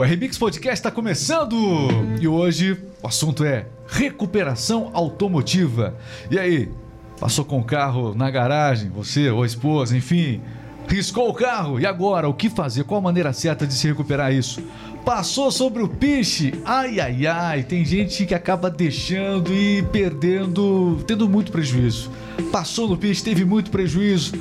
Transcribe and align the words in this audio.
O 0.00 0.02
RMix 0.02 0.38
Podcast 0.38 0.78
está 0.78 0.90
começando 0.90 1.54
e 2.18 2.26
hoje 2.26 2.72
o 3.02 3.06
assunto 3.06 3.44
é 3.44 3.66
recuperação 3.86 4.90
automotiva. 4.94 5.94
E 6.30 6.38
aí, 6.38 6.70
passou 7.20 7.44
com 7.44 7.58
o 7.58 7.62
carro 7.62 8.14
na 8.14 8.30
garagem, 8.30 8.88
você 8.88 9.28
ou 9.28 9.42
a 9.42 9.46
esposa, 9.46 9.94
enfim, 9.94 10.40
riscou 10.88 11.28
o 11.28 11.34
carro 11.34 11.78
e 11.78 11.84
agora 11.84 12.26
o 12.30 12.32
que 12.32 12.48
fazer? 12.48 12.84
Qual 12.84 12.98
a 12.98 13.02
maneira 13.02 13.30
certa 13.34 13.66
de 13.66 13.74
se 13.74 13.88
recuperar 13.88 14.32
isso? 14.32 14.62
Passou 15.04 15.50
sobre 15.50 15.82
o 15.82 15.88
piche, 15.88 16.54
ai 16.64 16.98
ai 16.98 17.26
ai, 17.26 17.62
tem 17.62 17.84
gente 17.84 18.24
que 18.24 18.34
acaba 18.34 18.70
deixando 18.70 19.52
e 19.52 19.82
perdendo, 19.92 20.98
tendo 21.06 21.28
muito 21.28 21.52
prejuízo. 21.52 22.10
Passou 22.50 22.88
no 22.88 22.96
piche, 22.96 23.22
teve 23.22 23.44
muito 23.44 23.70
prejuízo 23.70 24.32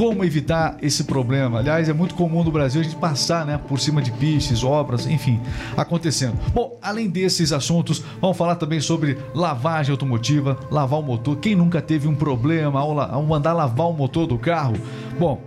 como 0.00 0.24
evitar 0.24 0.78
esse 0.80 1.04
problema. 1.04 1.58
Aliás, 1.58 1.86
é 1.86 1.92
muito 1.92 2.14
comum 2.14 2.42
no 2.42 2.50
Brasil 2.50 2.80
a 2.80 2.84
gente 2.84 2.96
passar 2.96 3.44
né, 3.44 3.58
por 3.58 3.78
cima 3.78 4.00
de 4.00 4.10
pistes, 4.10 4.64
obras, 4.64 5.06
enfim, 5.06 5.38
acontecendo. 5.76 6.38
Bom, 6.54 6.78
além 6.80 7.06
desses 7.06 7.52
assuntos, 7.52 8.02
vamos 8.18 8.34
falar 8.34 8.56
também 8.56 8.80
sobre 8.80 9.18
lavagem 9.34 9.92
automotiva, 9.92 10.58
lavar 10.70 11.00
o 11.00 11.02
motor. 11.02 11.36
Quem 11.36 11.54
nunca 11.54 11.82
teve 11.82 12.08
um 12.08 12.14
problema 12.14 12.80
ao, 12.80 12.98
ao 12.98 13.22
mandar 13.24 13.52
lavar 13.52 13.88
o 13.88 13.92
motor 13.92 14.26
do 14.26 14.38
carro? 14.38 14.72
Bom, 15.18 15.38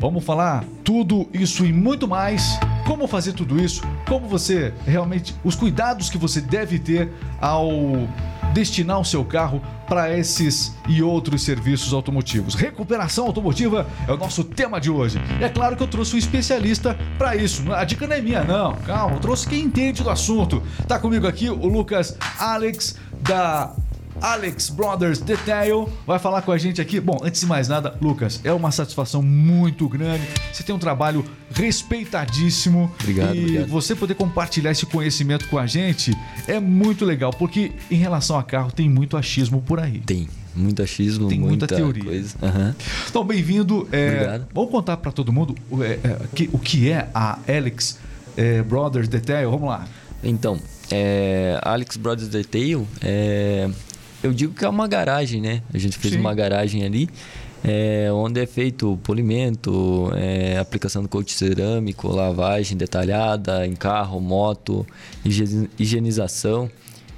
vamos 0.00 0.24
falar 0.24 0.64
tudo 0.82 1.28
isso 1.30 1.66
e 1.66 1.70
muito 1.70 2.08
mais. 2.08 2.58
Como 2.86 3.06
fazer 3.06 3.34
tudo 3.34 3.62
isso? 3.62 3.82
Como 4.08 4.26
você 4.26 4.72
realmente. 4.86 5.36
Os 5.44 5.54
cuidados 5.54 6.08
que 6.08 6.16
você 6.16 6.40
deve 6.40 6.78
ter 6.78 7.12
ao 7.38 8.08
destinar 8.52 9.00
o 9.00 9.04
seu 9.04 9.24
carro 9.24 9.62
para 9.88 10.16
esses 10.16 10.74
e 10.88 11.02
outros 11.02 11.42
serviços 11.42 11.92
automotivos. 11.92 12.54
Recuperação 12.54 13.26
automotiva 13.26 13.86
é 14.06 14.12
o 14.12 14.16
nosso 14.16 14.44
tema 14.44 14.80
de 14.80 14.90
hoje. 14.90 15.20
E 15.40 15.44
é 15.44 15.48
claro 15.48 15.76
que 15.76 15.82
eu 15.82 15.88
trouxe 15.88 16.14
um 16.14 16.18
especialista 16.18 16.98
para 17.18 17.36
isso. 17.36 17.70
A 17.72 17.84
dica 17.84 18.06
não 18.06 18.16
é 18.16 18.20
minha, 18.20 18.44
não. 18.44 18.74
Calma, 18.76 19.16
eu 19.16 19.20
trouxe 19.20 19.48
quem 19.48 19.64
entende 19.64 20.02
do 20.02 20.10
assunto. 20.10 20.62
Tá 20.86 20.98
comigo 20.98 21.26
aqui 21.26 21.50
o 21.50 21.66
Lucas 21.66 22.16
Alex 22.38 22.96
da 23.20 23.74
Alex 24.22 24.70
Brothers 24.70 25.18
Detail 25.18 25.88
vai 26.06 26.18
falar 26.18 26.42
com 26.42 26.52
a 26.52 26.58
gente 26.58 26.80
aqui. 26.80 27.00
Bom, 27.00 27.18
antes 27.22 27.40
de 27.40 27.46
mais 27.46 27.66
nada, 27.68 27.96
Lucas, 28.00 28.40
é 28.44 28.52
uma 28.52 28.70
satisfação 28.70 29.20
muito 29.22 29.88
grande. 29.88 30.22
Você 30.52 30.62
tem 30.62 30.74
um 30.74 30.78
trabalho 30.78 31.24
respeitadíssimo. 31.52 32.90
Obrigado. 33.00 33.34
E 33.34 33.40
obrigado. 33.40 33.68
você 33.68 33.94
poder 33.94 34.14
compartilhar 34.14 34.70
esse 34.70 34.86
conhecimento 34.86 35.48
com 35.48 35.58
a 35.58 35.66
gente 35.66 36.16
é 36.46 36.58
muito 36.60 37.04
legal, 37.04 37.32
porque 37.32 37.72
em 37.90 37.96
relação 37.96 38.38
a 38.38 38.42
carro 38.42 38.70
tem 38.72 38.88
muito 38.88 39.16
achismo 39.16 39.60
por 39.60 39.80
aí. 39.80 39.98
Tem 40.00 40.28
muito 40.54 40.82
achismo, 40.82 41.28
Tem 41.28 41.38
muita 41.38 41.50
muita, 41.60 41.76
teoria. 41.76 42.04
coisa. 42.04 42.36
Aham. 42.42 42.74
Então, 43.08 43.24
bem-vindo. 43.24 43.88
É, 43.90 44.08
Obrigado. 44.12 44.46
vamos 44.54 44.70
contar 44.70 44.96
para 44.98 45.10
todo 45.12 45.32
mundo 45.32 45.54
o, 45.70 45.82
é, 45.82 45.92
é, 46.04 46.18
que- 46.34 46.48
o 46.52 46.58
que 46.58 46.90
é 46.90 47.08
a 47.14 47.38
Alex 47.48 47.98
é, 48.36 48.62
Brothers 48.62 49.08
Detail. 49.08 49.50
Vamos 49.50 49.68
lá. 49.68 49.86
Então, 50.22 50.58
é, 50.90 51.58
Alex 51.62 51.96
Brothers 51.96 52.28
Detail, 52.28 52.86
é, 53.00 53.68
eu 54.22 54.32
digo 54.32 54.54
que 54.54 54.64
é 54.64 54.68
uma 54.68 54.86
garagem, 54.88 55.40
né? 55.40 55.62
A 55.72 55.78
gente 55.78 55.96
fez 55.98 56.14
Sim. 56.14 56.20
uma 56.20 56.34
garagem 56.34 56.84
ali, 56.84 57.08
é, 57.64 58.08
onde 58.12 58.40
é 58.40 58.46
feito 58.46 58.98
polimento, 59.02 60.10
é, 60.14 60.58
aplicação 60.58 61.02
do 61.02 61.08
coat 61.08 61.32
cerâmico, 61.32 62.08
lavagem 62.08 62.76
detalhada 62.76 63.66
em 63.66 63.74
carro, 63.74 64.20
moto, 64.20 64.86
higie- 65.24 65.68
higienização. 65.78 66.70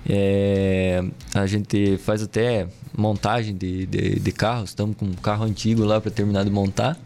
É, 0.06 1.02
a 1.34 1.46
gente 1.46 1.96
faz 1.98 2.22
até 2.22 2.66
montagem 2.96 3.56
de, 3.56 3.86
de, 3.86 4.20
de 4.20 4.32
carros, 4.32 4.70
estamos 4.70 4.96
com 4.96 5.06
um 5.06 5.14
carro 5.14 5.44
antigo 5.44 5.82
lá 5.84 5.98
para 6.00 6.10
terminar 6.10 6.44
de 6.44 6.50
montar. 6.50 6.98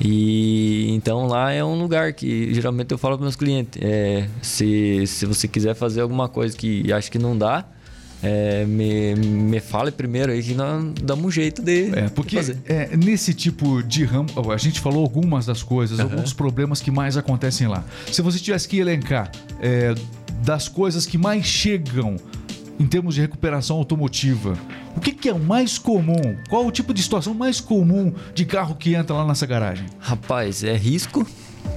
E 0.00 0.90
então 0.90 1.26
lá 1.28 1.52
é 1.52 1.62
um 1.64 1.78
lugar 1.80 2.12
que 2.12 2.52
geralmente 2.52 2.90
eu 2.90 2.98
falo 2.98 3.16
para 3.16 3.22
meus 3.22 3.36
clientes: 3.36 3.80
é, 3.80 4.26
se, 4.42 5.06
se 5.06 5.24
você 5.26 5.46
quiser 5.46 5.74
fazer 5.74 6.00
alguma 6.00 6.28
coisa 6.28 6.56
que 6.56 6.92
acha 6.92 7.08
que 7.08 7.18
não 7.18 7.38
dá, 7.38 7.64
é, 8.24 8.64
me, 8.64 9.14
me 9.14 9.60
fale 9.60 9.90
primeiro 9.90 10.32
aí 10.32 10.42
que 10.42 10.54
nós 10.54 10.82
damos 11.02 11.26
um 11.26 11.30
jeito 11.30 11.60
de, 11.62 11.90
É, 11.94 12.02
de 12.06 12.10
porque 12.12 12.36
fazer. 12.36 12.58
é, 12.66 12.96
nesse 12.96 13.34
tipo 13.34 13.82
de 13.82 14.04
ramo, 14.04 14.28
a 14.50 14.56
gente 14.56 14.80
falou 14.80 15.02
algumas 15.02 15.44
das 15.44 15.62
coisas, 15.62 16.00
alguns 16.00 16.22
dos 16.22 16.32
problemas 16.32 16.80
que 16.80 16.90
mais 16.90 17.16
acontecem 17.18 17.66
lá. 17.68 17.84
Se 18.10 18.22
você 18.22 18.38
tivesse 18.38 18.66
que 18.66 18.78
elencar 18.78 19.30
é, 19.60 19.94
das 20.42 20.68
coisas 20.68 21.04
que 21.06 21.18
mais 21.18 21.44
chegam 21.44 22.16
em 22.80 22.86
termos 22.86 23.14
de 23.14 23.20
recuperação 23.20 23.76
automotiva, 23.76 24.58
o 24.96 25.00
que, 25.00 25.12
que 25.12 25.28
é 25.28 25.32
o 25.34 25.38
mais 25.38 25.78
comum? 25.78 26.36
Qual 26.48 26.66
o 26.66 26.72
tipo 26.72 26.92
de 26.94 27.02
situação 27.02 27.34
mais 27.34 27.60
comum 27.60 28.12
de 28.34 28.44
carro 28.44 28.74
que 28.74 28.94
entra 28.94 29.14
lá 29.14 29.26
nessa 29.26 29.46
garagem? 29.46 29.86
Rapaz, 30.00 30.64
é 30.64 30.74
risco. 30.74 31.26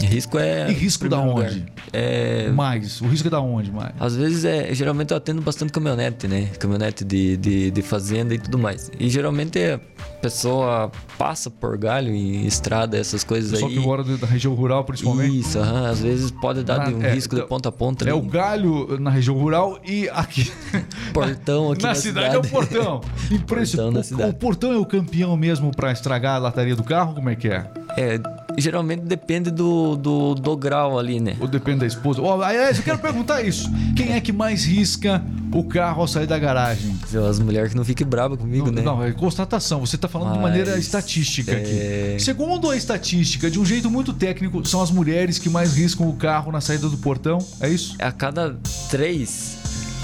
Risco 0.05 0.37
é. 0.37 0.69
E 0.69 0.73
risco 0.73 1.09
da 1.09 1.19
onde? 1.19 1.59
lugar. 1.59 1.71
É, 1.93 2.49
Mais. 2.49 3.01
O 3.01 3.07
risco 3.07 3.27
é 3.27 3.31
da 3.31 3.39
onde, 3.41 3.71
mais? 3.71 3.93
Às 3.99 4.15
vezes 4.15 4.45
é. 4.45 4.73
Geralmente 4.73 5.11
eu 5.11 5.17
atendo 5.17 5.41
bastante 5.41 5.71
caminhonete, 5.71 6.27
né? 6.27 6.47
Caminhonete 6.59 7.03
de, 7.03 7.35
de, 7.37 7.71
de 7.71 7.81
fazenda 7.81 8.33
e 8.33 8.37
tudo 8.39 8.57
mais. 8.57 8.91
E 8.99 9.09
geralmente 9.09 9.57
a 9.59 9.79
pessoa 10.21 10.91
passa 11.17 11.49
por 11.49 11.77
galho 11.77 12.13
em 12.13 12.45
estrada, 12.45 12.97
essas 12.97 13.23
coisas 13.23 13.51
Pessoal 13.51 13.71
aí. 13.71 13.77
que 13.77 13.83
mora 13.83 14.03
da 14.03 14.27
região 14.27 14.53
rural, 14.53 14.83
principalmente. 14.83 15.39
Isso, 15.39 15.57
aham, 15.59 15.89
às 15.89 15.99
vezes 15.99 16.29
pode 16.31 16.63
dar 16.63 16.89
um 16.89 17.01
Ah, 17.01 17.07
é, 17.07 17.13
risco 17.13 17.35
de 17.35 17.41
ponta 17.45 17.69
a 17.69 17.71
ponta. 17.71 18.05
É 18.07 18.11
ali. 18.11 18.19
o 18.19 18.21
galho 18.21 18.99
na 18.99 19.09
região 19.09 19.35
rural 19.35 19.79
e 19.85 20.07
aqui. 20.09 20.51
portão 21.13 21.71
aqui 21.71 21.83
na, 21.83 21.89
na, 21.89 21.95
cidade, 21.95 22.35
é 22.35 22.37
o 22.37 22.41
portão. 22.43 23.01
Impressionante. 23.31 23.47
Portão 23.47 23.91
na 23.91 23.99
O- 23.99 24.03
cidade. 24.03 24.29
O, 24.29 24.33
portão 24.33 24.71
é 24.73 24.77
o 24.77 24.85
campeão 24.85 25.35
mesmo 25.37 25.71
pra 25.75 25.91
estragar 25.91 26.35
a 26.35 26.39
lataria 26.39 26.75
do 26.75 26.83
carro? 26.83 27.15
Como 27.15 27.29
é 27.29 27.35
que 27.35 27.47
é? 27.47 27.65
É, 27.97 28.19
geralmente 28.57 29.01
depende 29.01 29.51
do, 29.51 29.95
do, 29.95 30.35
do 30.35 30.57
grau 30.57 30.97
ali, 30.97 31.19
né? 31.19 31.35
Ou 31.39 31.47
depende 31.47 31.79
da 31.79 31.85
esposa? 31.85 32.21
Ó, 32.21 32.41
aliás, 32.41 32.77
eu 32.77 32.83
quero 32.83 32.97
perguntar 32.97 33.41
isso. 33.41 33.71
Quem 33.95 34.13
é 34.13 34.21
que 34.21 34.33
mais 34.33 34.65
risca 34.65 35.23
o 35.53 35.63
carro 35.63 36.01
ao 36.01 36.07
sair 36.07 36.25
da 36.25 36.37
garagem? 36.39 36.95
As 37.29 37.39
mulheres 37.39 37.71
que 37.71 37.77
não 37.77 37.85
fiquem 37.85 38.05
bravas 38.05 38.39
comigo, 38.39 38.67
não, 38.67 38.73
né? 38.73 38.81
não, 38.81 39.03
é 39.03 39.11
constatação. 39.11 39.79
Você 39.85 39.97
tá 39.97 40.07
falando 40.07 40.33
de 40.33 40.39
Mas, 40.39 40.49
maneira 40.49 40.77
estatística 40.77 41.51
é, 41.51 42.13
aqui. 42.15 42.23
Segundo 42.23 42.69
a 42.69 42.75
estatística, 42.75 43.49
de 43.49 43.59
um 43.59 43.65
jeito 43.65 43.89
muito 43.89 44.11
técnico, 44.13 44.65
são 44.65 44.81
as 44.81 44.89
mulheres 44.89 45.37
que 45.37 45.49
mais 45.49 45.75
riscam 45.75 46.09
o 46.09 46.13
carro 46.13 46.51
na 46.51 46.59
saída 46.61 46.89
do 46.89 46.97
portão. 46.97 47.37
É 47.61 47.69
isso? 47.69 47.95
A 47.99 48.11
cada 48.11 48.57
três, 48.89 49.57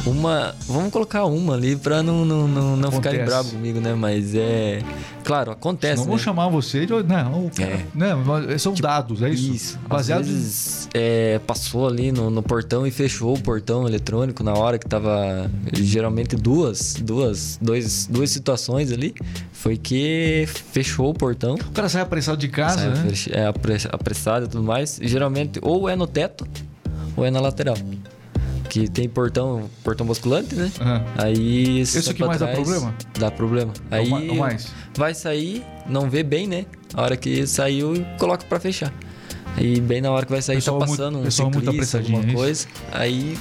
uma. 0.06 0.54
Vamos 0.68 0.92
colocar 0.92 1.26
uma 1.26 1.54
ali 1.54 1.76
pra 1.76 2.04
não, 2.04 2.26
não, 2.26 2.48
não, 2.48 2.76
não 2.76 2.92
ficarem 2.92 3.20
Acontece. 3.20 3.26
bravos 3.26 3.52
comigo, 3.54 3.80
né? 3.80 3.94
Mas 3.94 4.36
é. 4.36 4.82
Claro, 5.24 5.52
acontece. 5.52 5.96
não 5.98 6.04
né? 6.04 6.10
vou 6.10 6.18
chamar 6.20 6.50
você 6.50 6.86
de. 6.86 6.92
Não, 6.92 7.50
cara, 7.56 7.70
É. 7.72 7.86
né, 7.96 8.14
mas 8.14 8.62
são 8.62 8.74
dados, 8.74 9.22
é 9.22 9.30
isso? 9.30 9.52
Isso. 9.54 9.80
Baseado 9.88 10.22
Às 10.22 10.28
vezes 10.28 10.90
é, 10.94 11.40
passou 11.48 11.88
ali 11.88 12.12
no, 12.12 12.30
no 12.30 12.44
portão 12.44 12.86
e 12.86 12.92
fechou 12.92 13.34
o 13.36 13.40
portão 13.40 13.88
eletrônico 13.88 14.44
na 14.44 14.54
hora 14.54 14.78
que 14.78 14.86
tava. 14.88 15.50
Geralmente 15.74 16.36
duas, 16.36 16.96
duas, 16.96 17.58
dois, 17.62 18.06
duas 18.08 18.30
situações 18.30 18.92
ali. 18.92 19.14
Foi 19.54 19.78
que 19.78 20.46
fechou 20.48 21.10
o 21.12 21.14
portão. 21.14 21.56
O 21.56 21.72
cara 21.72 21.88
sai 21.88 22.02
apressado 22.02 22.38
de 22.38 22.50
casa, 22.50 22.94
sai 22.94 23.06
né? 23.06 23.14
é, 23.32 23.46
apre- 23.46 23.88
apressado 23.90 24.46
e 24.46 24.50
tudo 24.50 24.64
mais. 24.64 25.00
Geralmente 25.02 25.60
ou 25.62 25.88
é 25.88 25.96
no 25.96 26.06
teto 26.06 26.46
ou 27.16 27.24
é 27.26 27.32
na 27.32 27.40
lateral. 27.40 27.78
Que 28.74 28.90
tem 28.90 29.08
portão, 29.08 29.70
portão 29.84 30.04
basculante, 30.04 30.56
né? 30.56 30.72
Aham. 30.82 31.04
Aí 31.16 31.82
Isso 31.82 32.12
que 32.12 32.26
mais 32.26 32.40
dá 32.40 32.48
trás, 32.48 32.60
problema? 32.60 32.96
Dá 33.20 33.30
problema. 33.30 33.72
É 33.92 33.98
Aí 33.98 34.12
é 34.12 34.32
o 34.32 34.36
mais? 34.36 34.68
vai 34.98 35.14
sair, 35.14 35.64
não 35.88 36.10
vê 36.10 36.24
bem, 36.24 36.48
né? 36.48 36.66
A 36.92 37.04
hora 37.04 37.16
que 37.16 37.46
saiu, 37.46 37.94
coloca 38.18 38.44
pra 38.48 38.60
fechar. 38.60 38.92
Aí 39.56 39.80
bem 39.80 40.02
na 40.02 40.10
hora 40.10 40.26
que 40.26 40.32
vai 40.32 40.42
sair, 40.42 40.56
Pessoal 40.56 40.80
tá 40.80 40.88
muito- 40.88 40.98
passando 41.00 41.18
um 41.18 41.22
muito 41.22 41.32
ciclista, 41.32 41.70
apressadinho, 41.70 42.18
alguma 42.18 42.32
é 42.32 42.34
isso? 42.34 42.44
coisa. 42.44 42.68
Aí 42.92 43.38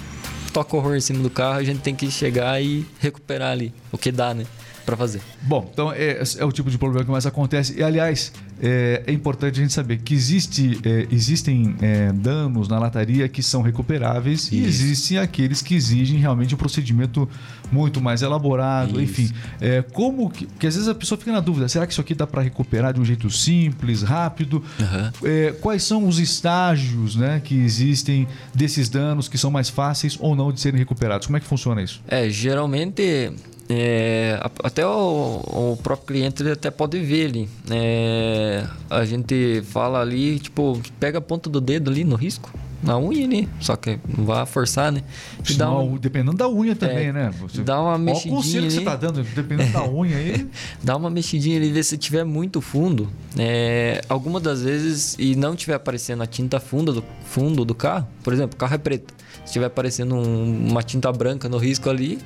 toca 0.52 0.76
horror 0.76 0.96
em 0.96 1.00
cima 1.00 1.22
do 1.22 1.30
carro, 1.30 1.60
a 1.60 1.64
gente 1.64 1.80
tem 1.80 1.94
que 1.94 2.10
chegar 2.10 2.62
e 2.62 2.84
recuperar 3.00 3.52
ali 3.52 3.72
o 3.90 3.96
que 3.96 4.12
dá, 4.12 4.34
né? 4.34 4.44
Pra 4.84 4.96
fazer. 4.96 5.20
Bom, 5.42 5.68
então 5.72 5.92
é, 5.92 6.22
é 6.38 6.44
o 6.44 6.52
tipo 6.52 6.70
de 6.70 6.78
problema 6.78 7.04
que 7.04 7.10
mais 7.10 7.26
acontece. 7.26 7.78
E, 7.78 7.82
aliás, 7.82 8.32
é, 8.60 9.02
é 9.06 9.12
importante 9.12 9.58
a 9.58 9.62
gente 9.62 9.72
saber 9.72 9.98
que 9.98 10.14
existe, 10.14 10.78
é, 10.84 11.06
existem 11.10 11.74
é, 11.80 12.12
danos 12.12 12.68
na 12.68 12.78
lataria 12.78 13.28
que 13.28 13.42
são 13.42 13.62
recuperáveis 13.62 14.50
e 14.52 14.58
Isso. 14.58 14.68
existem 14.68 15.18
aqueles 15.18 15.62
que 15.62 15.74
exigem 15.74 16.18
realmente 16.18 16.54
um 16.54 16.58
procedimento 16.58 17.28
muito 17.72 18.00
mais 18.00 18.22
elaborado. 18.22 19.00
Isso. 19.00 19.22
Enfim, 19.22 19.34
é, 19.60 19.82
como 19.82 20.30
que, 20.30 20.46
que 20.46 20.66
às 20.66 20.74
vezes 20.74 20.88
a 20.88 20.94
pessoa 20.94 21.18
fica 21.18 21.32
na 21.32 21.40
dúvida: 21.40 21.68
será 21.68 21.86
que 21.86 21.92
isso 21.92 22.00
aqui 22.00 22.14
dá 22.14 22.26
para 22.26 22.42
recuperar 22.42 22.92
de 22.92 23.00
um 23.00 23.04
jeito 23.04 23.28
simples, 23.30 24.02
rápido? 24.02 24.62
Aham. 24.80 25.12
É, 25.24 25.52
quais 25.60 25.82
são 25.82 26.06
os 26.06 26.18
estágios 26.18 27.16
né, 27.16 27.40
que 27.42 27.54
existem 27.56 28.28
desses 28.54 28.88
danos 28.88 29.28
que 29.28 29.38
são 29.38 29.50
mais 29.50 29.68
fáceis 29.68 30.16
ou 30.20 30.36
não 30.36 30.52
de 30.52 30.60
serem 30.60 30.78
recuperados? 30.78 31.26
Como 31.26 31.36
é 31.36 31.40
que 31.40 31.46
funciona 31.46 31.82
isso? 31.82 32.00
É, 32.06 32.28
geralmente 32.30 33.32
é, 33.74 34.40
até 34.62 34.86
o, 34.86 35.72
o 35.72 35.78
próprio 35.82 36.06
cliente 36.06 36.42
ele 36.42 36.52
até 36.52 36.70
pode 36.70 36.98
ver 37.00 37.26
ali. 37.26 37.48
É, 37.70 38.66
a 38.90 39.04
gente 39.04 39.62
fala 39.64 40.00
ali, 40.00 40.38
tipo, 40.38 40.80
pega 41.00 41.18
a 41.18 41.20
ponta 41.22 41.48
do 41.48 41.60
dedo 41.60 41.90
ali 41.90 42.04
no 42.04 42.16
risco. 42.16 42.50
na 42.82 42.98
unha 42.98 43.24
ali, 43.24 43.48
só 43.60 43.76
que 43.76 43.98
não 44.08 44.24
vai 44.24 44.44
forçar, 44.44 44.90
né? 44.90 45.02
E 45.48 45.54
dá 45.54 45.70
um, 45.70 45.96
dependendo 45.96 46.36
da 46.36 46.48
unha 46.48 46.74
também, 46.74 47.08
é, 47.08 47.12
né? 47.12 47.30
Você, 47.40 47.62
dá 47.62 47.80
uma 47.80 47.96
mexidinha. 47.96 48.34
Olha 48.34 48.40
o 48.40 48.44
conselho 48.44 48.66
que 48.66 48.72
você 48.72 48.80
tá 48.80 48.96
dando, 48.96 49.22
dependendo 49.22 49.72
da 49.72 49.84
unha 49.88 50.16
aí. 50.16 50.46
dá 50.82 50.96
uma 50.96 51.08
mexidinha 51.08 51.56
ali, 51.56 51.70
vê 51.70 51.82
se 51.82 51.96
tiver 51.96 52.24
muito 52.24 52.60
fundo. 52.60 53.08
É, 53.38 54.02
alguma 54.08 54.40
das 54.40 54.62
vezes, 54.62 55.16
e 55.18 55.36
não 55.36 55.54
tiver 55.54 55.74
aparecendo 55.74 56.22
a 56.22 56.26
tinta 56.26 56.58
funda 56.58 56.92
do 56.92 57.04
fundo 57.24 57.64
do 57.64 57.74
carro, 57.74 58.06
por 58.22 58.32
exemplo, 58.32 58.54
o 58.54 58.58
carro 58.58 58.74
é 58.74 58.78
preto. 58.78 59.14
Se 59.36 59.44
estiver 59.46 59.66
aparecendo 59.66 60.16
um, 60.16 60.68
uma 60.68 60.82
tinta 60.82 61.10
branca 61.12 61.48
no 61.48 61.58
risco 61.58 61.88
ali, 61.88 62.18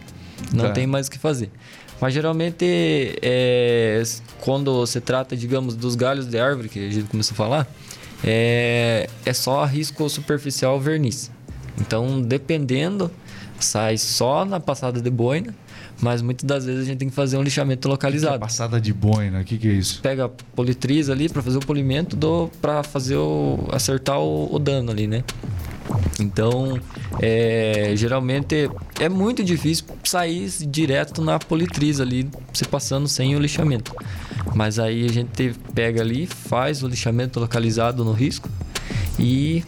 não 0.52 0.66
tá. 0.66 0.72
tem 0.72 0.86
mais 0.86 1.06
o 1.06 1.10
que 1.10 1.18
fazer. 1.18 1.50
Mas 2.00 2.12
geralmente, 2.12 2.64
é, 3.22 4.02
quando 4.40 4.86
se 4.86 5.00
trata, 5.00 5.36
digamos, 5.36 5.74
dos 5.74 5.94
galhos 5.94 6.26
de 6.26 6.38
árvore, 6.38 6.68
que 6.68 6.78
a 6.78 6.90
gente 6.90 7.08
começou 7.08 7.34
a 7.34 7.36
falar, 7.36 7.68
é, 8.22 9.08
é 9.24 9.32
só 9.32 9.64
risco 9.64 10.08
superficial 10.08 10.78
verniz. 10.78 11.30
Então, 11.80 12.20
dependendo, 12.20 13.10
sai 13.58 13.96
só 13.96 14.44
na 14.44 14.60
passada 14.60 15.00
de 15.00 15.10
boina, 15.10 15.54
mas 16.00 16.20
muitas 16.20 16.44
das 16.44 16.66
vezes 16.66 16.82
a 16.82 16.84
gente 16.84 16.98
tem 16.98 17.08
que 17.08 17.14
fazer 17.14 17.38
um 17.38 17.42
lixamento 17.42 17.88
localizado. 17.88 18.34
Que 18.34 18.38
que 18.38 18.44
é 18.44 18.46
passada 18.46 18.80
de 18.80 18.92
boina, 18.92 19.40
o 19.40 19.44
que, 19.44 19.56
que, 19.56 19.68
é 19.68 19.72
isso? 19.72 20.00
Pega 20.02 20.28
politriz 20.28 21.08
ali 21.08 21.28
para 21.28 21.42
fazer 21.42 21.56
o 21.56 21.60
polimento 21.60 22.50
para 22.60 22.82
fazer 22.82 23.16
o 23.16 23.68
acertar 23.72 24.18
o, 24.18 24.54
o 24.54 24.58
dano 24.58 24.90
ali, 24.90 25.06
né? 25.06 25.24
Então, 26.18 26.78
é, 27.20 27.92
geralmente 27.94 28.70
é 28.98 29.08
muito 29.08 29.44
difícil 29.44 29.84
sair 30.02 30.48
direto 30.66 31.22
na 31.22 31.38
politriz 31.38 32.00
ali, 32.00 32.28
se 32.52 32.64
passando 32.64 33.06
sem 33.06 33.36
o 33.36 33.38
lixamento. 33.38 33.94
Mas 34.54 34.78
aí 34.78 35.04
a 35.04 35.12
gente 35.12 35.54
pega 35.74 36.00
ali, 36.00 36.26
faz 36.26 36.82
o 36.82 36.88
lixamento 36.88 37.38
localizado 37.38 38.04
no 38.04 38.12
risco 38.12 38.48
e 39.18 39.62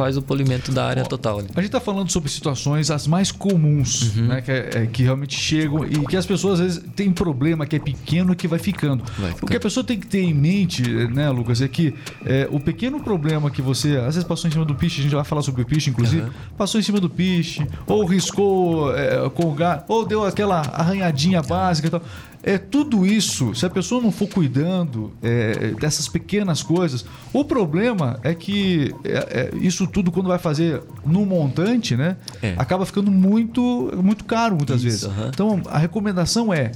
faz 0.00 0.16
o 0.16 0.22
polimento 0.22 0.72
da 0.72 0.86
área 0.86 1.04
total. 1.04 1.40
Ali. 1.40 1.48
A 1.54 1.60
gente 1.60 1.66
está 1.66 1.78
falando 1.78 2.10
sobre 2.10 2.30
situações 2.30 2.90
as 2.90 3.06
mais 3.06 3.30
comuns, 3.30 4.16
uhum. 4.16 4.28
né? 4.28 4.40
Que, 4.40 4.50
é, 4.50 4.70
é, 4.74 4.86
que, 4.86 5.02
realmente 5.02 5.38
chegam 5.38 5.84
e 5.84 6.06
que 6.06 6.16
as 6.16 6.24
pessoas 6.24 6.58
às 6.58 6.66
vezes 6.66 6.82
têm 6.96 7.12
problema 7.12 7.66
que 7.66 7.76
é 7.76 7.78
pequeno 7.78 8.32
e 8.32 8.36
que 8.36 8.48
vai 8.48 8.58
ficando. 8.58 9.04
vai 9.18 9.32
ficando. 9.32 9.44
O 9.44 9.46
que 9.46 9.56
a 9.58 9.60
pessoa 9.60 9.84
tem 9.84 10.00
que 10.00 10.06
ter 10.06 10.22
em 10.22 10.32
mente, 10.32 10.82
né, 11.08 11.28
Lucas, 11.28 11.60
é 11.60 11.68
que 11.68 11.94
é, 12.24 12.48
o 12.50 12.58
pequeno 12.58 12.98
problema 13.00 13.50
que 13.50 13.60
você 13.60 13.98
às 13.98 14.14
vezes 14.14 14.24
passou 14.24 14.48
em 14.48 14.52
cima 14.52 14.64
do 14.64 14.74
piche, 14.74 15.00
a 15.00 15.02
gente 15.02 15.14
vai 15.14 15.24
falar 15.24 15.42
sobre 15.42 15.60
o 15.60 15.66
piche, 15.66 15.90
inclusive, 15.90 16.22
uhum. 16.22 16.30
passou 16.56 16.80
em 16.80 16.82
cima 16.82 16.98
do 16.98 17.10
piche, 17.10 17.66
ou 17.86 18.06
riscou 18.06 18.96
é, 18.96 19.28
com 19.28 19.50
o 19.50 19.52
gato, 19.52 19.84
ou 19.86 20.06
deu 20.06 20.24
aquela 20.24 20.60
arranhadinha 20.60 21.42
básica 21.42 21.88
e 21.88 21.90
tal. 21.90 22.02
É 22.42 22.56
tudo 22.56 23.06
isso, 23.06 23.54
se 23.54 23.66
a 23.66 23.70
pessoa 23.70 24.00
não 24.02 24.10
for 24.10 24.26
cuidando 24.26 25.12
é, 25.22 25.72
dessas 25.78 26.08
pequenas 26.08 26.62
coisas, 26.62 27.04
o 27.32 27.44
problema 27.44 28.18
é 28.22 28.34
que 28.34 28.94
é, 29.04 29.50
é, 29.52 29.56
isso 29.56 29.86
tudo 29.86 30.10
quando 30.10 30.28
vai 30.28 30.38
fazer 30.38 30.82
no 31.04 31.26
montante, 31.26 31.96
né, 31.96 32.16
é. 32.42 32.54
acaba 32.56 32.86
ficando 32.86 33.10
muito 33.10 33.92
muito 34.02 34.24
caro 34.24 34.56
muitas 34.56 34.82
isso, 34.82 35.10
vezes. 35.10 35.28
Então 35.28 35.60
a 35.66 35.78
recomendação 35.78 36.52
é 36.52 36.72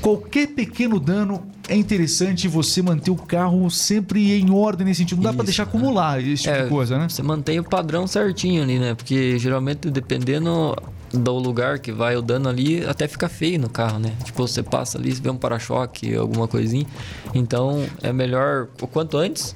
qualquer 0.00 0.48
pequeno 0.48 0.98
dano 0.98 1.46
é 1.68 1.76
interessante 1.76 2.46
você 2.48 2.82
manter 2.82 3.10
o 3.10 3.16
carro 3.16 3.70
sempre 3.70 4.32
em 4.32 4.50
ordem 4.50 4.86
nesse 4.86 4.98
sentido. 4.98 5.18
Não 5.18 5.30
dá 5.30 5.32
para 5.32 5.44
deixar 5.44 5.64
acumular 5.64 6.20
esse 6.20 6.42
tipo 6.42 6.54
de 6.54 6.62
é, 6.62 6.68
coisa, 6.68 6.98
né? 6.98 7.08
Você 7.08 7.22
mantém 7.22 7.58
o 7.58 7.64
padrão 7.64 8.06
certinho 8.06 8.62
ali, 8.62 8.78
né? 8.78 8.94
Porque 8.94 9.38
geralmente 9.38 9.90
dependendo 9.90 10.76
do 11.14 11.38
lugar 11.38 11.78
que 11.78 11.92
vai 11.92 12.16
o 12.16 12.22
dano 12.22 12.48
ali, 12.48 12.84
até 12.84 13.06
fica 13.06 13.28
feio 13.28 13.60
no 13.60 13.68
carro, 13.68 13.98
né? 13.98 14.12
Tipo, 14.24 14.46
você 14.46 14.62
passa 14.62 14.98
ali, 14.98 15.14
você 15.14 15.22
vê 15.22 15.30
um 15.30 15.36
para-choque, 15.36 16.14
alguma 16.14 16.48
coisinha. 16.48 16.86
Então, 17.34 17.86
é 18.02 18.12
melhor 18.12 18.68
o 18.80 18.86
quanto 18.86 19.16
antes 19.16 19.54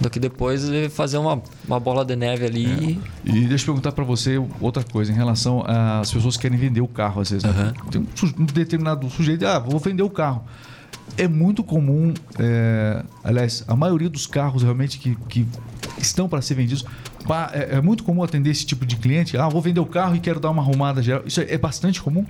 do 0.00 0.10
que 0.10 0.18
depois 0.18 0.62
fazer 0.90 1.18
uma, 1.18 1.42
uma 1.66 1.78
bola 1.78 2.04
de 2.04 2.16
neve 2.16 2.46
ali. 2.46 3.00
É. 3.26 3.30
E 3.30 3.46
deixa 3.46 3.64
eu 3.64 3.66
perguntar 3.66 3.92
para 3.92 4.04
você 4.04 4.42
outra 4.60 4.82
coisa 4.82 5.12
em 5.12 5.14
relação 5.14 5.64
às 5.66 6.12
pessoas 6.12 6.36
que 6.36 6.42
querem 6.42 6.58
vender 6.58 6.80
o 6.80 6.88
carro, 6.88 7.20
às 7.20 7.30
vezes. 7.30 7.44
Né? 7.44 7.72
Uhum. 7.84 7.90
Tem 7.90 8.06
um 8.38 8.44
determinado 8.44 9.08
sujeito, 9.10 9.46
ah, 9.46 9.58
vou 9.58 9.78
vender 9.78 10.02
o 10.02 10.10
carro. 10.10 10.44
É 11.16 11.28
muito 11.28 11.62
comum, 11.62 12.12
é, 12.38 13.04
aliás, 13.22 13.64
a 13.68 13.76
maioria 13.76 14.08
dos 14.08 14.26
carros 14.26 14.62
realmente 14.62 14.98
que, 14.98 15.14
que 15.28 15.46
estão 15.98 16.28
para 16.28 16.40
ser 16.42 16.54
vendidos 16.54 16.84
é, 17.52 17.76
é, 17.76 17.80
muito 17.80 18.04
comum 18.04 18.22
atender 18.22 18.50
esse 18.50 18.66
tipo 18.66 18.84
de 18.84 18.96
cliente. 18.96 19.36
Ah, 19.36 19.48
vou 19.48 19.60
vender 19.60 19.80
o 19.80 19.86
carro 19.86 20.16
e 20.16 20.20
quero 20.20 20.38
dar 20.38 20.50
uma 20.50 20.62
arrumada 20.62 21.02
geral. 21.02 21.22
Isso 21.26 21.40
é, 21.40 21.54
é 21.54 21.58
bastante 21.58 22.02
comum? 22.02 22.24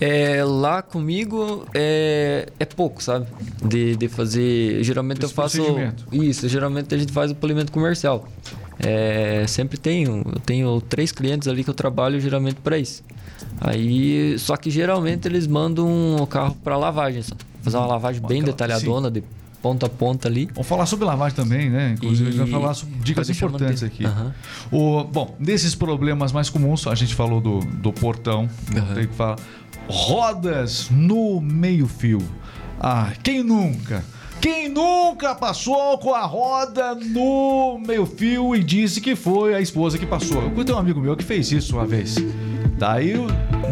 É, 0.00 0.42
lá 0.42 0.82
comigo 0.82 1.64
é, 1.74 2.48
é 2.58 2.64
pouco, 2.64 3.02
sabe? 3.02 3.26
De, 3.64 3.94
de 3.94 4.08
fazer. 4.08 4.82
Geralmente 4.82 5.18
Esse 5.18 5.26
eu 5.26 5.30
faço. 5.30 5.62
Isso, 6.10 6.48
geralmente 6.48 6.94
a 6.94 6.98
gente 6.98 7.12
faz 7.12 7.30
o 7.30 7.34
polimento 7.34 7.70
comercial. 7.70 8.26
É, 8.78 9.44
sempre 9.46 9.78
tenho. 9.78 10.22
Eu 10.26 10.40
tenho 10.40 10.80
três 10.80 11.12
clientes 11.12 11.46
ali 11.46 11.62
que 11.62 11.70
eu 11.70 11.74
trabalho 11.74 12.18
geralmente 12.20 12.56
para 12.56 12.78
isso. 12.78 13.04
Aí, 13.60 14.36
só 14.38 14.56
que 14.56 14.70
geralmente 14.70 15.28
eles 15.28 15.46
mandam 15.46 16.16
o 16.16 16.26
carro 16.26 16.56
para 16.64 16.76
lavagem, 16.76 17.22
só. 17.22 17.36
fazer 17.60 17.76
uma 17.76 17.86
lavagem 17.86 18.20
bem 18.20 18.42
detalhadona, 18.42 19.08
de 19.08 19.22
ponta 19.62 19.86
a 19.86 19.88
ponta 19.88 20.28
ali. 20.28 20.48
Vamos 20.52 20.66
falar 20.66 20.84
sobre 20.86 21.04
lavagem 21.04 21.36
também, 21.36 21.70
né? 21.70 21.94
Inclusive, 21.96 22.24
e... 22.24 22.28
a 22.28 22.32
gente 22.32 22.50
vai 22.50 22.60
falar 22.60 22.74
sobre 22.74 22.96
dicas 22.96 23.30
importantes 23.30 23.82
aqui. 23.82 24.04
Uhum. 24.04 24.32
O, 24.70 25.04
bom, 25.04 25.36
desses 25.38 25.74
problemas 25.74 26.32
mais 26.32 26.50
comuns, 26.50 26.86
a 26.86 26.94
gente 26.94 27.14
falou 27.14 27.40
do, 27.40 27.60
do 27.60 27.92
portão, 27.92 28.48
uhum. 28.74 28.94
tem 28.94 29.06
que 29.06 29.14
falar. 29.14 29.36
Rodas 29.88 30.88
no 30.90 31.40
meio-fio. 31.40 32.20
Ah, 32.80 33.12
quem 33.22 33.42
nunca? 33.42 34.04
Quem 34.40 34.68
nunca 34.68 35.36
passou 35.36 35.96
com 35.98 36.12
a 36.12 36.26
roda 36.26 36.96
no 36.96 37.78
meio-fio 37.78 38.56
e 38.56 38.64
disse 38.64 39.00
que 39.00 39.14
foi 39.14 39.54
a 39.54 39.60
esposa 39.60 39.96
que 39.96 40.04
passou? 40.04 40.42
Eu 40.56 40.64
tenho 40.64 40.76
um 40.76 40.80
amigo 40.80 41.00
meu 41.00 41.16
que 41.16 41.22
fez 41.22 41.52
isso 41.52 41.76
uma 41.76 41.86
vez. 41.86 42.16
Daí, 42.76 43.14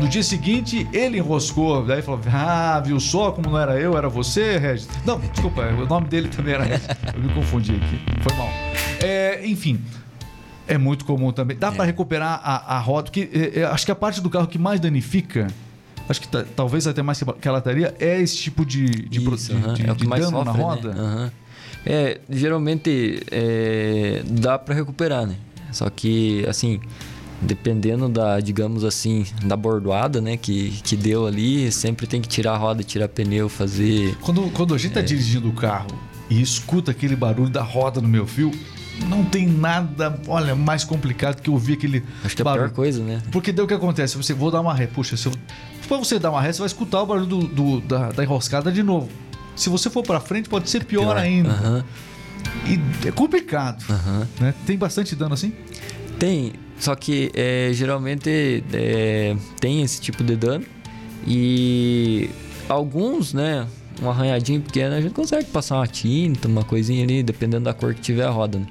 no 0.00 0.08
dia 0.08 0.22
seguinte, 0.22 0.88
ele 0.92 1.18
enroscou. 1.18 1.84
Daí 1.84 2.02
falou: 2.02 2.20
Ah, 2.32 2.80
viu 2.84 2.98
só 2.98 3.30
como 3.30 3.50
não 3.50 3.58
era 3.58 3.78
eu, 3.78 3.96
era 3.96 4.08
você, 4.08 4.56
Regis? 4.56 4.88
Não, 5.04 5.18
desculpa, 5.20 5.62
o 5.62 5.86
nome 5.86 6.08
dele 6.08 6.28
também 6.28 6.54
era 6.54 6.64
Regis. 6.64 6.88
Eu 7.14 7.20
me 7.20 7.32
confundi 7.32 7.72
aqui. 7.72 8.00
Foi 8.22 8.36
mal. 8.36 8.48
É, 9.02 9.46
enfim. 9.46 9.80
É 10.66 10.78
muito 10.78 11.04
comum 11.04 11.32
também. 11.32 11.56
Dá 11.56 11.68
é. 11.68 11.70
para 11.72 11.84
recuperar 11.84 12.40
a, 12.42 12.76
a 12.76 12.78
roda, 12.78 13.04
porque 13.04 13.28
é, 13.32 13.60
é, 13.60 13.64
acho 13.64 13.84
que 13.84 13.92
a 13.92 13.94
parte 13.94 14.20
do 14.20 14.30
carro 14.30 14.46
que 14.46 14.58
mais 14.58 14.78
danifica 14.78 15.48
acho 16.08 16.20
que 16.20 16.28
talvez 16.28 16.86
até 16.86 17.02
mais 17.02 17.22
que 17.40 17.48
a 17.48 17.52
lataria, 17.52 17.94
é 18.00 18.20
esse 18.20 18.36
tipo 18.36 18.64
de, 18.64 18.86
de, 18.86 19.20
Isso, 19.20 19.54
de, 19.54 19.60
de, 19.74 19.90
é 19.90 19.94
de 19.94 20.06
dano 20.06 20.30
sofre, 20.30 20.44
na 20.44 20.52
né? 20.52 20.62
roda. 20.62 20.94
Né? 20.94 21.00
Uhum. 21.00 21.30
É, 21.86 22.20
geralmente 22.28 23.22
é, 23.30 24.22
dá 24.26 24.58
para 24.58 24.74
recuperar, 24.74 25.26
né? 25.26 25.36
Só 25.72 25.88
que, 25.88 26.44
assim, 26.48 26.80
dependendo 27.40 28.08
da, 28.08 28.40
digamos 28.40 28.84
assim, 28.84 29.24
da 29.44 29.56
bordoada, 29.56 30.20
né, 30.20 30.36
que, 30.36 30.70
que 30.82 30.96
deu 30.96 31.26
ali, 31.26 31.72
sempre 31.72 32.06
tem 32.06 32.20
que 32.20 32.28
tirar 32.28 32.52
a 32.52 32.56
roda, 32.56 32.82
tirar 32.82 33.08
pneu, 33.08 33.48
fazer. 33.48 34.16
Quando, 34.20 34.50
quando 34.50 34.74
a 34.74 34.78
gente 34.78 34.92
tá 34.92 35.00
é... 35.00 35.02
dirigindo 35.02 35.48
o 35.48 35.52
carro 35.52 35.98
e 36.28 36.40
escuta 36.40 36.90
aquele 36.90 37.16
barulho 37.16 37.50
da 37.50 37.62
roda 37.62 38.00
no 38.00 38.08
meu 38.08 38.26
fio, 38.26 38.52
não 39.08 39.24
tem 39.24 39.46
nada, 39.46 40.20
olha, 40.28 40.54
mais 40.54 40.84
complicado 40.84 41.40
que 41.40 41.50
ouvir 41.50 41.74
aquele 41.74 42.04
Acho 42.24 42.36
que 42.36 42.42
barulho. 42.42 42.62
é 42.62 42.66
a 42.66 42.68
pior 42.68 42.74
coisa, 42.74 43.02
né? 43.02 43.22
Porque 43.32 43.52
daí 43.52 43.64
o 43.64 43.68
que 43.68 43.74
acontece? 43.74 44.16
Você 44.16 44.34
vou 44.34 44.50
dar 44.50 44.60
uma 44.60 44.74
ré, 44.74 44.86
puxa, 44.86 45.16
se 45.16 45.26
eu, 45.26 45.32
pra 45.88 45.96
você 45.96 46.18
dar 46.18 46.30
uma 46.30 46.40
ré, 46.42 46.52
você 46.52 46.58
vai 46.58 46.66
escutar 46.66 47.02
o 47.02 47.06
barulho 47.06 47.26
do, 47.26 47.46
do 47.46 47.80
da, 47.80 48.10
da, 48.10 48.22
enroscada 48.22 48.70
de 48.70 48.82
novo. 48.82 49.08
Se 49.56 49.68
você 49.68 49.88
for 49.88 50.02
para 50.02 50.20
frente, 50.20 50.48
pode 50.48 50.68
ser 50.68 50.84
pior, 50.84 51.14
pior. 51.14 51.16
ainda. 51.16 51.50
Uhum. 51.50 51.82
E 52.66 53.08
é 53.08 53.10
complicado. 53.10 53.84
Uhum. 53.88 54.26
Né? 54.40 54.54
Tem 54.66 54.76
bastante 54.76 55.14
dano 55.14 55.34
assim? 55.34 55.52
Tem. 56.18 56.52
Só 56.80 56.96
que 56.96 57.30
é, 57.34 57.70
geralmente 57.74 58.64
é, 58.72 59.36
tem 59.60 59.82
esse 59.82 60.00
tipo 60.00 60.24
de 60.24 60.34
dano. 60.34 60.64
E 61.26 62.30
alguns, 62.68 63.34
né? 63.34 63.66
Um 64.02 64.08
arranhadinho 64.08 64.62
pequeno, 64.62 64.94
a 64.94 65.00
gente 65.00 65.12
consegue 65.12 65.50
passar 65.50 65.76
uma 65.76 65.86
tinta, 65.86 66.48
uma 66.48 66.64
coisinha 66.64 67.04
ali, 67.04 67.22
dependendo 67.22 67.64
da 67.64 67.74
cor 67.74 67.94
que 67.94 68.00
tiver 68.00 68.24
a 68.24 68.30
roda. 68.30 68.58
Né? 68.58 68.66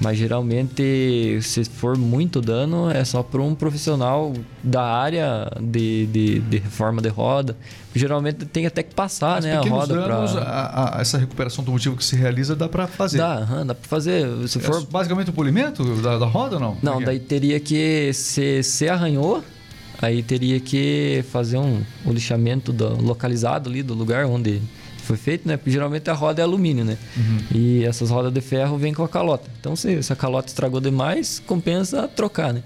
Mas 0.00 0.16
geralmente, 0.16 1.40
se 1.42 1.64
for 1.64 1.96
muito 1.96 2.40
dano, 2.40 2.88
é 2.88 3.04
só 3.04 3.20
para 3.22 3.42
um 3.42 3.54
profissional 3.54 4.32
da 4.62 4.82
área 4.82 5.50
de, 5.60 6.06
de, 6.06 6.38
de, 6.38 6.58
reforma 6.58 7.02
de 7.02 7.08
roda. 7.08 7.56
Geralmente 7.94 8.46
tem 8.46 8.64
até 8.64 8.82
que 8.84 8.94
passar 8.94 9.42
né, 9.42 9.56
a 9.56 9.60
roda 9.60 9.94
danos, 9.94 10.32
pra... 10.32 10.42
a, 10.42 10.98
a, 10.98 11.00
essa 11.00 11.18
recuperação 11.18 11.64
do 11.64 11.72
motivo 11.72 11.96
que 11.96 12.04
se 12.04 12.14
realiza 12.14 12.54
dá 12.54 12.68
para 12.68 12.86
fazer. 12.86 13.18
Dá, 13.18 13.40
uhum, 13.50 13.66
dá 13.66 13.74
para 13.74 13.88
fazer. 13.88 14.26
Se 14.46 14.58
é 14.58 14.60
for... 14.60 14.86
basicamente 14.86 15.30
o 15.30 15.32
polimento 15.32 15.82
da, 15.96 16.16
da 16.16 16.26
roda 16.26 16.56
ou 16.56 16.60
não? 16.60 16.76
Não, 16.80 17.00
é? 17.02 17.06
daí 17.06 17.18
teria 17.18 17.58
que... 17.58 18.12
Se, 18.12 18.62
se 18.62 18.88
arranhou, 18.88 19.42
aí 20.00 20.22
teria 20.22 20.60
que 20.60 21.24
fazer 21.32 21.58
um, 21.58 21.82
um 22.06 22.12
lixamento 22.12 22.72
do, 22.72 23.02
localizado 23.02 23.68
ali 23.68 23.82
do 23.82 23.94
lugar 23.94 24.26
onde 24.26 24.62
foi 25.08 25.16
feito, 25.16 25.48
né? 25.48 25.56
Porque 25.56 25.70
geralmente 25.70 26.08
a 26.10 26.12
roda 26.12 26.42
é 26.42 26.44
alumínio, 26.44 26.84
né? 26.84 26.98
Uhum. 27.16 27.38
E 27.54 27.84
essas 27.84 28.10
rodas 28.10 28.32
de 28.32 28.40
ferro 28.40 28.76
vêm 28.76 28.92
com 28.92 29.02
a 29.02 29.08
calota. 29.08 29.50
Então, 29.58 29.74
se, 29.74 30.02
se 30.02 30.12
a 30.12 30.16
calota 30.16 30.48
estragou 30.48 30.80
demais, 30.80 31.42
compensa 31.46 32.06
trocar, 32.06 32.52
né? 32.52 32.62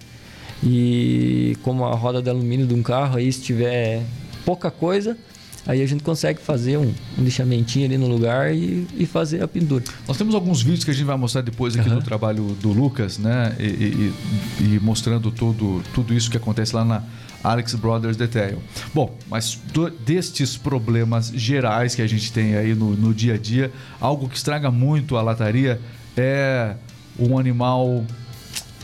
E 0.63 1.57
como 1.63 1.85
a 1.85 1.95
roda 1.95 2.21
de 2.21 2.29
alumínio 2.29 2.67
de 2.67 2.75
um 2.75 2.83
carro 2.83 3.17
aí, 3.17 3.33
se 3.33 3.41
tiver 3.41 4.03
pouca 4.45 4.71
coisa, 4.71 5.17
Aí 5.65 5.81
a 5.81 5.87
gente 5.87 6.03
consegue 6.03 6.41
fazer 6.41 6.77
um, 6.77 6.93
um 7.17 7.23
lixamentinho 7.23 7.87
ali 7.87 7.97
no 7.97 8.09
lugar 8.09 8.53
e, 8.53 8.85
e, 8.97 9.07
fazer 9.07 9.45
a 9.45 9.47
pintura. 9.47 9.85
Nós 10.09 10.17
temos 10.17 10.35
alguns 10.35 10.61
vídeos 10.61 10.83
que 10.83 10.91
a 10.91 10.95
gente 10.95 11.05
vai 11.05 11.17
mostrar 11.17 11.41
depois 11.41 11.77
aqui 11.77 11.89
uhum. 11.89 11.95
no 11.95 12.03
trabalho 12.03 12.57
do 12.61 12.73
Lucas, 12.73 13.17
né? 13.17 13.55
E, 13.61 13.65
e, 13.65 14.15
e, 14.59 14.81
mostrando 14.83 15.31
tudo, 15.31 15.81
tudo 15.95 16.13
isso 16.13 16.29
que 16.29 16.37
acontece 16.37 16.75
lá 16.75 16.85
na 16.85 17.05
Alex 17.43 17.75
Brothers 17.75 18.17
Detail. 18.17 18.59
Bom, 18.95 19.17
mas 19.29 19.61
do, 19.73 19.91
destes 19.91 20.57
problemas 20.57 21.29
gerais 21.29 21.95
que 21.95 22.03
a 22.03 22.07
gente 22.07 22.33
tem 22.33 22.55
aí 22.57 22.75
no, 22.75 22.97
no 22.97 23.13
dia 23.13 23.35
a 23.35 23.39
dia, 23.39 23.73
algo 24.01 24.29
que 24.29 24.37
estraga 24.37 24.71
muito 24.71 25.17
a 25.17 25.23
lataria 25.23 25.81
é 26.17 26.77
um 27.19 27.39
animal. 27.39 28.05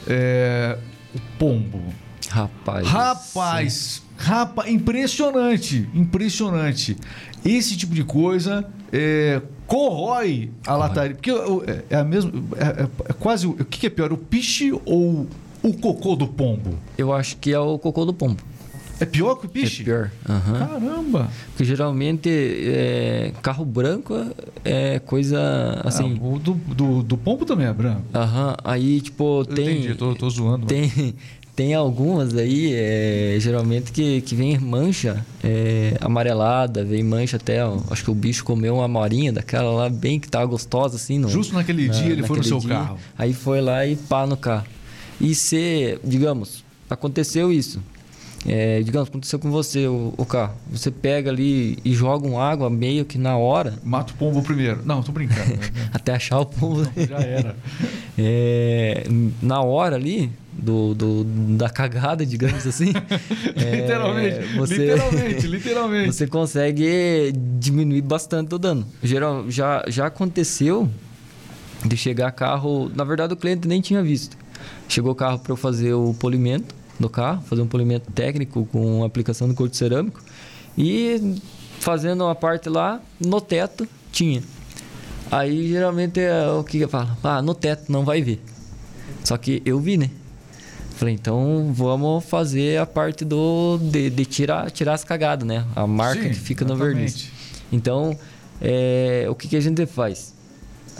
É, 0.07 0.79
o 1.15 1.39
pombo. 1.39 1.83
Rapaz. 2.31 2.87
Rapaz. 2.87 4.03
Rapaz, 4.17 4.71
impressionante, 4.71 5.89
impressionante. 5.95 6.97
Esse 7.45 7.77
tipo 7.77 7.95
de 7.95 8.03
coisa 8.03 8.69
é, 8.93 9.41
corrói 9.67 10.51
a 10.67 10.73
corrói. 10.73 10.89
lataria. 10.89 11.15
Porque 11.15 11.31
é, 11.31 11.85
é 11.91 11.97
a 11.97 12.05
mesma. 12.05 12.33
É, 12.57 12.83
é, 12.83 12.89
é, 13.09 13.13
quase. 13.13 13.47
O 13.47 13.55
que 13.65 13.87
é 13.87 13.91
pior, 13.91 14.13
o 14.13 14.17
piche 14.17 14.73
ou 14.85 15.29
o 15.63 15.73
cocô 15.75 16.17
do 16.17 16.27
pombo? 16.27 16.79
Eu 16.97 17.13
acho 17.13 17.37
que 17.37 17.53
é 17.53 17.59
o 17.59 17.79
cocô 17.79 18.05
do 18.05 18.13
pombo. 18.13 18.43
É 19.01 19.05
pior 19.05 19.37
que 19.37 19.47
o 19.47 19.49
piche? 19.49 19.83
É 19.83 19.85
pior. 19.85 20.11
Uhum. 20.29 20.59
Caramba! 20.59 21.31
Porque 21.51 21.65
geralmente 21.65 22.29
é, 22.29 23.33
carro 23.43 23.65
branco 23.65 24.15
é 24.65 24.99
coisa 24.99 25.81
assim. 25.85 26.19
Ah, 26.21 26.27
o 26.27 26.39
do, 26.39 26.55
do, 26.55 27.03
do, 27.05 27.17
pombo 27.17 27.45
também 27.45 27.67
é 27.67 27.73
branco. 27.73 28.03
Aham. 28.13 28.49
Uhum. 28.49 28.55
Aí, 28.65 29.01
tipo, 29.01 29.41
Eu 29.43 29.47
tem. 29.47 29.79
Entendi, 29.79 29.95
tô, 29.95 30.15
tô 30.17 30.29
zoando. 30.29 30.67
Tem, 30.67 31.15
tem 31.55 31.75
algumas 31.75 32.37
aí, 32.37 32.73
é, 32.73 33.37
geralmente, 33.39 33.93
que, 33.93 34.21
que 34.21 34.35
vem 34.35 34.59
mancha 34.59 35.25
é, 35.45 35.97
amarelada, 36.01 36.85
vem 36.85 37.05
mancha 37.05 37.37
até. 37.37 37.65
Ó, 37.65 37.79
acho 37.91 38.03
que 38.03 38.11
o 38.11 38.15
bicho 38.15 38.45
comeu 38.45 38.77
uma 38.77 38.89
morinha 38.89 39.33
daquela 39.33 39.71
lá, 39.71 39.89
bem 39.89 40.19
que 40.19 40.29
tava 40.29 40.47
gostosa, 40.47 40.97
assim. 40.97 41.21
No, 41.21 41.29
Justo 41.29 41.55
naquele 41.55 41.87
na, 41.87 41.93
dia 41.93 42.13
ele 42.13 42.25
foi 42.25 42.39
no 42.39 42.45
seu 42.45 42.59
dia, 42.59 42.71
carro. 42.71 42.99
Aí 43.17 43.33
foi 43.33 43.61
lá 43.61 43.87
e 43.87 43.95
pá 43.95 44.27
no 44.27 44.37
carro. 44.37 44.67
E 45.21 45.35
se, 45.35 45.99
digamos, 46.05 46.65
aconteceu 46.89 47.53
isso. 47.53 47.81
É, 48.47 48.81
digamos, 48.83 49.09
aconteceu 49.09 49.39
com 49.39 49.51
você 49.51 49.89
o, 49.89 50.15
o, 50.17 50.25
carro. 50.25 50.55
Você 50.71 50.91
pega 50.91 51.31
ali 51.31 51.79
e 51.85 51.93
joga 51.93 52.27
um 52.27 52.41
água 52.41 52.71
meio 52.71 53.05
que 53.05 53.19
na 53.19 53.37
hora. 53.37 53.75
Mata 53.83 54.13
o 54.13 54.17
pombo 54.17 54.43
primeiro. 54.43 54.81
Não, 54.85 55.03
tô 55.03 55.11
brincando. 55.11 55.59
Até 55.93 56.15
achar 56.15 56.39
o 56.39 56.47
pombo. 56.47 56.83
Não, 56.83 57.07
já 57.07 57.19
era. 57.19 57.57
É, 58.21 59.05
na 59.41 59.63
hora 59.63 59.95
ali, 59.95 60.33
do, 60.53 60.93
do, 60.93 61.25
da 61.57 61.71
cagada, 61.71 62.27
digamos 62.27 62.67
assim. 62.67 62.93
literalmente, 63.55 64.39
é, 64.39 64.57
você, 64.57 64.77
literalmente, 64.77 65.47
literalmente. 65.47 66.13
Você 66.13 66.27
consegue 66.27 67.33
diminuir 67.61 68.03
bastante 68.03 68.53
o 68.53 68.59
dano. 68.59 68.85
Geral, 69.03 69.49
já, 69.49 69.85
já 69.87 70.07
aconteceu 70.07 70.91
de 71.85 71.97
chegar 71.97 72.33
carro. 72.33 72.91
Na 72.93 73.05
verdade, 73.05 73.33
o 73.35 73.37
cliente 73.37 73.69
nem 73.69 73.81
tinha 73.81 74.03
visto. 74.03 74.37
Chegou 74.89 75.13
o 75.13 75.15
carro 75.15 75.39
para 75.39 75.53
eu 75.53 75.57
fazer 75.57 75.93
o 75.95 76.15
polimento 76.15 76.75
do 76.99 77.09
carro, 77.09 77.43
fazer 77.43 77.63
um 77.63 77.67
polimento 77.67 78.11
técnico 78.13 78.67
com 78.73 79.05
aplicação 79.05 79.49
de 79.49 79.55
corte 79.55 79.77
cerâmico. 79.77 80.21
E 80.77 81.37
fazendo 81.81 82.25
uma 82.25 82.35
parte 82.35 82.69
lá, 82.69 83.01
no 83.21 83.41
teto 83.41 83.87
tinha. 84.11 84.43
Aí 85.31 85.69
geralmente 85.69 86.21
é 86.21 86.49
o 86.49 86.65
que 86.65 86.81
eu 86.81 86.89
falo? 86.89 87.11
Ah, 87.23 87.43
no 87.43 87.55
teto 87.55 87.93
não 87.93 88.05
vai 88.05 88.23
ver. 88.23 88.43
Só 89.25 89.37
que 89.37 89.63
eu 89.65 89.79
vi, 89.79 89.97
né? 89.97 90.11
Falei, 90.97 91.15
então 91.15 91.71
vamos 91.73 92.25
fazer 92.25 92.79
a 92.81 92.87
parte 92.87 93.25
do 93.25 93.79
de, 93.81 94.11
de 94.11 94.25
tirar, 94.25 94.71
tirar 94.71 94.95
as 94.95 95.05
cagadas, 95.05 95.47
né? 95.47 95.65
A 95.77 95.87
marca 95.87 96.23
Sim, 96.23 96.31
que 96.31 96.35
fica 96.35 96.65
exatamente. 96.65 96.89
no 96.89 96.95
verniz. 96.95 97.31
Então, 97.71 98.19
é, 98.61 99.27
o 99.29 99.35
que, 99.35 99.47
que 99.47 99.57
a 99.57 99.61
gente 99.61 99.87
faz? 99.87 100.35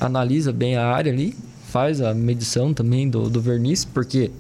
Analisa 0.01 0.53
bem 0.53 0.77
a 0.77 0.87
área 0.87 1.11
ali, 1.11 1.37
faz 1.71 2.01
a 2.01 2.15
medição 2.15 2.73
também 2.73 3.09
do, 3.09 3.29
do 3.29 3.41
verniz, 3.41 3.85
porque 3.85 4.31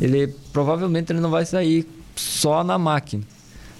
ele 0.00 0.26
provavelmente 0.52 1.12
ele 1.12 1.20
não 1.20 1.30
vai 1.30 1.46
sair 1.46 1.86
só 2.16 2.64
na 2.64 2.78
máquina. 2.78 3.22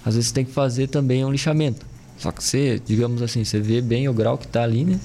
Às 0.04 0.14
vezes 0.14 0.32
tem 0.32 0.44
que 0.44 0.52
fazer 0.52 0.88
também 0.88 1.24
um 1.24 1.30
lixamento. 1.30 1.84
Só 2.16 2.30
que 2.30 2.42
você, 2.42 2.80
digamos 2.84 3.20
assim, 3.22 3.44
você 3.44 3.60
vê 3.60 3.80
bem 3.80 4.08
o 4.08 4.12
grau 4.12 4.38
que 4.38 4.46
está 4.46 4.62
ali, 4.62 4.84
né? 4.84 4.98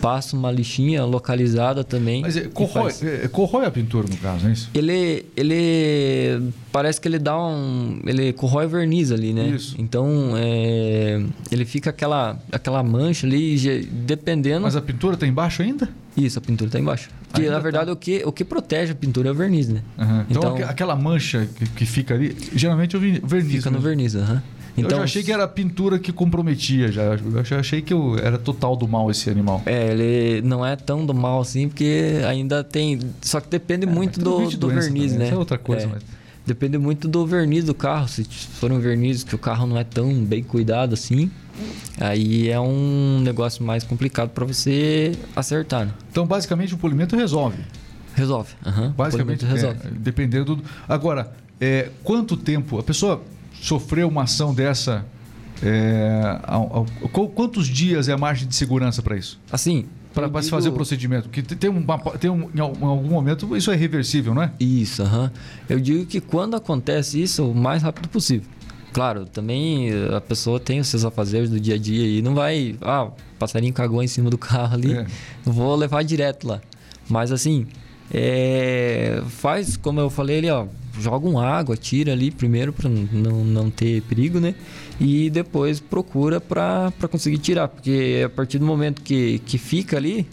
Passa 0.00 0.36
uma 0.36 0.50
lixinha 0.50 1.04
localizada 1.04 1.82
também. 1.82 2.22
Mas 2.22 2.36
é, 2.36 2.42
corrói, 2.48 2.92
é, 3.02 3.28
corrói 3.28 3.66
a 3.66 3.70
pintura 3.70 4.06
no 4.08 4.16
caso, 4.16 4.46
é 4.46 4.52
isso? 4.52 4.70
Ele, 4.74 5.24
ele 5.36 6.50
parece 6.70 7.00
que 7.00 7.08
ele 7.08 7.18
dá 7.18 7.38
um, 7.38 8.00
ele 8.06 8.32
corrói 8.32 8.66
verniz 8.66 9.10
ali, 9.10 9.32
né? 9.32 9.48
Isso. 9.48 9.74
Então 9.78 10.32
é, 10.36 11.22
ele 11.50 11.64
fica 11.64 11.90
aquela, 11.90 12.38
aquela 12.52 12.82
mancha 12.82 13.26
ali, 13.26 13.56
dependendo. 13.86 14.62
Mas 14.62 14.76
a 14.76 14.82
pintura 14.82 15.14
está 15.14 15.26
embaixo 15.26 15.62
ainda? 15.62 15.88
Isso, 16.16 16.38
a 16.38 16.42
pintura 16.42 16.68
está 16.68 16.78
embaixo. 16.78 17.10
Porque, 17.28 17.50
na 17.50 17.58
verdade, 17.58 17.86
tá. 17.86 17.92
o, 17.92 17.96
que, 17.96 18.22
o 18.24 18.32
que 18.32 18.44
protege 18.44 18.92
a 18.92 18.94
pintura 18.94 19.28
é 19.28 19.32
o 19.32 19.34
verniz, 19.34 19.68
né? 19.68 19.82
Uhum. 19.98 20.24
Então, 20.30 20.56
então, 20.56 20.68
aquela 20.68 20.96
mancha 20.96 21.46
que, 21.54 21.66
que, 21.66 21.86
fica 21.86 22.14
ali, 22.14 22.36
geralmente 22.54 22.96
é 22.96 22.98
o 22.98 23.02
verniz. 23.02 23.56
Fica 23.56 23.70
no 23.70 23.80
verniz, 23.80 24.14
aham. 24.14 24.34
Uhum. 24.34 24.40
Então, 24.78 24.90
eu 24.90 24.96
já 24.98 25.04
achei 25.04 25.22
que 25.22 25.32
era 25.32 25.44
a 25.44 25.48
pintura 25.48 25.98
que 25.98 26.12
comprometia 26.12 26.92
já. 26.92 27.02
Eu 27.02 27.44
já 27.44 27.60
achei 27.60 27.80
que 27.80 27.92
eu, 27.92 28.18
era 28.18 28.36
total 28.36 28.76
do 28.76 28.86
mal 28.86 29.10
esse 29.10 29.30
animal. 29.30 29.62
É, 29.64 29.90
ele 29.90 30.42
não 30.42 30.64
é 30.64 30.76
tão 30.76 31.04
do 31.04 31.14
mal 31.14 31.40
assim, 31.40 31.68
porque 31.68 32.20
ainda 32.28 32.62
tem. 32.62 33.00
Só 33.22 33.40
que 33.40 33.48
depende 33.48 33.86
é, 33.86 33.90
muito 33.90 34.20
do, 34.20 34.50
do 34.50 34.68
verniz, 34.68 35.12
também. 35.12 35.18
né? 35.18 35.24
Isso 35.26 35.34
é 35.34 35.38
outra 35.38 35.58
coisa, 35.58 35.84
é. 35.84 35.88
mas. 35.88 36.02
Depende 36.46 36.78
muito 36.78 37.08
do 37.08 37.26
verniz 37.26 37.64
do 37.64 37.74
carro. 37.74 38.06
Se 38.06 38.22
for 38.22 38.70
um 38.70 38.78
verniz 38.78 39.24
que 39.24 39.34
o 39.34 39.38
carro 39.38 39.66
não 39.66 39.76
é 39.76 39.82
tão 39.82 40.14
bem 40.24 40.44
cuidado 40.44 40.94
assim, 40.94 41.28
aí 42.00 42.48
é 42.48 42.60
um 42.60 43.20
negócio 43.20 43.64
mais 43.64 43.84
complicado 43.84 44.30
para 44.30 44.44
você 44.44 45.12
acertar. 45.34 45.86
Né? 45.86 45.92
Então, 46.10 46.26
basicamente, 46.26 46.74
o 46.74 46.78
polimento 46.78 47.16
resolve. 47.16 47.58
Resolve. 48.14 48.52
Uhum. 48.64 48.90
Basicamente, 48.92 49.44
resolve. 49.44 49.78
É, 49.84 49.90
dependendo 49.90 50.56
do. 50.56 50.64
Agora, 50.88 51.32
é, 51.60 51.90
quanto 52.02 52.36
tempo 52.36 52.78
a 52.78 52.82
pessoa 52.82 53.22
sofreu 53.60 54.08
uma 54.08 54.22
ação 54.22 54.54
dessa? 54.54 55.04
É, 55.62 56.38
ao, 56.42 56.86
ao, 57.12 57.28
quantos 57.28 57.66
dias 57.66 58.08
é 58.08 58.12
a 58.12 58.18
margem 58.18 58.46
de 58.46 58.54
segurança 58.54 59.02
para 59.02 59.16
isso? 59.16 59.38
Assim, 59.50 59.86
para 60.16 60.42
se 60.42 60.50
fazer 60.50 60.70
o 60.70 60.72
procedimento? 60.72 61.28
Porque 61.28 61.42
tem, 61.42 61.68
uma, 61.68 61.98
tem 62.18 62.30
um, 62.30 62.48
em 62.54 62.60
algum 62.60 63.08
momento 63.08 63.54
isso 63.56 63.70
é 63.70 63.76
reversível, 63.76 64.34
não 64.34 64.42
é? 64.42 64.50
Isso, 64.58 65.02
uhum. 65.02 65.30
eu 65.68 65.78
digo 65.78 66.06
que 66.06 66.20
quando 66.20 66.56
acontece 66.56 67.22
isso, 67.22 67.50
o 67.50 67.54
mais 67.54 67.82
rápido 67.82 68.08
possível. 68.08 68.48
Claro, 68.96 69.26
também 69.26 69.90
a 70.16 70.22
pessoa 70.22 70.58
tem 70.58 70.80
os 70.80 70.88
seus 70.88 71.04
afazeres 71.04 71.50
do 71.50 71.60
dia 71.60 71.74
a 71.74 71.78
dia 71.78 72.18
e 72.18 72.22
não 72.22 72.34
vai, 72.34 72.76
ah, 72.80 73.10
passarinho 73.38 73.74
cagou 73.74 74.02
em 74.02 74.06
cima 74.06 74.30
do 74.30 74.38
carro 74.48 74.72
ali, 74.72 74.94
é. 74.94 75.06
vou 75.44 75.76
levar 75.76 76.02
direto 76.02 76.48
lá. 76.48 76.62
Mas 77.06 77.30
assim, 77.30 77.66
é, 78.10 79.22
faz 79.28 79.76
como 79.76 80.00
eu 80.00 80.08
falei 80.08 80.38
ali, 80.38 80.48
ó, 80.48 80.64
joga 80.98 81.28
um 81.28 81.38
água, 81.38 81.76
tira 81.76 82.12
ali 82.12 82.30
primeiro 82.30 82.72
para 82.72 82.88
não, 82.88 83.44
não 83.44 83.70
ter 83.70 84.00
perigo, 84.00 84.40
né? 84.40 84.54
E 84.98 85.28
depois 85.28 85.78
procura 85.78 86.40
para 86.40 86.90
conseguir 87.10 87.36
tirar, 87.36 87.68
porque 87.68 88.22
a 88.24 88.30
partir 88.30 88.58
do 88.58 88.64
momento 88.64 89.02
que, 89.02 89.40
que 89.40 89.58
fica 89.58 89.98
ali, 89.98 90.26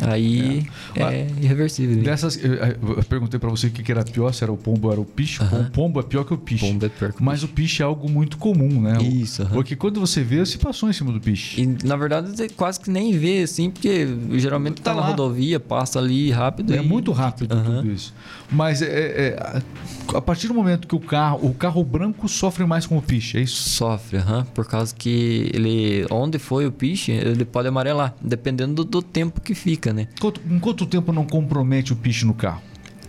Aí 0.00 0.66
é, 0.94 1.02
é 1.02 1.26
irreversível. 1.40 2.02
Dessas, 2.02 2.36
eu, 2.42 2.54
eu 2.54 3.02
perguntei 3.08 3.38
para 3.40 3.48
você 3.48 3.68
o 3.68 3.70
que 3.70 3.90
era 3.90 4.04
pior, 4.04 4.32
se 4.32 4.42
era 4.42 4.52
o 4.52 4.56
pombo 4.56 4.88
ou 4.88 4.92
era 4.92 5.00
o 5.00 5.04
piche. 5.04 5.42
Uh 5.42 5.46
-huh. 5.46 5.66
O 5.66 5.70
pombo 5.70 6.00
é 6.00 6.02
pior 6.02 6.24
que 6.24 6.34
o 6.34 6.38
piche. 6.38 6.66
Pombo 6.66 6.84
é 6.84 6.88
pior 6.88 7.12
que 7.12 7.20
o 7.20 7.24
Mas 7.24 7.42
o 7.42 7.48
piche 7.48 7.82
é 7.82 7.84
algo 7.84 8.08
muito 8.10 8.36
comum, 8.36 8.80
né? 8.80 8.98
Isso. 9.02 9.42
Uh 9.42 9.46
-huh. 9.46 9.52
Porque 9.52 9.76
quando 9.76 10.00
você 10.00 10.22
vê, 10.22 10.44
você 10.44 10.58
passou 10.58 10.88
em 10.88 10.92
cima 10.92 11.12
do 11.12 11.20
piche. 11.20 11.62
E 11.62 11.86
na 11.86 11.96
verdade 11.96 12.30
você 12.30 12.48
quase 12.48 12.80
que 12.80 12.90
nem 12.90 13.16
vê, 13.16 13.42
assim, 13.42 13.70
porque 13.70 14.06
geralmente 14.32 14.80
tá, 14.80 14.94
tá 14.94 15.00
na 15.00 15.06
rodovia, 15.06 15.58
passa 15.58 15.98
ali 15.98 16.30
rápido. 16.30 16.74
É 16.74 16.78
e... 16.78 16.82
muito 16.82 17.12
rápido 17.12 17.54
uh 17.54 17.58
-huh. 17.58 17.76
tudo 17.76 17.90
isso. 17.90 18.12
Mas 18.50 18.82
é, 18.82 18.86
é, 18.86 19.62
a 20.14 20.20
partir 20.20 20.48
do 20.48 20.54
momento 20.54 20.86
que 20.86 20.94
o 20.94 21.00
carro, 21.00 21.46
o 21.46 21.54
carro 21.54 21.82
branco 21.82 22.28
sofre 22.28 22.64
mais 22.64 22.86
com 22.86 22.96
o 22.96 23.02
piche, 23.02 23.38
é 23.38 23.40
isso? 23.40 23.68
Sofre, 23.68 24.18
aham. 24.18 24.46
Por 24.54 24.66
causa 24.66 24.94
que 24.94 25.50
ele, 25.52 26.06
onde 26.10 26.38
foi 26.38 26.66
o 26.66 26.72
piche, 26.72 27.12
ele 27.12 27.44
pode 27.44 27.68
amarelar, 27.68 28.14
dependendo 28.20 28.84
do, 28.84 28.84
do 28.84 29.02
tempo 29.02 29.40
que 29.40 29.54
fica 29.54 29.85
fica, 29.86 29.92
né? 29.92 30.08
Quanto, 30.20 30.40
em 30.48 30.58
quanto 30.58 30.86
tempo 30.86 31.12
não 31.12 31.24
compromete 31.24 31.92
o 31.92 31.96
piche 31.96 32.24
no 32.24 32.34
carro? 32.34 32.62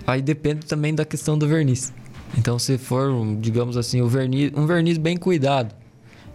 Aí 0.06 0.22
depende 0.22 0.66
também 0.66 0.94
da 0.94 1.04
questão 1.04 1.38
do 1.38 1.48
verniz. 1.48 1.94
Então, 2.38 2.60
se 2.60 2.78
for, 2.78 3.12
digamos 3.40 3.78
assim, 3.78 4.02
o 4.02 4.08
verniz, 4.08 4.52
um 4.56 4.66
verniz 4.66 4.98
bem 4.98 5.18
cuidado, 5.18 5.74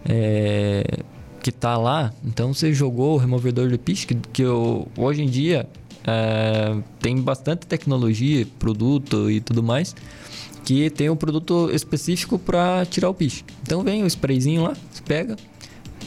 é, 0.05 0.99
que 1.41 1.51
tá 1.51 1.77
lá, 1.77 2.11
então 2.25 2.53
você 2.53 2.73
jogou 2.73 3.15
o 3.15 3.17
removedor 3.17 3.69
de 3.69 3.77
piche, 3.77 4.07
que, 4.07 4.15
que 4.15 4.41
eu, 4.41 4.87
hoje 4.97 5.21
em 5.21 5.27
dia 5.27 5.67
é, 6.05 6.75
tem 6.99 7.19
bastante 7.21 7.67
tecnologia, 7.67 8.45
produto 8.59 9.29
e 9.29 9.39
tudo 9.39 9.63
mais, 9.63 9.95
que 10.65 10.89
tem 10.89 11.09
um 11.09 11.15
produto 11.15 11.69
específico 11.71 12.39
para 12.39 12.85
tirar 12.85 13.09
o 13.09 13.13
piche. 13.13 13.43
Então 13.61 13.83
vem 13.83 14.03
o 14.03 14.07
sprayzinho 14.07 14.63
lá, 14.63 14.73
você 14.91 15.01
pega, 15.03 15.35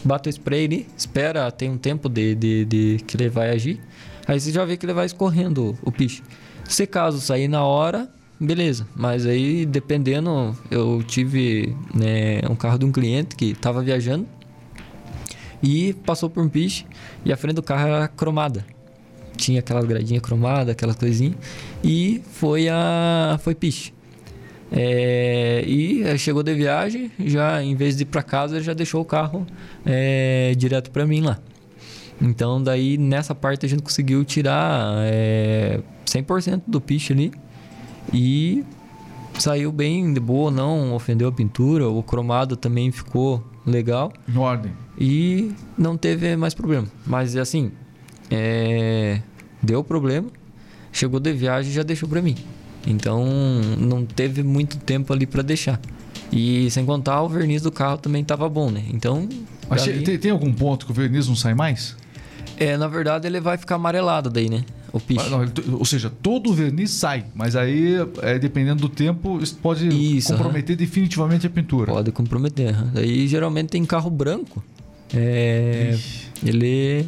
bate 0.05 0.29
o 0.29 0.31
spray 0.31 0.65
ali, 0.65 0.87
espera, 0.97 1.51
tem 1.51 1.71
um 1.71 1.79
tempo 1.79 2.09
de, 2.09 2.35
de, 2.35 2.65
de 2.65 3.01
que 3.07 3.17
ele 3.17 3.29
vai 3.29 3.51
agir. 3.51 3.81
Aí 4.27 4.41
você 4.41 4.51
já 4.51 4.65
vê 4.65 4.77
que 4.77 4.85
ele 4.85 4.93
vai 4.93 5.07
escorrendo 5.07 5.79
o 5.83 5.93
piche. 5.93 6.23
Se 6.65 6.87
caso 6.87 7.21
sair 7.21 7.49
na 7.49 7.65
hora, 7.65 8.09
beleza. 8.41 8.87
Mas 8.95 9.25
aí, 9.27 9.65
dependendo, 9.65 10.57
eu 10.71 11.03
tive 11.07 11.77
né, 11.95 12.41
um 12.51 12.57
carro 12.57 12.79
de 12.79 12.85
um 12.85 12.93
cliente 12.93 13.37
que 13.37 13.53
estava 13.53 13.83
viajando 13.83 14.27
e 15.63 15.95
passou 16.05 16.29
por 16.29 16.43
um 16.43 16.49
piche 16.49 16.85
e 17.25 17.33
a 17.33 17.37
frente 17.37 17.57
do 17.57 17.63
carro 17.63 17.89
era 17.89 18.09
cromada. 18.09 18.65
Tinha 19.37 19.61
aquelas 19.61 19.85
gradinhas 19.85 20.23
cromadas, 20.23 20.71
aquelas 20.71 20.97
coisinhas 20.97 21.37
e 21.85 22.23
foi 22.33 22.69
a 22.69 23.39
foi 23.43 23.55
piche. 23.55 23.95
É, 24.73 25.63
e 25.65 26.19
chegou 26.19 26.43
de 26.43 26.53
viagem, 26.53 27.13
já 27.25 27.63
em 27.63 27.77
vez 27.77 27.97
de 27.97 28.03
ir 28.03 28.07
para 28.07 28.23
casa, 28.23 28.61
já 28.61 28.75
deixou 28.75 29.01
o 29.01 29.05
carro 29.05 29.47
é, 29.85 30.53
direto 30.57 30.91
para 30.91 31.07
mim 31.07 31.21
lá. 31.21 31.39
Então 32.21 32.63
daí 32.63 32.97
nessa 32.97 33.35
parte 33.35 33.67
a 33.67 33.69
gente 33.69 33.83
conseguiu 33.83 34.25
tirar 34.25 34.95
é, 35.05 35.81
100% 36.07 36.63
do 36.67 36.81
piche 36.81 37.13
ali 37.13 37.33
e 38.13 38.65
saiu 39.39 39.71
bem 39.71 40.13
de 40.15 40.21
boa, 40.21 40.51
não 40.51 40.95
ofendeu 40.95 41.29
a 41.29 41.33
pintura, 41.33 41.89
o 41.89 42.03
cromado 42.03 42.57
também 42.57 42.91
ficou 42.91 43.45
legal. 43.67 44.13
Em 44.29 44.39
ordem. 44.39 44.73
E 44.99 45.53
não 45.77 45.97
teve 45.97 46.35
mais 46.37 46.55
problema. 46.55 46.87
Mas 47.07 47.37
assim, 47.37 47.71
é, 48.31 49.21
deu 49.63 49.85
problema, 49.85 50.29
chegou 50.93 51.21
de 51.21 51.33
viagem 51.33 51.71
e 51.71 51.75
já 51.75 51.83
deixou 51.83 52.09
para 52.09 52.23
mim. 52.23 52.37
Então 52.87 53.25
não 53.79 54.07
teve 54.07 54.43
muito 54.43 54.79
tempo 54.79 55.13
ali 55.13 55.27
para 55.27 55.43
deixar. 55.43 55.81
E 56.33 56.71
sem 56.71 56.85
contar 56.87 57.23
o 57.23 57.29
verniz 57.29 57.63
do 57.63 57.71
carro 57.71 57.99
também 57.99 58.23
estava 58.23 58.49
bom, 58.49 58.71
né? 58.71 58.83
Então. 58.93 59.29
Mas 59.69 59.85
dali- 59.85 60.03
tem, 60.03 60.19
tem 60.19 60.31
algum 60.31 60.53
ponto 60.53 60.87
que 60.87 60.93
o 60.93 60.95
verniz 60.95 61.29
não 61.29 61.37
sai 61.37 61.55
mais? 61.55 61.97
É, 62.59 62.77
na 62.77 62.89
verdade 62.89 63.27
ele 63.27 63.41
vai 63.41 63.57
ficar 63.59 63.75
amarelado 63.77 64.31
daí, 64.31 64.49
né? 64.49 64.65
O 64.93 64.99
piche. 65.01 65.21
Ah, 65.27 65.31
não, 65.31 65.43
ele- 65.43 65.53
ou 65.73 65.85
seja, 65.85 66.11
todo 66.23 66.51
o 66.51 66.55
verniz 66.55 66.91
sai, 66.91 67.25
mas 67.35 67.55
aí, 67.55 67.97
é, 68.23 68.39
dependendo 68.39 68.81
do 68.83 68.89
tempo, 68.89 69.39
isso 69.43 69.57
pode 69.57 69.89
Isso, 69.89 70.33
comprometer 70.33 70.75
definitivamente 70.77 71.47
a 71.47 71.51
pintura. 71.51 71.93
Pode 71.93 72.11
comprometer. 72.13 72.71
aham. 72.75 72.91
Daí 72.95 73.27
geralmente 73.29 73.69
tem 73.71 73.85
carro 73.85 74.09
branco. 74.11 74.65
É, 75.13 75.91
Ixi. 75.95 76.27
ele. 76.45 77.07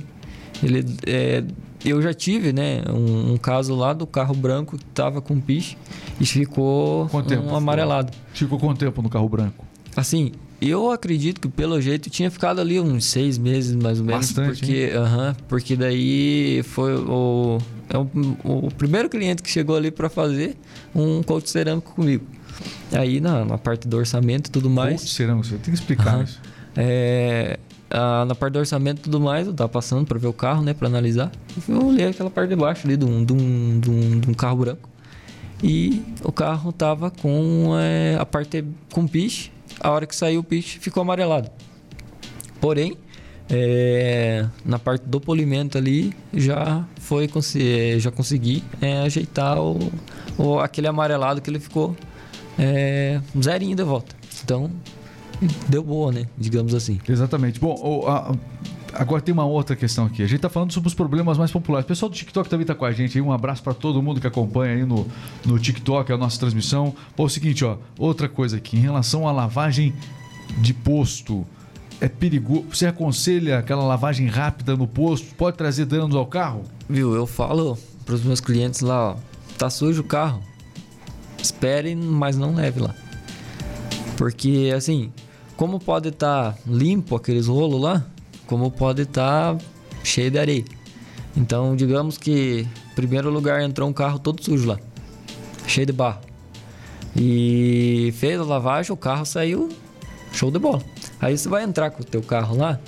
Ele. 0.63 0.85
é, 1.07 1.43
eu 1.85 2.03
já 2.03 2.13
tive, 2.13 2.53
né? 2.53 2.83
Um, 2.91 3.35
um 3.35 3.37
caso 3.37 3.75
lá 3.75 3.93
do 3.93 4.07
carro 4.07 4.35
branco 4.35 4.77
que 4.77 4.85
tava 4.87 5.21
com 5.23 5.41
piche 5.41 5.77
e 6.21 6.27
ficou 6.27 7.05
um 7.05 7.09
ficou? 7.09 7.57
amarelado. 7.57 8.13
Ficou 8.35 8.59
quanto 8.59 8.79
tempo 8.81 9.01
no 9.01 9.09
carro 9.09 9.29
branco? 9.29 9.65
Assim, 9.97 10.33
eu 10.61 10.91
acredito 10.91 11.41
que 11.41 11.49
pelo 11.49 11.81
jeito 11.81 12.11
tinha 12.11 12.31
ficado 12.31 12.61
ali 12.61 12.81
uns 12.81 13.05
seis 13.05 13.39
meses 13.39 13.75
mais 13.75 14.01
ou 14.01 14.07
menos. 14.07 14.27
Bastante, 14.33 14.59
porque, 14.61 14.93
aham, 14.95 15.37
porque 15.49 15.77
daí 15.77 16.63
foi 16.65 16.95
o, 16.97 17.59
é 17.89 17.97
o, 17.99 18.09
o 18.67 18.71
primeiro 18.77 19.09
cliente 19.09 19.43
que 19.43 19.51
chegou 19.51 19.77
ali 19.77 19.91
para 19.91 20.09
fazer 20.09 20.57
um 20.95 21.23
coach 21.23 21.49
cerâmico 21.49 21.95
comigo. 21.95 22.25
Aí 22.93 23.21
na, 23.21 23.45
na 23.45 23.57
parte 23.59 23.87
do 23.87 23.97
orçamento 23.97 24.49
e 24.49 24.51
tudo 24.51 24.69
mais. 24.69 25.01
Coach 25.03 25.13
cerâmico, 25.15 25.47
você 25.47 25.55
tem 25.57 25.73
que 25.75 25.79
explicar 25.81 26.15
Aham. 26.15 26.25
isso. 26.25 26.41
É, 26.77 27.59
a- 27.91 28.25
na 28.25 28.35
parte 28.35 28.55
do 28.55 28.59
orçamento 28.59 28.99
e 28.99 29.03
tudo 29.03 29.21
mais, 29.21 29.47
eu 29.47 29.55
tava 29.55 29.69
passando 29.69 30.05
para 30.07 30.19
ver 30.19 30.27
o 30.27 30.33
carro, 30.33 30.63
né, 30.63 30.75
para 30.75 30.89
analisar. 30.89 31.31
Eu 31.69 31.87
olhei 31.87 32.07
aquela 32.09 32.31
parte 32.31 32.51
de 32.51 32.57
baixo 32.57 32.87
ali 32.87 32.97
de 32.97 33.05
um, 33.05 33.25
de 33.25 33.33
um, 33.33 33.81
de 33.81 33.91
um, 33.91 34.21
de 34.21 34.31
um 34.31 34.35
carro 34.35 34.57
branco. 34.57 34.89
E 35.63 36.03
o 36.23 36.31
carro 36.33 36.73
tava 36.73 37.11
com 37.11 37.77
é, 37.79 38.17
a 38.19 38.25
parte 38.27 38.65
com 38.93 39.07
piche. 39.07 39.51
A 39.81 39.91
hora 39.91 40.07
que 40.07 40.15
saiu 40.17 40.41
o 40.41 40.45
piche 40.45 40.79
ficou 40.79 41.01
amarelado. 41.03 41.51
Porém, 42.61 42.97
é, 43.49 44.45
na 44.65 44.79
parte 44.79 45.03
do 45.07 45.21
polimento 45.21 45.79
ali 45.79 46.13
já 46.35 46.85
foi 47.01 47.29
consi- 47.29 47.99
já 48.01 48.11
consegui 48.11 48.63
é, 48.81 48.99
ajeitar 48.99 49.59
o, 49.61 49.79
o- 50.37 50.59
aquele 50.59 50.87
amarelado 50.89 51.41
que 51.41 51.49
ele 51.49 51.61
ficou 51.61 51.97
é, 52.59 53.21
zerinho 53.41 53.77
de 53.77 53.85
volta. 53.85 54.15
Então 54.45 54.71
deu 55.69 55.83
boa, 55.83 56.11
né? 56.13 56.27
Digamos 56.37 56.75
assim. 56.75 56.99
Exatamente. 57.09 57.61
Bom, 57.61 57.75
o- 57.81 58.07
a- 58.09 58.35
agora 58.99 59.23
tem 59.23 59.33
uma 59.33 59.45
outra 59.45 59.77
questão 59.77 60.07
aqui. 60.07 60.23
A 60.23 60.27
gente 60.27 60.41
tá 60.41 60.49
falando 60.49 60.73
sobre 60.73 60.89
os 60.89 60.95
problemas 60.95 61.39
mais 61.39 61.51
populares. 61.51 61.85
O 61.85 61.89
pessoal 61.89 62.11
do 62.11 62.17
TikTok 62.17 62.49
também 62.49 62.67
tá 62.67 62.75
com 62.75 62.85
a 62.85 62.93
gente 62.93 63.17
aí. 63.17 63.23
Um 63.23 63.33
abraço 63.33 63.63
para 63.63 63.73
todo 63.73 64.03
mundo 64.03 64.21
que 64.21 64.27
acompanha 64.27 64.75
aí 64.75 64.85
no, 64.85 65.07
no 65.47 65.59
TikTok, 65.59 66.13
a 66.13 66.17
nossa 66.17 66.39
transmissão. 66.39 66.95
Pô, 67.17 67.23
é 67.23 67.27
o 67.27 67.29
seguinte, 67.29 67.65
ó. 67.65 67.79
Outra 67.99 68.29
coisa 68.29 68.57
aqui. 68.57 68.77
Em 68.77 68.81
relação 68.81 69.27
à 69.27 69.33
lavagem 69.33 69.95
de 70.59 70.75
posto. 70.75 71.47
É 72.01 72.09
perigoso. 72.09 72.65
Você 72.73 72.87
aconselha 72.87 73.59
aquela 73.59 73.85
lavagem 73.85 74.27
rápida 74.27 74.77
no 74.77 74.87
posto? 74.87 75.35
Pode 75.35 75.57
trazer 75.57 75.85
danos 75.85 76.15
ao 76.15 76.27
carro? 76.27 76.65
Viu? 76.89 77.15
Eu 77.15 77.27
falo 77.27 77.79
pros 78.05 78.23
meus 78.23 78.41
clientes 78.41 78.81
lá, 78.81 79.11
ó, 79.11 79.17
tá 79.59 79.69
sujo 79.69 80.01
o 80.01 80.05
carro. 80.05 80.41
Espere, 81.43 81.95
mas 81.95 82.37
não 82.37 82.55
leve 82.55 82.81
lá. 82.81 82.95
Porque 84.17 84.73
assim, 84.75 85.13
como 85.57 85.79
pode 85.79 86.09
estar 86.09 86.57
limpo 86.67 87.17
aqueles 87.17 87.49
rolos 87.49 87.81
lá, 87.81 88.07
como 88.49 88.71
pode 88.71 89.03
estar 89.03 89.57
cheio 90.03 90.31
de 90.31 90.39
areia. 90.39 90.65
Então, 91.37 91.77
digamos 91.77 92.19
que 92.19 92.67
em 92.91 92.95
primeiro 92.97 93.31
lugar 93.31 93.63
entrou 93.63 93.89
um 93.89 93.93
carro 93.93 94.19
todo 94.19 94.43
sujo 94.43 94.67
lá, 94.67 94.79
cheio 95.69 95.87
de 95.87 95.93
barro. 95.93 96.21
E 97.15 98.13
fez 98.17 98.41
a 98.41 98.45
lavagem, 98.45 98.93
o 98.93 98.97
carro 98.97 99.25
saiu 99.25 99.69
show 100.33 100.51
de 100.51 100.59
bola. 100.59 100.83
Aí 101.21 101.39
você 101.39 101.49
vai 101.49 101.63
entrar 101.63 101.91
com 101.91 102.03
o 102.03 102.05
teu 102.05 102.23
carro 102.23 102.57
lá, 102.57 102.81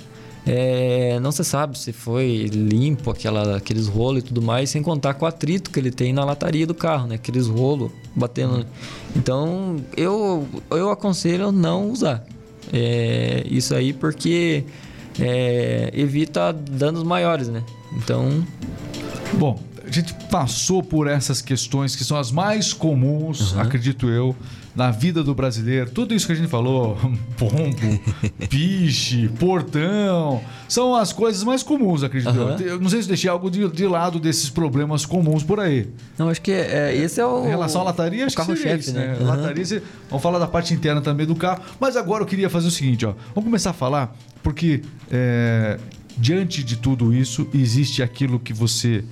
é, 0.45 1.19
não 1.19 1.31
se 1.31 1.43
sabe 1.43 1.77
se 1.77 1.93
foi 1.93 2.49
limpo 2.51 3.11
aquela, 3.11 3.57
aqueles 3.57 3.87
rolos 3.87 4.23
e 4.23 4.25
tudo 4.25 4.41
mais, 4.41 4.71
sem 4.71 4.81
contar 4.81 5.13
com 5.13 5.25
o 5.25 5.27
atrito 5.27 5.69
que 5.69 5.79
ele 5.79 5.91
tem 5.91 6.11
na 6.11 6.25
lataria 6.25 6.65
do 6.65 6.73
carro, 6.73 7.07
né? 7.07 7.15
Aqueles 7.15 7.47
rolos 7.47 7.91
batendo. 8.15 8.65
Então 9.15 9.77
eu, 9.95 10.47
eu 10.71 10.89
aconselho 10.89 11.51
não 11.51 11.91
usar 11.91 12.25
é, 12.73 13.43
isso 13.45 13.75
aí 13.75 13.93
porque 13.93 14.63
é, 15.19 15.91
evita 15.93 16.53
danos 16.53 17.03
maiores, 17.03 17.47
né? 17.47 17.63
Então 17.93 18.43
Bom, 19.33 19.59
a 19.85 19.89
gente 19.89 20.13
passou 20.29 20.83
por 20.83 21.07
essas 21.07 21.41
questões 21.41 21.95
que 21.95 22.03
são 22.03 22.17
as 22.17 22.31
mais 22.31 22.73
comuns, 22.73 23.57
acredito 23.57 24.09
eu, 24.09 24.35
na 24.75 24.89
vida 24.91 25.23
do 25.23 25.33
brasileiro. 25.35 25.89
Tudo 25.91 26.13
isso 26.13 26.25
que 26.25 26.31
a 26.31 26.35
gente 26.35 26.47
falou, 26.47 26.97
pombo, 27.37 27.99
piche, 28.49 29.27
portão, 29.39 30.41
são 30.67 30.95
as 30.95 31.11
coisas 31.11 31.43
mais 31.43 31.63
comuns, 31.63 32.03
acredito 32.03 32.29
Aham. 32.29 32.57
eu. 32.61 32.79
Não 32.79 32.89
sei 32.89 33.01
se 33.01 33.07
deixei 33.07 33.29
algo 33.29 33.49
de, 33.49 33.67
de 33.69 33.87
lado 33.87 34.19
desses 34.19 34.49
problemas 34.49 35.05
comuns 35.05 35.43
por 35.43 35.59
aí. 35.59 35.89
não 36.17 36.29
acho 36.29 36.41
que 36.41 36.51
é, 36.51 36.95
esse 36.95 37.19
é 37.19 37.25
o 37.25 37.45
Em 37.45 37.49
relação 37.49 37.81
à 37.81 37.85
lataria, 37.85 38.25
acho 38.25 38.35
que 38.35 38.43
seria 38.43 38.75
isso, 38.75 38.93
né? 38.93 39.07
né? 39.07 39.17
Aham. 39.19 39.25
Lataria, 39.25 39.83
vamos 40.09 40.23
falar 40.23 40.39
da 40.39 40.47
parte 40.47 40.73
interna 40.73 41.01
também 41.01 41.25
do 41.25 41.35
carro. 41.35 41.61
Mas 41.79 41.95
agora 41.97 42.23
eu 42.23 42.27
queria 42.27 42.49
fazer 42.49 42.67
o 42.67 42.71
seguinte, 42.71 43.05
ó. 43.05 43.13
Vamos 43.33 43.43
começar 43.43 43.71
a 43.71 43.73
falar, 43.73 44.15
porque 44.43 44.81
é, 45.11 45.79
diante 46.17 46.63
de 46.63 46.75
tudo 46.77 47.13
isso, 47.13 47.47
existe 47.53 48.01
aquilo 48.03 48.39
que 48.39 48.53
você 48.53 49.03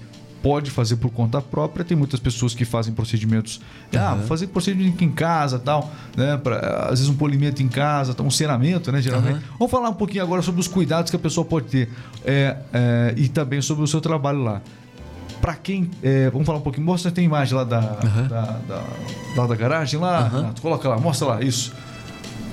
pode 0.42 0.72
fazer 0.72 0.96
por 0.98 1.10
conta 1.12 1.42
própria. 1.42 1.84
Tem 1.84 1.98
muitas 1.98 2.20
pessoas 2.20 2.54
que 2.54 2.66
fazem 2.66 2.94
procedimentos. 2.94 3.60
Ah, 3.96 4.16
vou 4.16 4.28
fazer 4.28 4.48
procedimento 4.48 5.04
em 5.04 5.12
casa 5.12 5.60
tal, 5.60 5.92
né? 6.16 6.38
Pra, 6.38 6.86
às 6.86 7.00
vezes 7.00 7.10
um 7.10 7.16
polimento 7.16 7.62
em 7.62 7.68
casa, 7.68 8.16
um 8.22 8.32
ceramento, 8.32 8.92
né? 8.92 9.02
Geralmente. 9.02 9.38
Aham. 9.38 9.44
Vamos 9.58 9.72
falar 9.72 9.90
um 9.90 9.94
pouquinho 9.94 10.24
agora 10.24 10.42
sobre 10.42 10.62
os 10.62 10.68
cuidados 10.68 11.10
que 11.10 11.16
a 11.16 11.20
pessoa 11.20 11.46
pode 11.46 11.68
ter 11.68 11.90
é, 12.26 12.58
é, 12.74 13.14
e 13.18 13.28
também 13.28 13.62
sobre 13.62 13.84
o 13.84 13.88
seu 13.88 14.02
trabalho 14.02 14.44
lá. 14.44 14.62
Pra 15.42 15.56
quem. 15.56 15.90
é, 16.04 16.30
vamos 16.30 16.46
falar 16.46 16.60
um 16.60 16.62
pouquinho. 16.62 16.86
Mostra, 16.86 17.12
tem 17.12 17.26
imagem 17.26 17.56
lá 17.56 17.64
da, 17.64 17.80
Aham. 17.80 18.28
da, 18.28 18.42
da, 18.68 18.84
lá 19.36 19.48
da 19.48 19.56
garagem 19.56 20.00
lá. 20.00 20.28
Renato, 20.28 20.62
coloca 20.62 20.88
lá, 20.88 20.98
mostra 20.98 21.28
lá, 21.28 21.42
isso. 21.42 21.74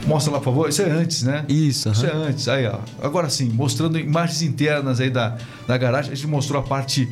Mostra 0.07 0.33
lá, 0.33 0.39
por 0.39 0.45
favor. 0.47 0.69
Isso 0.69 0.83
é 0.83 0.91
antes, 0.91 1.23
né? 1.23 1.45
Isso, 1.49 1.91
Isso 1.91 2.07
é 2.07 2.13
antes. 2.13 2.47
Aí, 2.49 2.67
ó. 2.67 2.79
Agora 3.03 3.29
sim, 3.29 3.49
mostrando 3.51 3.99
imagens 3.99 4.43
internas 4.43 5.01
aí 5.01 5.11
da, 5.11 5.37
da 5.67 5.77
garagem. 5.77 6.13
A 6.13 6.15
gente 6.15 6.27
mostrou 6.29 6.61
a 6.61 6.65
parte 6.65 7.09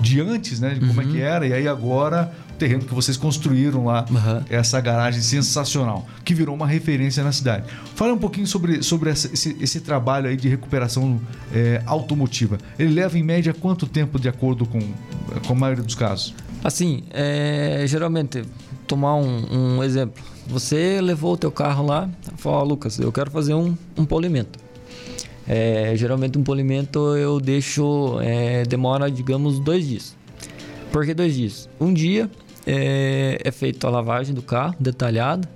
de 0.00 0.20
antes, 0.20 0.58
né? 0.60 0.70
De 0.74 0.80
como 0.86 1.00
é 1.00 1.04
que 1.04 1.20
era. 1.20 1.46
E 1.46 1.52
aí 1.52 1.68
agora, 1.68 2.32
o 2.50 2.54
terreno 2.54 2.82
que 2.84 2.92
vocês 2.94 3.16
construíram 3.16 3.84
lá. 3.84 4.04
Aham. 4.10 4.44
Essa 4.50 4.80
garagem 4.80 5.20
sensacional, 5.22 6.04
que 6.24 6.34
virou 6.34 6.54
uma 6.54 6.66
referência 6.66 7.22
na 7.22 7.30
cidade. 7.30 7.64
Fala 7.94 8.12
um 8.12 8.18
pouquinho 8.18 8.46
sobre, 8.46 8.82
sobre 8.82 9.10
essa- 9.10 9.32
esse, 9.32 9.56
esse 9.60 9.80
trabalho 9.80 10.28
aí 10.28 10.36
de 10.36 10.48
recuperação 10.48 11.20
é, 11.54 11.80
automotiva. 11.86 12.58
Ele 12.78 12.92
leva 12.92 13.16
em 13.18 13.22
média 13.22 13.54
quanto 13.54 13.86
tempo 13.86 14.18
de 14.18 14.28
acordo 14.28 14.66
com, 14.66 14.80
com 15.46 15.52
a 15.52 15.56
maioria 15.56 15.84
dos 15.84 15.94
casos? 15.94 16.34
Assim, 16.64 17.04
é, 17.10 17.84
geralmente, 17.86 18.42
tomar 18.86 19.14
um, 19.16 19.76
um 19.78 19.82
exemplo. 19.84 20.22
Você 20.46 21.00
levou 21.00 21.34
o 21.34 21.36
teu 21.36 21.50
carro 21.50 21.86
lá, 21.86 22.10
falou, 22.36 22.58
ó, 22.58 22.62
Lucas, 22.64 22.98
eu 22.98 23.12
quero 23.12 23.30
fazer 23.30 23.54
um, 23.54 23.76
um 23.96 24.04
polimento. 24.04 24.58
É, 25.46 25.92
geralmente 25.96 26.38
um 26.38 26.42
polimento 26.42 27.16
eu 27.16 27.40
deixo, 27.40 28.18
é, 28.20 28.64
demora, 28.64 29.10
digamos, 29.10 29.58
dois 29.58 29.86
dias. 29.86 30.16
Por 30.92 31.06
que 31.06 31.14
dois 31.14 31.34
dias? 31.34 31.68
Um 31.80 31.92
dia 31.92 32.30
é, 32.66 33.38
é 33.42 33.50
feita 33.50 33.86
a 33.86 33.90
lavagem 33.90 34.34
do 34.34 34.42
carro, 34.42 34.74
detalhada. 34.78 35.48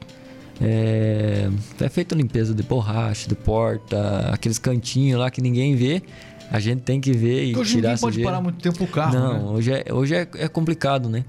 É, 0.60 1.48
é 1.80 1.88
feita 1.88 2.14
a 2.14 2.18
limpeza 2.18 2.54
de 2.54 2.62
borracha, 2.62 3.28
de 3.28 3.34
porta, 3.34 4.30
aqueles 4.32 4.58
cantinhos 4.58 5.20
lá 5.20 5.30
que 5.30 5.40
ninguém 5.40 5.76
vê. 5.76 6.02
A 6.50 6.60
gente 6.60 6.82
tem 6.82 7.00
que 7.00 7.12
ver 7.12 7.44
e 7.44 7.56
hoje 7.56 7.76
tirar 7.76 7.90
ninguém 7.90 7.94
a 7.94 7.98
pode 7.98 8.22
parar 8.22 8.40
muito 8.40 8.58
tempo 8.58 8.84
o 8.84 8.86
carro, 8.86 9.14
Não, 9.14 9.32
né? 9.34 9.50
hoje, 9.50 9.72
é, 9.72 9.92
hoje 9.92 10.14
é, 10.14 10.28
é 10.38 10.48
complicado, 10.48 11.08
né? 11.08 11.24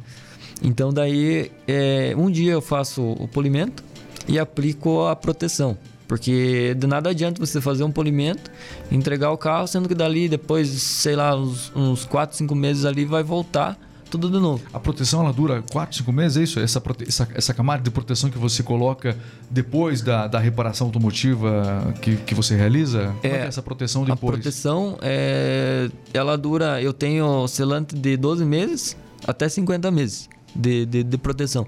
Então 0.62 0.92
daí, 0.92 1.52
é, 1.68 2.14
um 2.18 2.30
dia 2.30 2.54
eu 2.54 2.62
faço 2.62 3.02
o 3.04 3.28
polimento 3.28 3.84
e 4.28 4.38
aplico 4.40 5.06
a 5.06 5.16
proteção. 5.16 5.78
Porque 6.08 6.74
de 6.76 6.88
nada 6.88 7.10
adianta 7.10 7.46
você 7.46 7.60
fazer 7.60 7.84
um 7.84 7.92
polimento, 7.92 8.50
entregar 8.90 9.32
o 9.32 9.38
carro, 9.38 9.68
sendo 9.68 9.90
que 9.90 9.96
dali 9.96 10.30
depois, 10.30 10.70
sei 10.70 11.16
lá, 11.16 11.36
uns, 11.36 11.72
uns 11.76 12.06
4, 12.06 12.38
5 12.38 12.56
meses 12.56 12.86
ali 12.86 13.04
vai 13.04 13.24
voltar 13.24 13.78
tudo 14.10 14.30
de 14.30 14.40
novo. 14.40 14.64
A 14.74 14.80
proteção 14.80 15.22
ela 15.22 15.34
dura 15.34 15.62
4, 15.70 15.98
5 15.98 16.12
meses, 16.14 16.38
é 16.38 16.44
isso? 16.44 16.60
Essa, 16.62 16.82
essa, 17.06 17.28
essa, 17.36 17.54
camada 17.54 17.84
de 17.84 17.92
proteção 17.92 18.30
que 18.30 18.38
você 18.38 18.64
coloca 18.64 19.18
depois 19.52 20.02
da, 20.02 20.28
da 20.28 20.40
reparação 20.40 20.88
automotiva 20.88 21.94
que, 22.02 22.16
que 22.16 22.34
você 22.34 22.56
realiza? 22.56 23.14
É, 23.22 23.28
é, 23.28 23.32
é 23.32 23.46
essa 23.46 23.62
proteção 23.62 24.06
depois? 24.06 24.36
A 24.36 24.38
proteção, 24.38 24.98
é, 25.02 25.90
ela 26.14 26.38
dura, 26.38 26.82
eu 26.82 26.94
tenho 26.94 27.46
selante 27.50 27.96
de 27.96 28.16
12 28.16 28.46
meses 28.46 28.96
até 29.26 29.50
50 29.50 29.92
meses 29.92 30.30
de, 30.58 30.86
de, 30.86 31.04
de 31.04 31.18
proteção. 31.18 31.66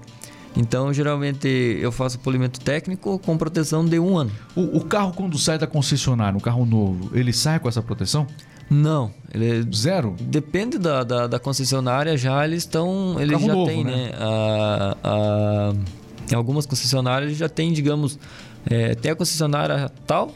Então, 0.56 0.92
geralmente, 0.92 1.46
eu 1.80 1.92
faço 1.92 2.18
polimento 2.18 2.60
técnico 2.60 3.18
com 3.20 3.38
proteção 3.38 3.84
de 3.84 3.98
um 4.00 4.18
ano. 4.18 4.32
O, 4.56 4.78
o, 4.78 4.84
carro, 4.84 5.12
quando 5.14 5.38
sai 5.38 5.58
da 5.58 5.66
concessionária, 5.66 6.36
um 6.36 6.40
carro 6.40 6.66
novo, 6.66 7.16
ele 7.16 7.32
sai 7.32 7.60
com 7.60 7.68
essa 7.68 7.80
proteção? 7.80 8.26
Não, 8.68 9.12
ele 9.32 9.60
é 9.60 9.76
zero. 9.76 10.14
Depende 10.20 10.78
da, 10.78 11.04
da, 11.04 11.26
da 11.26 11.38
concessionária, 11.38 12.16
já 12.16 12.44
eles 12.44 12.64
estão, 12.64 13.16
eles 13.18 13.32
carro 13.32 13.46
já 13.46 13.52
novo, 13.52 13.66
têm, 13.70 13.84
né? 13.84 13.96
né? 13.96 14.10
A, 14.18 14.96
a, 15.04 16.36
algumas 16.36 16.66
concessionárias 16.66 17.36
já 17.36 17.48
tem, 17.48 17.72
digamos, 17.72 18.18
é, 18.68 18.94
tem 18.94 19.10
a 19.10 19.16
concessionária 19.16 19.90
tal, 20.06 20.32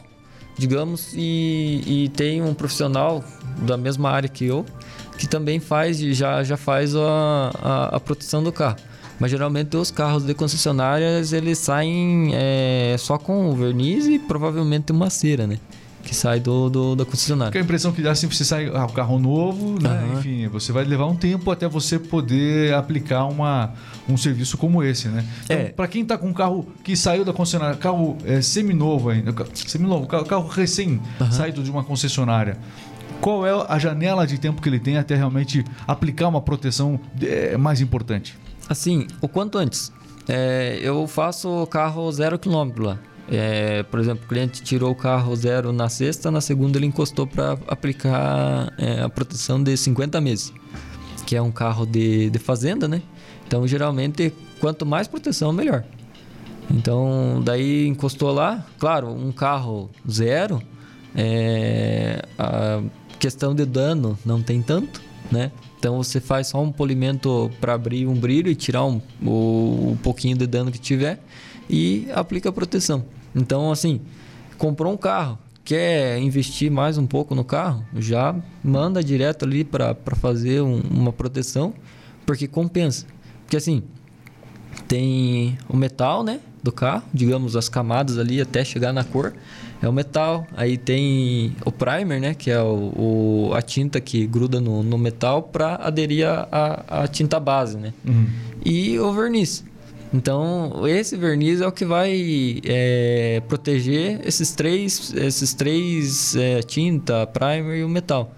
digamos, 0.57 1.13
e, 1.13 1.83
e 1.85 2.09
tem 2.09 2.41
um 2.41 2.53
profissional 2.53 3.23
da 3.65 3.77
mesma 3.77 4.09
área 4.09 4.27
que 4.27 4.45
eu 4.45 4.65
que 5.17 5.27
também 5.27 5.59
faz 5.59 5.99
já 5.99 6.43
já 6.43 6.57
faz 6.57 6.95
a, 6.95 7.51
a, 7.61 7.95
a 7.95 7.99
proteção 7.99 8.43
do 8.43 8.51
carro. 8.51 8.77
Mas 9.19 9.31
geralmente 9.31 9.75
os 9.77 9.91
carros 9.91 10.25
de 10.25 10.33
concessionárias 10.33 11.31
eles 11.31 11.57
saem 11.57 12.31
é, 12.33 12.95
só 12.99 13.17
com 13.17 13.53
verniz 13.55 14.05
e 14.07 14.19
provavelmente 14.19 14.91
uma 14.91 15.09
cera, 15.09 15.47
né? 15.47 15.57
Que 16.03 16.13
sai 16.13 16.39
do, 16.39 16.69
do 16.69 16.95
da 16.95 17.03
concessionária. 17.03 17.49
Porque 17.49 17.57
a 17.57 17.61
impressão 17.61 17.91
que 17.91 18.01
dá 18.01 18.11
assim, 18.11 18.27
você 18.27 18.45
sai 18.45 18.67
ah, 18.67 18.85
o 18.85 18.91
carro 18.91 19.17
novo, 19.17 19.81
né? 19.81 20.03
Uhum. 20.03 20.19
Enfim, 20.19 20.47
você 20.49 20.71
vai 20.71 20.83
levar 20.83 21.07
um 21.07 21.15
tempo 21.15 21.49
até 21.49 21.67
você 21.67 21.97
poder 21.97 22.75
aplicar 22.75 23.25
uma, 23.25 23.73
um 24.07 24.15
serviço 24.15 24.55
como 24.55 24.83
esse, 24.83 25.07
né? 25.07 25.25
Então, 25.45 25.57
é. 25.57 25.63
Para 25.69 25.87
quem 25.87 26.03
está 26.03 26.15
com 26.15 26.27
um 26.27 26.33
carro 26.33 26.67
que 26.83 26.95
saiu 26.95 27.25
da 27.25 27.33
concessionária, 27.33 27.75
carro 27.77 28.17
é, 28.23 28.39
seminovo 28.39 29.09
ainda, 29.09 29.33
seminovo, 29.53 30.05
carro, 30.05 30.25
carro 30.25 30.47
recém 30.47 31.01
uhum. 31.19 31.31
saído 31.31 31.63
de 31.63 31.71
uma 31.71 31.83
concessionária 31.83 32.57
qual 33.25 33.43
é 33.43 33.65
a 33.67 33.79
janela 33.79 34.27
de 34.27 34.37
tempo 34.37 34.61
que 34.61 34.69
ele 34.69 34.79
tem 34.79 34.97
até 34.99 35.15
realmente 35.15 35.65
aplicar 35.87 36.27
uma 36.27 36.39
proteção 36.39 36.99
é, 37.19 37.57
mais 37.57 37.81
importante? 37.81 38.37
Assim, 38.69 39.07
o 39.19 39.27
quanto 39.27 39.57
antes. 39.57 39.91
É, 40.27 40.77
eu 40.79 41.07
faço 41.07 41.65
carro 41.71 42.11
zero 42.11 42.37
quilômetro 42.37 42.83
lá. 42.83 42.99
É, 43.27 43.81
por 43.81 43.99
exemplo, 43.99 44.25
o 44.25 44.27
cliente 44.27 44.61
tirou 44.61 44.91
o 44.91 44.95
carro 44.95 45.35
zero 45.35 45.73
na 45.73 45.89
sexta, 45.89 46.29
na 46.29 46.39
segunda 46.39 46.77
ele 46.77 46.85
encostou 46.85 47.25
para 47.25 47.57
aplicar 47.67 48.71
é, 48.77 49.01
a 49.01 49.09
proteção 49.09 49.63
de 49.63 49.75
50 49.75 50.21
meses, 50.21 50.53
que 51.25 51.35
é 51.35 51.41
um 51.41 51.51
carro 51.51 51.87
de, 51.87 52.29
de 52.29 52.37
fazenda, 52.37 52.87
né? 52.87 53.01
Então, 53.47 53.67
geralmente, 53.67 54.31
quanto 54.59 54.85
mais 54.85 55.07
proteção, 55.07 55.51
melhor. 55.51 55.83
Então, 56.69 57.41
daí 57.43 57.87
encostou 57.87 58.31
lá, 58.31 58.63
claro, 58.77 59.09
um 59.09 59.31
carro 59.31 59.89
zero, 60.07 60.61
é, 61.15 62.21
a 62.37 62.83
questão 63.19 63.55
de 63.55 63.65
dano 63.65 64.17
não 64.25 64.41
tem 64.41 64.61
tanto, 64.61 65.01
né? 65.31 65.51
Então 65.79 65.97
você 65.97 66.19
faz 66.19 66.47
só 66.47 66.61
um 66.61 66.71
polimento 66.71 67.51
para 67.61 67.73
abrir 67.73 68.07
um 68.07 68.15
brilho 68.15 68.49
e 68.49 68.55
tirar 68.55 68.85
um, 68.85 69.01
o, 69.21 69.91
o 69.91 69.99
pouquinho 70.01 70.37
de 70.37 70.47
dano 70.47 70.71
que 70.71 70.79
tiver 70.79 71.19
e 71.69 72.07
aplica 72.13 72.49
a 72.49 72.51
proteção. 72.51 73.05
Então, 73.35 73.71
assim, 73.71 74.01
comprou 74.57 74.91
um 74.93 74.97
carro, 74.97 75.37
quer 75.63 76.17
investir 76.19 76.71
mais 76.71 76.97
um 76.97 77.05
pouco 77.05 77.35
no 77.35 77.43
carro, 77.43 77.85
já 77.97 78.35
manda 78.63 79.03
direto 79.03 79.45
ali 79.45 79.63
para 79.63 79.95
fazer 80.15 80.61
um, 80.61 80.79
uma 80.89 81.11
proteção, 81.11 81.73
porque 82.25 82.47
compensa. 82.47 83.05
Porque 83.43 83.57
assim, 83.57 83.83
tem 84.87 85.57
o 85.69 85.75
metal, 85.75 86.23
né, 86.23 86.39
do 86.63 86.71
carro, 86.71 87.03
digamos 87.13 87.55
as 87.55 87.69
camadas 87.69 88.17
ali 88.17 88.41
até 88.41 88.63
chegar 88.63 88.91
na 88.91 89.03
cor 89.03 89.33
é 89.81 89.87
o 89.87 89.93
metal. 89.93 90.47
Aí 90.55 90.77
tem 90.77 91.55
o 91.65 91.71
primer, 91.71 92.19
né? 92.19 92.33
Que 92.33 92.51
é 92.51 92.61
o, 92.61 93.49
o 93.49 93.53
a 93.53 93.61
tinta 93.61 93.99
que 93.99 94.25
gruda 94.25 94.59
no, 94.59 94.83
no 94.83 94.97
metal 94.97 95.43
para 95.43 95.75
aderir 95.75 96.27
à 96.27 97.07
tinta 97.07 97.39
base, 97.39 97.77
né? 97.77 97.93
Uhum. 98.05 98.27
E 98.63 98.99
o 98.99 99.11
verniz. 99.13 99.63
Então, 100.13 100.87
esse 100.87 101.17
verniz 101.17 101.59
é 101.59 101.67
o 101.67 101.71
que 101.71 101.83
vai 101.83 102.61
é, 102.63 103.41
proteger 103.47 104.21
esses 104.25 104.51
três, 104.51 105.13
esses 105.13 105.53
três 105.53 106.35
é, 106.35 106.61
tinta, 106.61 107.27
primer 107.27 107.79
e 107.79 107.83
o 107.83 107.89
metal. 107.89 108.33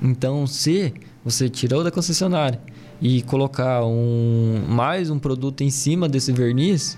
Então, 0.00 0.46
se 0.46 0.94
você 1.24 1.48
tirou 1.48 1.82
da 1.82 1.90
concessionária 1.90 2.60
e 3.02 3.22
colocar 3.22 3.84
um, 3.84 4.62
mais 4.68 5.10
um 5.10 5.18
produto 5.18 5.62
em 5.62 5.70
cima 5.70 6.08
desse 6.08 6.30
verniz, 6.30 6.96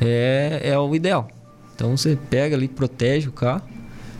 é, 0.00 0.60
é 0.64 0.78
o 0.78 0.92
ideal. 0.94 1.28
Então 1.74 1.96
você 1.96 2.16
pega 2.30 2.56
ali, 2.56 2.68
protege 2.68 3.28
o 3.28 3.32
carro, 3.32 3.62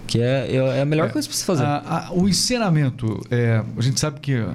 que 0.07 0.21
é, 0.21 0.49
é, 0.51 0.57
é 0.57 0.81
a 0.83 0.85
melhor 0.85 1.09
é, 1.09 1.13
coisa 1.13 1.29
para 1.29 1.37
você 1.37 1.45
fazer. 1.45 1.65
A, 1.65 2.09
a, 2.09 2.13
o 2.13 2.29
enceramento, 2.29 3.21
é, 3.31 3.63
a 3.77 3.81
gente 3.81 3.99
sabe 4.01 4.21
que 4.21 4.35
a, 4.35 4.55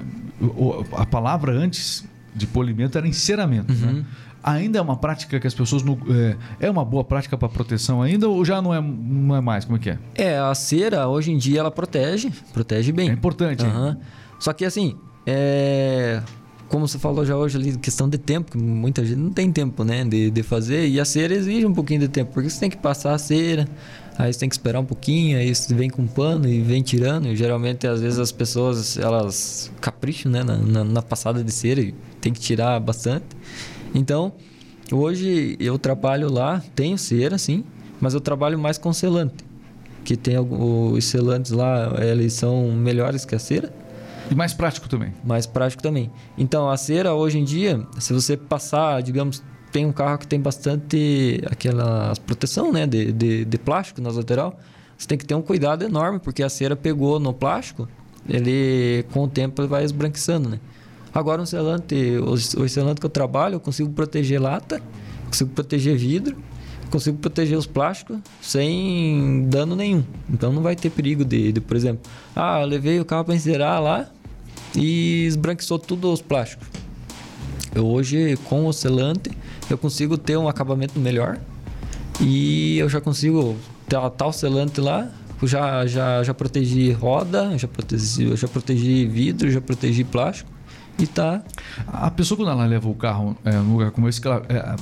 a 1.02 1.06
palavra 1.06 1.52
antes 1.52 2.04
de 2.34 2.46
polimento 2.46 2.96
era 2.96 3.06
enceramento, 3.06 3.72
uhum. 3.72 3.92
né? 3.92 4.04
Ainda 4.42 4.78
é 4.78 4.82
uma 4.82 4.96
prática 4.96 5.38
que 5.38 5.46
as 5.46 5.52
pessoas. 5.52 5.82
No, 5.82 5.98
é, 6.08 6.66
é 6.66 6.70
uma 6.70 6.82
boa 6.82 7.04
prática 7.04 7.36
para 7.36 7.48
proteção 7.48 8.00
ainda 8.00 8.26
ou 8.26 8.42
já 8.42 8.62
não 8.62 8.72
é, 8.72 8.80
não 8.80 9.36
é 9.36 9.40
mais? 9.40 9.66
Como 9.66 9.76
é 9.76 9.80
que 9.80 9.90
é? 9.90 9.98
É, 10.14 10.38
a 10.38 10.54
cera 10.54 11.06
hoje 11.08 11.30
em 11.30 11.36
dia 11.36 11.60
ela 11.60 11.70
protege, 11.70 12.32
protege 12.52 12.90
bem. 12.90 13.10
É 13.10 13.12
importante. 13.12 13.64
Uhum. 13.64 13.96
Só 14.38 14.54
que 14.54 14.64
assim, 14.64 14.96
é, 15.26 16.22
como 16.70 16.86
você 16.86 17.00
falou 17.00 17.26
já 17.26 17.36
hoje 17.36 17.58
ali, 17.58 17.76
questão 17.76 18.08
de 18.08 18.16
tempo, 18.16 18.52
que 18.52 18.58
muita 18.58 19.04
gente 19.04 19.18
não 19.18 19.32
tem 19.32 19.50
tempo, 19.50 19.82
né, 19.82 20.04
de, 20.04 20.30
de 20.30 20.42
fazer, 20.44 20.86
e 20.88 21.00
a 21.00 21.04
cera 21.04 21.34
exige 21.34 21.66
um 21.66 21.74
pouquinho 21.74 21.98
de 21.98 22.08
tempo, 22.08 22.32
porque 22.32 22.48
você 22.48 22.60
tem 22.60 22.70
que 22.70 22.76
passar 22.76 23.12
a 23.12 23.18
cera, 23.18 23.66
aí 24.16 24.32
você 24.32 24.38
tem 24.38 24.48
que 24.48 24.54
esperar 24.54 24.78
um 24.78 24.84
pouquinho, 24.84 25.36
aí 25.36 25.52
você 25.52 25.74
vem 25.74 25.90
com 25.90 26.02
um 26.02 26.06
pano 26.06 26.48
e 26.48 26.60
vem 26.60 26.80
tirando, 26.80 27.26
e 27.26 27.34
geralmente 27.34 27.88
às 27.88 28.00
vezes 28.00 28.20
as 28.20 28.30
pessoas, 28.30 28.96
elas 28.96 29.70
capricham, 29.80 30.30
né, 30.30 30.44
na, 30.44 30.56
na, 30.58 30.84
na 30.84 31.02
passada 31.02 31.42
de 31.42 31.50
cera, 31.50 31.80
e 31.80 31.92
tem 32.20 32.32
que 32.32 32.38
tirar 32.38 32.78
bastante. 32.78 33.26
Então, 33.92 34.32
hoje 34.92 35.56
eu 35.58 35.76
trabalho 35.76 36.32
lá, 36.32 36.62
tenho 36.76 36.96
cera, 36.96 37.36
sim, 37.36 37.64
mas 38.00 38.14
eu 38.14 38.20
trabalho 38.20 38.56
mais 38.56 38.78
com 38.78 38.92
selante, 38.92 39.44
que 40.04 40.16
tem 40.16 40.38
os 40.38 41.04
selantes 41.04 41.50
lá, 41.50 41.92
eles 42.00 42.32
são 42.32 42.70
melhores 42.70 43.24
que 43.24 43.34
a 43.34 43.40
cera, 43.40 43.79
e 44.30 44.34
mais 44.34 44.54
prático 44.54 44.88
também. 44.88 45.12
Mais 45.24 45.46
prático 45.46 45.82
também. 45.82 46.10
Então, 46.38 46.70
a 46.70 46.76
cera, 46.76 47.14
hoje 47.14 47.38
em 47.38 47.44
dia, 47.44 47.86
se 47.98 48.12
você 48.12 48.36
passar, 48.36 49.02
digamos, 49.02 49.42
tem 49.72 49.86
um 49.86 49.92
carro 49.92 50.18
que 50.18 50.26
tem 50.26 50.40
bastante 50.40 51.40
aquela 51.50 52.12
proteção 52.26 52.72
né, 52.72 52.86
de, 52.86 53.12
de, 53.12 53.44
de 53.44 53.58
plástico 53.58 54.00
nas 54.00 54.16
lateral, 54.16 54.58
você 54.96 55.06
tem 55.06 55.16
que 55.16 55.24
ter 55.24 55.34
um 55.34 55.42
cuidado 55.42 55.84
enorme, 55.84 56.18
porque 56.18 56.42
a 56.42 56.48
cera 56.48 56.76
pegou 56.76 57.18
no 57.18 57.32
plástico, 57.32 57.88
ele 58.28 59.04
com 59.12 59.24
o 59.24 59.28
tempo 59.28 59.66
vai 59.66 59.84
esbranquiçando, 59.84 60.48
né? 60.48 60.60
Agora 61.12 61.42
um 61.42 61.46
selante, 61.46 61.94
os 62.24 62.54
selantes 62.70 63.00
que 63.00 63.06
eu 63.06 63.10
trabalho, 63.10 63.54
eu 63.54 63.60
consigo 63.60 63.90
proteger 63.90 64.40
lata, 64.40 64.80
consigo 65.26 65.50
proteger 65.50 65.96
vidro, 65.96 66.36
consigo 66.90 67.18
proteger 67.18 67.56
os 67.56 67.66
plásticos 67.66 68.18
sem 68.40 69.46
dano 69.48 69.74
nenhum. 69.74 70.04
Então 70.28 70.52
não 70.52 70.62
vai 70.62 70.76
ter 70.76 70.90
perigo 70.90 71.24
de, 71.24 71.50
de 71.50 71.60
por 71.60 71.76
exemplo, 71.76 72.10
ah, 72.36 72.62
levei 72.62 73.00
o 73.00 73.04
carro 73.04 73.24
para 73.24 73.34
encerar 73.34 73.82
lá, 73.82 74.08
e 74.74 75.24
esbranquiçou 75.26 75.78
tudo 75.78 76.12
os 76.12 76.20
plásticos. 76.20 76.68
Eu 77.74 77.86
hoje, 77.86 78.36
com 78.44 78.66
o 78.66 78.72
selante, 78.72 79.30
eu 79.68 79.78
consigo 79.78 80.18
ter 80.18 80.36
um 80.36 80.48
acabamento 80.48 80.98
melhor 80.98 81.38
e 82.20 82.78
eu 82.78 82.88
já 82.88 83.00
consigo 83.00 83.56
ter 83.88 83.98
tal 84.16 84.32
selante 84.32 84.80
lá. 84.80 85.10
Já, 85.42 85.86
já, 85.86 86.22
já 86.22 86.34
protegi 86.34 86.92
roda, 86.92 87.56
já 87.56 87.66
protegi, 87.66 88.36
já 88.36 88.46
protegi 88.46 89.06
vidro, 89.06 89.50
já 89.50 89.58
protegi 89.58 90.04
plástico 90.04 90.50
e 90.98 91.06
tá. 91.06 91.42
A 91.86 92.10
pessoa 92.10 92.36
quando 92.36 92.50
ela 92.50 92.66
leva 92.66 92.88
o 92.90 92.94
carro 92.94 93.34
é, 93.42 93.52
num 93.52 93.72
lugar 93.72 93.90
como 93.90 94.06
esse, 94.06 94.20
ela, 94.26 94.42
é, 94.50 94.76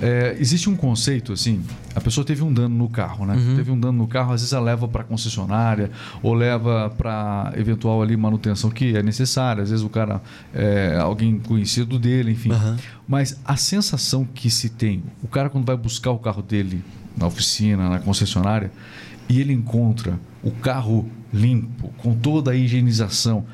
é, 0.00 0.36
existe 0.38 0.68
um 0.68 0.76
conceito 0.76 1.32
assim, 1.32 1.62
a 1.94 2.00
pessoa 2.00 2.24
teve 2.24 2.42
um 2.42 2.52
dano 2.52 2.74
no 2.74 2.88
carro, 2.88 3.26
né? 3.26 3.34
Uhum. 3.34 3.56
Teve 3.56 3.70
um 3.70 3.78
dano 3.78 3.98
no 3.98 4.06
carro, 4.06 4.32
às 4.32 4.40
vezes 4.40 4.52
ela 4.52 4.64
leva 4.64 4.88
para 4.88 5.04
concessionária 5.04 5.90
ou 6.22 6.34
leva 6.34 6.90
para 6.96 7.52
eventual 7.56 8.02
ali 8.02 8.16
manutenção 8.16 8.70
que 8.70 8.96
é 8.96 9.02
necessária. 9.02 9.62
Às 9.62 9.70
vezes 9.70 9.84
o 9.84 9.88
cara 9.88 10.22
é 10.54 10.96
alguém 10.98 11.38
conhecido 11.38 11.98
dele, 11.98 12.32
enfim. 12.32 12.52
Uhum. 12.52 12.76
Mas 13.06 13.38
a 13.44 13.56
sensação 13.56 14.24
que 14.24 14.50
se 14.50 14.70
tem, 14.70 15.02
o 15.22 15.28
cara 15.28 15.50
quando 15.50 15.66
vai 15.66 15.76
buscar 15.76 16.10
o 16.12 16.18
carro 16.18 16.42
dele 16.42 16.82
na 17.16 17.26
oficina, 17.26 17.88
na 17.88 17.98
concessionária, 17.98 18.70
e 19.28 19.40
ele 19.40 19.52
encontra 19.52 20.18
o 20.42 20.50
carro 20.50 21.08
limpo, 21.32 21.92
com 21.98 22.14
toda 22.14 22.50
a 22.50 22.56
higienização, 22.56 23.44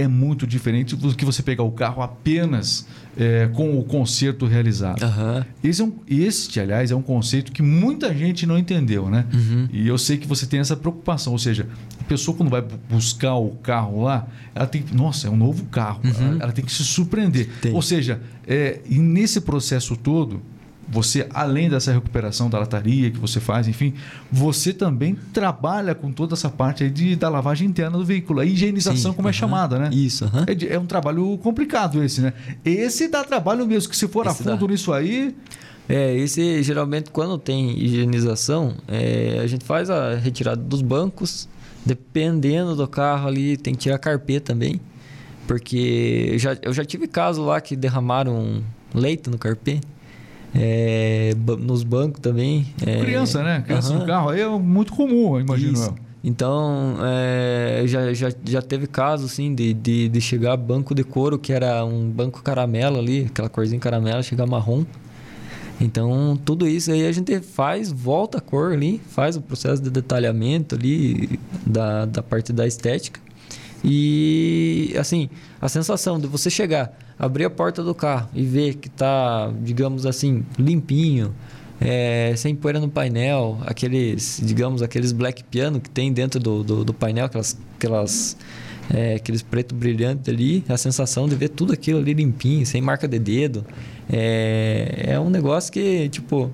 é 0.00 0.06
muito 0.08 0.46
diferente 0.46 0.94
do 0.94 1.14
que 1.14 1.24
você 1.24 1.42
pegar 1.42 1.62
o 1.62 1.70
carro 1.72 2.02
apenas 2.02 2.86
é, 3.16 3.48
com 3.52 3.78
o 3.78 3.82
conserto 3.84 4.46
realizado. 4.46 5.02
Aham. 5.02 5.44
Esse, 5.62 5.82
é 5.82 5.84
um, 5.84 5.92
este, 6.08 6.60
aliás, 6.60 6.90
é 6.90 6.94
um 6.94 7.02
conceito 7.02 7.50
que 7.52 7.62
muita 7.62 8.14
gente 8.14 8.46
não 8.46 8.56
entendeu, 8.56 9.10
né? 9.10 9.26
Uhum. 9.32 9.68
E 9.72 9.88
eu 9.88 9.98
sei 9.98 10.16
que 10.16 10.26
você 10.26 10.46
tem 10.46 10.60
essa 10.60 10.76
preocupação, 10.76 11.32
ou 11.32 11.38
seja, 11.38 11.66
a 12.00 12.04
pessoa 12.04 12.36
quando 12.36 12.48
vai 12.50 12.62
bu- 12.62 12.78
buscar 12.88 13.34
o 13.34 13.50
carro 13.56 14.02
lá, 14.02 14.26
ela 14.54 14.66
tem 14.66 14.82
que, 14.82 14.94
nossa, 14.94 15.26
é 15.26 15.30
um 15.30 15.36
novo 15.36 15.64
carro, 15.66 16.00
ela, 16.04 16.36
ela 16.44 16.52
tem 16.52 16.64
que 16.64 16.72
se 16.72 16.84
surpreender. 16.84 17.46
Uhum. 17.46 17.52
Tem. 17.60 17.74
Ou 17.74 17.82
seja, 17.82 18.20
é, 18.46 18.80
e 18.88 18.98
nesse 18.98 19.40
processo 19.40 19.96
todo, 19.96 20.40
você, 20.90 21.26
além 21.34 21.68
dessa 21.68 21.92
recuperação 21.92 22.48
da 22.48 22.58
lataria 22.58 23.10
que 23.10 23.18
você 23.18 23.38
faz, 23.40 23.68
enfim, 23.68 23.92
você 24.32 24.72
também 24.72 25.14
trabalha 25.34 25.94
com 25.94 26.10
toda 26.10 26.34
essa 26.34 26.48
parte 26.48 26.82
aí 26.84 26.90
de, 26.90 27.14
da 27.14 27.28
lavagem 27.28 27.68
interna 27.68 27.98
do 27.98 28.04
veículo, 28.04 28.40
a 28.40 28.44
higienização, 28.46 29.10
Sim, 29.10 29.16
como 29.16 29.28
é 29.28 29.30
aham. 29.30 29.32
chamada, 29.38 29.78
né? 29.78 29.90
Isso, 29.92 30.24
aham. 30.24 30.44
É, 30.46 30.54
de- 30.54 30.68
é 30.68 30.78
um 30.78 30.86
trabalho 30.86 31.36
complicado 31.42 32.02
esse, 32.02 32.20
né? 32.22 32.32
Esse 32.64 33.06
dá 33.08 33.22
trabalho 33.22 33.66
mesmo, 33.66 33.90
que 33.90 33.96
se 33.96 34.08
for 34.08 34.26
Esse 34.26 34.40
a 34.42 34.44
fundo 34.44 34.66
dá. 34.66 34.72
nisso 34.72 34.92
aí, 34.92 35.34
É, 35.90 36.14
esse 36.16 36.62
geralmente 36.62 37.10
quando 37.10 37.38
tem 37.38 37.70
higienização, 37.82 38.74
é, 38.86 39.40
a 39.42 39.46
gente 39.46 39.64
faz 39.64 39.88
a 39.88 40.14
retirada 40.16 40.60
dos 40.62 40.82
bancos, 40.82 41.48
dependendo 41.86 42.76
do 42.76 42.86
carro 42.86 43.26
ali, 43.26 43.56
tem 43.56 43.72
que 43.74 43.80
tirar 43.80 43.98
carpê 43.98 44.38
também. 44.38 44.80
Porque 45.46 46.28
eu 46.32 46.38
já, 46.38 46.56
eu 46.60 46.72
já 46.74 46.84
tive 46.84 47.06
caso 47.08 47.42
lá 47.42 47.58
que 47.60 47.74
derramaram 47.74 48.62
leite 48.94 49.30
no 49.30 49.38
carpê. 49.38 49.80
É, 50.54 51.34
nos 51.58 51.82
bancos 51.82 52.20
também. 52.20 52.66
é, 52.86 53.00
criança, 53.00 53.42
né? 53.42 53.62
Criança 53.66 53.92
no 53.92 53.98
aham. 54.00 54.06
carro 54.06 54.28
aí 54.30 54.40
é 54.40 54.48
muito 54.48 54.92
comum, 54.92 55.36
eu 55.36 55.40
imagino 55.40 55.72
Isso. 55.72 55.88
eu. 55.90 56.08
Então, 56.22 56.96
é, 57.02 57.84
já, 57.86 58.12
já, 58.12 58.28
já 58.44 58.60
teve 58.60 58.86
caso, 58.86 59.26
assim, 59.26 59.54
de, 59.54 59.72
de, 59.72 60.08
de 60.08 60.20
chegar 60.20 60.56
banco 60.56 60.94
de 60.94 61.04
couro, 61.04 61.38
que 61.38 61.52
era 61.52 61.84
um 61.84 62.10
banco 62.10 62.42
caramelo 62.42 62.98
ali, 62.98 63.26
aquela 63.26 63.48
corzinha 63.48 63.80
caramelo, 63.80 64.22
chegar 64.22 64.46
marrom. 64.46 64.84
Então, 65.80 66.36
tudo 66.44 66.66
isso 66.66 66.90
aí 66.90 67.06
a 67.06 67.12
gente 67.12 67.40
faz, 67.40 67.92
volta 67.92 68.38
a 68.38 68.40
cor 68.40 68.72
ali, 68.72 69.00
faz 69.10 69.36
o 69.36 69.40
processo 69.40 69.80
de 69.80 69.90
detalhamento 69.90 70.74
ali 70.74 71.38
da, 71.64 72.04
da 72.04 72.22
parte 72.22 72.52
da 72.52 72.66
estética. 72.66 73.20
E, 73.84 74.92
assim, 74.98 75.30
a 75.60 75.68
sensação 75.68 76.18
de 76.18 76.26
você 76.26 76.50
chegar, 76.50 76.98
abrir 77.18 77.44
a 77.44 77.50
porta 77.50 77.82
do 77.82 77.94
carro 77.94 78.28
e 78.34 78.42
ver 78.44 78.74
que 78.74 78.88
tá, 78.88 79.52
digamos 79.62 80.06
assim, 80.06 80.44
limpinho, 80.58 81.34
é, 81.80 82.32
sem 82.36 82.54
poeira 82.54 82.80
no 82.80 82.88
painel, 82.88 83.58
aqueles, 83.66 84.40
digamos, 84.44 84.82
aqueles 84.82 85.12
black 85.12 85.44
piano 85.44 85.80
que 85.80 85.88
tem 85.90 86.12
dentro 86.12 86.40
do, 86.40 86.62
do, 86.62 86.84
do 86.84 86.94
painel, 86.94 87.26
aquelas, 87.26 87.56
aquelas, 87.76 88.36
é, 88.92 89.14
aqueles 89.14 89.42
preto 89.42 89.74
brilhante 89.74 90.28
ali, 90.30 90.64
a 90.68 90.76
sensação 90.76 91.28
de 91.28 91.34
ver 91.36 91.48
tudo 91.50 91.72
aquilo 91.72 91.98
ali 92.00 92.14
limpinho, 92.14 92.66
sem 92.66 92.80
marca 92.80 93.06
de 93.06 93.18
dedo, 93.18 93.64
é, 94.10 95.04
é 95.12 95.20
um 95.20 95.30
negócio 95.30 95.72
que, 95.72 96.08
tipo, 96.08 96.50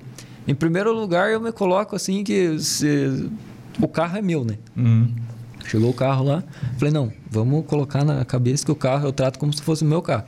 em 0.47 0.53
primeiro 0.53 0.93
lugar 0.93 1.31
eu 1.31 1.39
me 1.41 1.51
coloco 1.51 1.95
assim 1.95 2.23
que 2.23 2.59
se- 2.59 3.29
o 3.81 3.87
carro 3.87 4.17
é 4.17 4.21
meu, 4.21 4.45
né? 4.45 4.55
Uhum. 4.77 5.11
Chegou 5.65 5.89
o 5.89 5.93
carro 5.93 6.23
lá, 6.25 6.43
falei, 6.77 6.93
não, 6.93 7.11
vamos 7.31 7.65
colocar 7.65 8.05
na 8.05 8.23
cabeça 8.23 8.63
que 8.63 8.71
o 8.71 8.75
carro 8.75 9.07
eu 9.07 9.11
trato 9.11 9.39
como 9.39 9.51
se 9.51 9.61
fosse 9.63 9.83
o 9.83 9.87
meu 9.87 10.01
carro. 10.01 10.25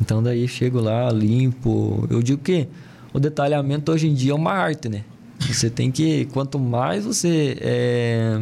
Então 0.00 0.22
daí 0.22 0.46
chego 0.46 0.80
lá, 0.80 1.10
limpo. 1.10 2.06
Eu 2.10 2.22
digo 2.22 2.42
que 2.42 2.68
o 3.12 3.18
detalhamento 3.18 3.90
hoje 3.92 4.08
em 4.08 4.14
dia 4.14 4.32
é 4.32 4.34
uma 4.34 4.52
arte, 4.52 4.88
né? 4.88 5.04
Você 5.40 5.70
tem 5.70 5.90
que, 5.90 6.26
quanto 6.26 6.58
mais 6.58 7.04
você, 7.04 7.56
é, 7.60 8.40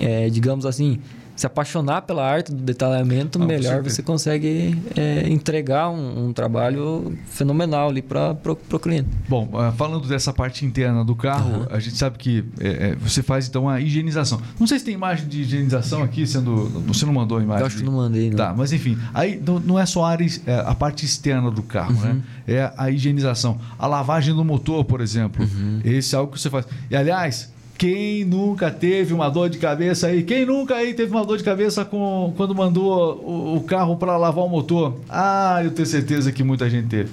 é, 0.00 0.30
digamos 0.30 0.66
assim, 0.66 0.98
se 1.42 1.46
apaixonar 1.46 2.02
pela 2.02 2.24
arte 2.24 2.52
do 2.52 2.62
detalhamento, 2.62 3.42
Ah, 3.42 3.44
melhor 3.44 3.82
você 3.82 4.00
consegue 4.00 4.80
é, 4.96 5.28
entregar 5.28 5.90
um, 5.90 6.28
um 6.28 6.32
trabalho 6.32 7.18
fenomenal 7.26 7.88
ali 7.88 8.00
para 8.00 8.36
o 8.72 8.78
cliente. 8.78 9.08
Bom, 9.28 9.48
ah, 9.54 9.72
falando 9.72 10.06
dessa 10.06 10.32
parte 10.32 10.64
interna 10.64 11.04
do 11.04 11.16
carro, 11.16 11.62
Aham. 11.62 11.68
a 11.72 11.80
gente 11.80 11.96
sabe 11.96 12.16
que 12.16 12.44
é, 12.60 12.68
é, 12.90 12.94
você 12.94 13.24
faz 13.24 13.48
então 13.48 13.68
a 13.68 13.80
higienização. 13.80 14.40
Não 14.58 14.68
sei 14.68 14.78
se 14.78 14.84
tem 14.84 14.94
imagem 14.94 15.26
de 15.26 15.40
higienização 15.40 16.02
aqui, 16.04 16.24
sendo. 16.28 16.66
Você 16.86 17.04
não 17.04 17.12
mandou 17.12 17.38
a 17.38 17.42
imagem. 17.42 17.60
Eu 17.62 17.66
acho 17.66 17.76
que 17.78 17.82
não 17.82 17.94
mandei, 17.94 18.30
não. 18.30 18.36
Tá, 18.36 18.54
mas 18.56 18.72
enfim, 18.72 18.96
aí 19.12 19.42
não, 19.44 19.58
não 19.58 19.78
é 19.80 19.84
só 19.84 20.04
a, 20.04 20.10
área, 20.10 20.26
é, 20.46 20.54
a 20.60 20.74
parte 20.76 21.04
externa 21.04 21.50
do 21.50 21.62
carro, 21.62 21.92
Uhum. 21.94 22.00
né? 22.14 22.22
É 22.46 22.72
a 22.76 22.88
higienização. 22.88 23.58
A 23.76 23.86
lavagem 23.88 24.32
do 24.32 24.44
motor, 24.44 24.84
por 24.84 25.00
exemplo. 25.00 25.44
Uhum. 25.44 25.80
Esse 25.84 26.14
é 26.14 26.18
algo 26.18 26.32
que 26.32 26.40
você 26.40 26.48
faz. 26.48 26.66
E 26.88 26.94
aliás, 26.94 27.50
quem 27.82 28.24
nunca 28.24 28.70
teve 28.70 29.12
uma 29.12 29.28
dor 29.28 29.50
de 29.50 29.58
cabeça 29.58 30.06
aí? 30.06 30.22
Quem 30.22 30.46
nunca 30.46 30.76
aí 30.76 30.94
teve 30.94 31.10
uma 31.10 31.24
dor 31.26 31.36
de 31.36 31.42
cabeça 31.42 31.84
com, 31.84 32.32
quando 32.36 32.54
mandou 32.54 33.16
o, 33.24 33.56
o 33.56 33.60
carro 33.64 33.96
para 33.96 34.16
lavar 34.16 34.44
o 34.44 34.48
motor? 34.48 35.00
Ah, 35.10 35.60
eu 35.64 35.72
tenho 35.72 35.84
certeza 35.86 36.30
que 36.30 36.44
muita 36.44 36.70
gente 36.70 36.86
teve. 36.86 37.10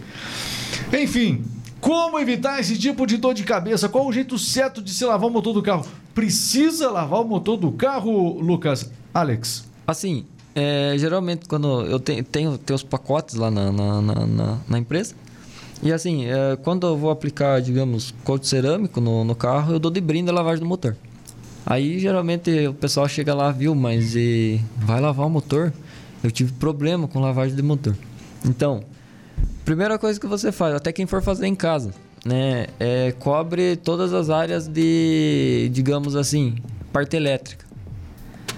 Enfim, 0.93 1.43
como 1.81 2.19
evitar 2.19 2.59
esse 2.59 2.77
tipo 2.77 3.07
de 3.07 3.17
dor 3.17 3.33
de 3.33 3.41
cabeça? 3.41 3.89
Qual 3.89 4.05
o 4.05 4.13
jeito 4.13 4.37
certo 4.37 4.79
de 4.79 4.93
se 4.93 5.03
lavar 5.03 5.27
o 5.27 5.33
motor 5.33 5.55
do 5.55 5.63
carro? 5.63 5.87
Precisa 6.13 6.91
lavar 6.91 7.21
o 7.21 7.25
motor 7.27 7.57
do 7.57 7.71
carro, 7.71 8.39
Lucas? 8.39 8.91
Alex. 9.11 9.65
Assim, 9.87 10.23
é, 10.53 10.93
geralmente 10.99 11.47
quando 11.49 11.81
eu 11.87 11.99
tenho, 11.99 12.23
tenho, 12.23 12.59
os 12.75 12.83
pacotes 12.83 13.33
lá 13.33 13.49
na, 13.49 13.71
na, 13.71 14.01
na- 14.03 14.57
na 14.69 14.77
empresa. 14.77 15.15
E 15.81 15.93
assim, 15.93 16.25
é, 16.25 16.57
quando 16.57 16.85
eu 16.85 16.97
vou 16.97 17.09
aplicar, 17.09 17.61
digamos, 17.61 18.13
couro 18.23 18.43
cerâmico 18.43 18.99
no, 18.99 19.23
no 19.23 19.33
carro, 19.33 19.73
eu 19.73 19.79
dou 19.79 19.89
de 19.89 20.01
brinde 20.01 20.29
a 20.29 20.33
lavagem 20.33 20.59
do 20.59 20.65
motor. 20.65 20.95
Aí 21.65 21.99
geralmente 21.99 22.67
o 22.67 22.73
pessoal 22.73 23.07
chega 23.07 23.33
lá, 23.33 23.51
viu, 23.51 23.73
mas 23.73 24.15
e, 24.15 24.59
vai 24.75 24.99
lavar 24.99 25.27
o 25.27 25.29
motor? 25.29 25.71
Eu 26.23 26.31
tive 26.31 26.51
problema 26.53 27.07
com 27.07 27.19
lavagem 27.19 27.55
de 27.55 27.61
motor. 27.61 27.95
Então, 28.45 28.83
primeira 29.63 29.97
coisa 29.97 30.19
que 30.19 30.27
você 30.27 30.51
faz, 30.51 30.75
até 30.75 30.91
quem 30.91 31.05
for 31.05 31.21
fazer 31.21 31.47
em 31.47 31.55
casa, 31.55 31.91
né, 32.25 32.67
é 32.79 33.13
cobre 33.19 33.77
todas 33.77 34.13
as 34.13 34.29
áreas 34.29 34.67
de, 34.67 35.69
digamos 35.71 36.15
assim, 36.15 36.55
parte 36.91 37.15
elétrica. 37.15 37.68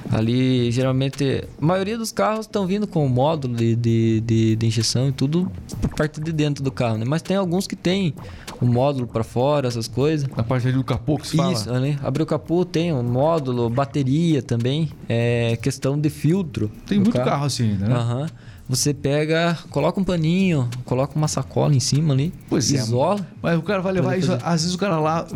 Ali, 0.10 0.72
geralmente, 0.72 1.48
a 1.62 1.66
maioria 1.66 1.98
dos 1.98 2.12
carros 2.12 2.46
estão 2.46 2.66
vindo 2.66 2.88
com 2.88 3.06
o 3.06 3.10
módulo 3.10 3.56
de, 3.56 3.76
de, 3.76 4.22
de, 4.22 4.56
de 4.56 4.66
injeção 4.66 5.10
e 5.10 5.12
tudo 5.12 5.50
por 5.80 5.90
parte 5.92 6.20
de 6.20 6.32
dentro 6.32 6.64
do 6.64 6.72
carro, 6.72 6.98
né? 6.98 7.06
Mas 7.08 7.22
tem 7.22 7.38
alguns 7.38 7.68
que 7.68 7.76
tem 7.76 8.14
o 8.60 8.66
módulo 8.66 9.08
para 9.08 9.24
fora, 9.24 9.68
essas 9.68 9.88
coisas. 9.88 10.30
A 10.36 10.44
parte 10.44 10.68
ali 10.68 10.78
do 10.78 10.84
capô 10.84 11.18
que 11.18 11.28
se 11.28 11.38
fala. 11.38 11.54
Isso, 11.54 11.72
ali, 11.72 11.98
abriu 12.04 12.24
o 12.24 12.28
capô, 12.28 12.66
tem 12.66 12.92
o 12.92 13.04
módulo, 13.04 13.70
bateria 13.70 14.42
também, 14.42 14.90
é 15.08 15.58
questão 15.62 16.00
de 16.00 16.10
filtro. 16.10 16.70
Tem 16.86 17.00
muito 17.00 17.14
carro, 17.14 17.46
assim 17.46 17.72
ainda, 17.72 17.88
né? 17.88 17.96
Aham. 17.96 18.28
Você 18.70 18.94
pega, 18.94 19.58
coloca 19.70 20.00
um 20.00 20.04
paninho, 20.04 20.70
coloca 20.86 21.16
uma 21.16 21.28
sacola 21.28 21.76
em 21.76 21.80
cima 21.80 22.14
ali, 22.14 22.34
Pois 22.50 22.72
é, 22.74 22.78
isola. 22.78 23.26
Mas 23.42 23.58
o 23.60 23.62
cara 23.62 23.82
vai 23.82 23.92
levar 23.94 24.18
isso. 24.18 24.28
fazer. 24.30 24.44
Às 24.46 24.62
vezes 24.62 24.76
o 24.76 24.78
cara 24.78 24.98
lá 25.00 25.28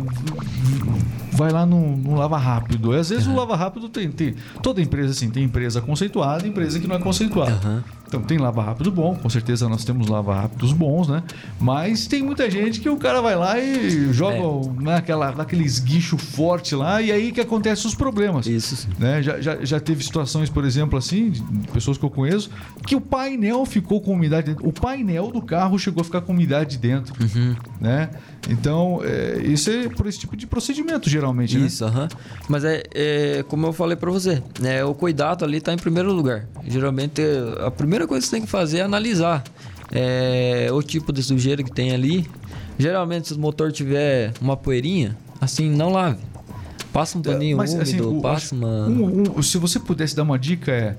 vai 1.32 1.50
lá 1.50 1.66
no, 1.66 1.96
no 1.96 2.14
lava 2.14 2.38
rápido. 2.38 2.94
E 2.94 2.98
às 2.98 3.10
vezes 3.10 3.26
o 3.26 3.34
lava 3.34 3.54
rápido 3.54 3.88
tem, 3.88 4.10
tem. 4.10 4.34
Toda 4.62 4.80
empresa 4.80 5.10
assim, 5.10 5.28
tem 5.30 5.44
empresa 5.44 5.80
conceituada 5.82 6.46
e 6.46 6.48
empresa 6.50 6.80
que 6.80 6.86
não 6.86 6.96
é 6.96 6.98
conceituada. 6.98 7.52
Aham. 7.52 7.84
Então 8.06 8.22
tem 8.22 8.38
lava 8.38 8.62
rápido 8.62 8.90
bom, 8.90 9.14
com 9.16 9.28
certeza 9.28 9.68
nós 9.68 9.84
temos 9.84 10.06
lava 10.08 10.34
rápidos 10.34 10.72
bons, 10.72 11.08
né? 11.08 11.22
Mas 11.60 12.06
tem 12.06 12.22
muita 12.22 12.50
gente 12.50 12.80
que 12.80 12.88
o 12.88 12.96
cara 12.96 13.20
vai 13.20 13.34
lá 13.34 13.58
e 13.58 14.12
joga 14.12 14.36
É. 14.36 14.40
o- 14.40 14.72
né, 14.80 14.94
aquela, 14.96 15.30
aquele 15.30 15.64
esguicho 15.64 16.16
forte 16.16 16.74
lá 16.74 17.02
e 17.02 17.10
aí 17.10 17.32
que 17.32 17.40
acontecem 17.40 17.86
os 17.86 17.94
problemas. 17.94 18.46
Isso 18.46 18.76
sim. 18.76 18.88
Né? 18.98 19.22
Já, 19.22 19.40
já, 19.40 19.64
já 19.64 19.80
teve 19.80 20.04
situações, 20.04 20.48
por 20.48 20.64
exemplo, 20.64 20.98
assim, 20.98 21.30
de 21.30 21.42
pessoas 21.72 21.98
que 21.98 22.04
eu 22.04 22.10
conheço, 22.10 22.50
que 22.86 22.94
o 22.94 23.00
painel 23.00 23.64
ficou 23.66 24.00
com 24.00 24.12
umidade 24.12 24.46
dentro. 24.48 24.66
O 24.66 24.72
painel 24.72 25.30
do 25.32 25.42
carro 25.42 25.78
chegou 25.78 26.00
a 26.00 26.04
ficar 26.04 26.20
com 26.20 26.32
umidade 26.32 26.78
dentro. 26.78 27.12
Uhum. 27.22 27.56
Né? 27.80 28.08
Então, 28.48 29.00
é, 29.02 29.38
isso 29.44 29.70
é 29.70 29.88
por 29.88 30.06
esse 30.06 30.18
tipo 30.20 30.36
de 30.36 30.46
procedimento, 30.46 31.10
geralmente, 31.10 31.58
né? 31.58 31.66
Isso, 31.66 31.84
aham. 31.84 32.08
Mas 32.48 32.64
é, 32.64 32.82
é, 32.94 33.44
como 33.48 33.66
eu 33.66 33.72
falei 33.72 33.96
pra 33.96 34.10
você, 34.10 34.42
né, 34.60 34.84
o 34.84 34.94
cuidado 34.94 35.44
ali 35.44 35.60
tá 35.60 35.72
em 35.72 35.76
primeiro 35.76 36.12
lugar. 36.12 36.46
Geralmente, 36.66 37.20
a 37.64 37.70
primeira 37.70 38.06
coisa 38.06 38.22
que 38.24 38.28
você 38.30 38.36
tem 38.36 38.44
que 38.44 38.50
fazer 38.50 38.78
é 38.78 38.82
analisar 38.82 39.42
é, 39.90 40.68
o 40.72 40.82
tipo 40.82 41.12
de 41.12 41.22
sujeira 41.22 41.62
que 41.62 41.72
tem 41.72 41.92
ali. 41.92 42.28
Geralmente, 42.78 43.28
se 43.28 43.34
o 43.34 43.38
motor 43.38 43.72
tiver 43.72 44.32
uma 44.40 44.56
poeirinha, 44.56 45.16
assim, 45.40 45.68
não 45.70 45.90
lave. 45.90 46.18
Passa 46.92 47.18
um 47.18 47.22
paninho 47.22 47.56
Mas, 47.56 47.72
úmido, 47.74 47.82
assim, 47.82 48.00
o- 48.00 48.20
passa 48.22 48.54
uma... 48.54 48.86
um- 48.86 49.32
um- 49.38 49.42
se 49.42 49.58
você 49.58 49.78
pudesse 49.80 50.14
dar 50.16 50.22
uma 50.22 50.38
dica, 50.38 50.70
é. 50.72 50.96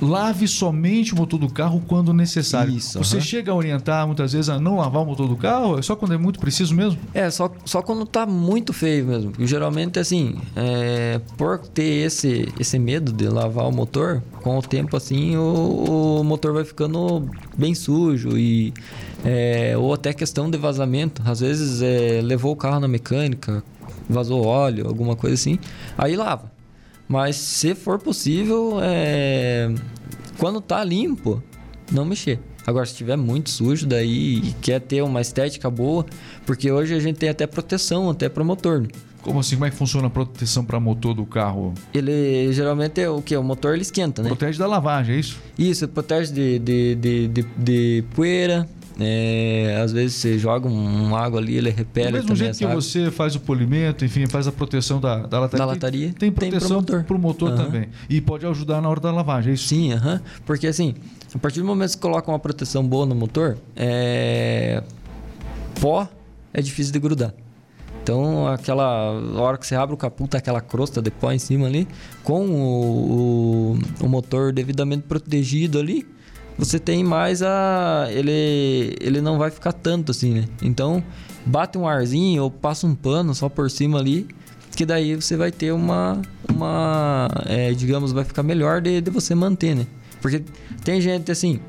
Lave 0.00 0.48
somente 0.48 1.12
o 1.12 1.16
motor 1.16 1.38
do 1.38 1.48
carro 1.48 1.82
quando 1.86 2.12
necessário. 2.12 2.74
Isso, 2.74 2.98
você 2.98 3.16
aham. 3.16 3.24
chega 3.24 3.52
a 3.52 3.54
orientar 3.54 4.06
muitas 4.06 4.32
vezes 4.32 4.48
a 4.48 4.58
não 4.58 4.76
lavar 4.76 5.02
o 5.02 5.06
motor 5.06 5.28
do 5.28 5.36
carro? 5.36 5.78
É 5.78 5.82
só 5.82 5.94
quando 5.94 6.14
é 6.14 6.16
muito 6.16 6.40
preciso 6.40 6.74
mesmo? 6.74 6.98
É, 7.12 7.30
só, 7.30 7.52
só 7.64 7.82
quando 7.82 8.06
tá 8.06 8.24
muito 8.24 8.72
feio 8.72 9.06
mesmo. 9.06 9.30
Porque 9.30 9.46
geralmente, 9.46 9.98
assim, 9.98 10.36
é, 10.56 11.20
por 11.36 11.58
ter 11.58 12.06
esse, 12.06 12.48
esse 12.58 12.78
medo 12.78 13.12
de 13.12 13.28
lavar 13.28 13.66
o 13.66 13.72
motor, 13.72 14.22
com 14.42 14.58
o 14.58 14.62
tempo, 14.62 14.96
assim, 14.96 15.36
o, 15.36 16.20
o 16.20 16.24
motor 16.24 16.54
vai 16.54 16.64
ficando 16.64 17.28
bem 17.56 17.74
sujo 17.74 18.38
e... 18.38 18.72
é, 19.24 19.76
ou 19.76 19.92
até 19.92 20.12
questão 20.12 20.50
de 20.50 20.56
vazamento. 20.56 21.22
Às 21.24 21.40
vezes, 21.40 21.82
é, 21.82 22.20
levou 22.22 22.52
o 22.52 22.56
carro 22.56 22.80
na 22.80 22.88
mecânica, 22.88 23.62
vazou 24.08 24.44
óleo, 24.46 24.86
alguma 24.86 25.14
coisa 25.14 25.34
assim, 25.34 25.58
aí 25.96 26.16
lava. 26.16 26.50
Mas 27.10 27.34
se 27.34 27.74
for 27.74 27.98
possível, 27.98 28.78
é, 28.80 29.68
Quando 30.38 30.60
tá 30.60 30.84
limpo, 30.84 31.42
não 31.90 32.04
mexer. 32.04 32.38
Agora, 32.64 32.86
se 32.86 32.92
estiver 32.92 33.16
muito 33.16 33.50
sujo 33.50 33.84
daí 33.84 34.38
e 34.38 34.54
quer 34.62 34.80
ter 34.80 35.02
uma 35.02 35.20
estética 35.20 35.68
boa, 35.68 36.06
porque 36.46 36.70
hoje 36.70 36.94
a 36.94 37.00
gente 37.00 37.16
tem 37.16 37.28
até 37.28 37.48
proteção 37.48 38.08
até 38.08 38.28
para 38.28 38.44
motor. 38.44 38.82
Né? 38.82 38.88
Como 39.22 39.40
assim? 39.40 39.56
Como 39.56 39.66
é 39.66 39.70
que 39.70 39.76
funciona 39.76 40.06
a 40.06 40.10
proteção 40.10 40.64
para 40.64 40.78
motor 40.78 41.12
do 41.12 41.26
carro? 41.26 41.74
Ele 41.92 42.52
geralmente 42.52 43.00
é 43.00 43.10
o 43.10 43.20
que? 43.20 43.36
O 43.36 43.42
motor 43.42 43.72
ele 43.74 43.82
esquenta, 43.82 44.22
né? 44.22 44.28
Protege 44.28 44.56
da 44.56 44.68
lavagem, 44.68 45.16
é 45.16 45.18
isso? 45.18 45.36
Isso, 45.58 45.88
protege 45.88 46.32
de, 46.32 46.58
de, 46.60 46.94
de, 46.94 47.28
de, 47.28 47.42
de 47.58 48.04
poeira. 48.14 48.68
É, 49.00 49.80
às 49.82 49.92
vezes 49.92 50.16
você 50.16 50.38
joga 50.38 50.68
um, 50.68 51.16
água 51.16 51.40
ali, 51.40 51.56
ele 51.56 51.70
repele. 51.70 52.08
Do 52.08 52.12
mesmo 52.12 52.36
jeito 52.36 52.58
que 52.58 52.64
água. 52.64 52.80
você 52.80 53.10
faz 53.10 53.34
o 53.34 53.40
polimento, 53.40 54.04
enfim, 54.04 54.26
faz 54.26 54.46
a 54.46 54.52
proteção 54.52 55.00
da, 55.00 55.26
da 55.26 55.40
lataria. 55.40 55.58
Da 55.58 55.72
lataria. 55.72 56.12
Tem 56.18 56.30
proteção 56.30 56.82
para 56.82 56.98
o 56.98 57.18
motor, 57.18 57.18
motor 57.18 57.50
uhum. 57.50 57.56
também. 57.56 57.88
E 58.08 58.20
pode 58.20 58.46
ajudar 58.46 58.80
na 58.80 58.88
hora 58.88 59.00
da 59.00 59.10
lavagem, 59.10 59.52
é 59.52 59.54
isso? 59.54 59.68
Sim, 59.68 59.94
uhum. 59.94 60.20
porque 60.44 60.66
assim, 60.66 60.94
a 61.34 61.38
partir 61.38 61.60
do 61.60 61.66
momento 61.66 61.88
que 61.88 61.94
você 61.94 61.98
coloca 61.98 62.30
uma 62.30 62.38
proteção 62.38 62.86
boa 62.86 63.06
no 63.06 63.14
motor, 63.14 63.56
é... 63.74 64.82
pó 65.80 66.08
é 66.52 66.60
difícil 66.60 66.92
de 66.92 66.98
grudar. 66.98 67.32
Então, 68.02 68.48
aquela 68.48 69.12
hora 69.36 69.58
que 69.58 69.66
você 69.66 69.74
abre 69.74 69.94
o 69.94 69.96
capô, 69.96 70.26
tá 70.26 70.38
aquela 70.38 70.60
crosta 70.60 71.02
de 71.02 71.10
pó 71.10 71.30
em 71.30 71.38
cima 71.38 71.66
ali, 71.66 71.86
com 72.24 72.46
o, 72.46 73.76
o, 74.00 74.04
o 74.04 74.08
motor 74.08 74.52
devidamente 74.52 75.02
protegido 75.02 75.78
ali, 75.78 76.06
você 76.60 76.78
tem 76.78 77.02
mais 77.02 77.42
a. 77.42 78.06
Ele, 78.10 78.94
ele 79.00 79.20
não 79.22 79.38
vai 79.38 79.50
ficar 79.50 79.72
tanto 79.72 80.10
assim, 80.10 80.34
né? 80.34 80.44
Então, 80.62 81.02
bate 81.44 81.78
um 81.78 81.88
arzinho 81.88 82.42
ou 82.42 82.50
passa 82.50 82.86
um 82.86 82.94
pano 82.94 83.34
só 83.34 83.48
por 83.48 83.70
cima 83.70 83.98
ali, 83.98 84.28
que 84.76 84.84
daí 84.84 85.16
você 85.16 85.36
vai 85.38 85.50
ter 85.50 85.72
uma. 85.72 86.20
uma 86.54 87.28
é, 87.46 87.72
digamos, 87.72 88.12
vai 88.12 88.24
ficar 88.24 88.42
melhor 88.42 88.82
de, 88.82 89.00
de 89.00 89.10
você 89.10 89.34
manter, 89.34 89.74
né? 89.74 89.86
Porque 90.20 90.44
tem 90.84 91.00
gente 91.00 91.32
assim 91.32 91.60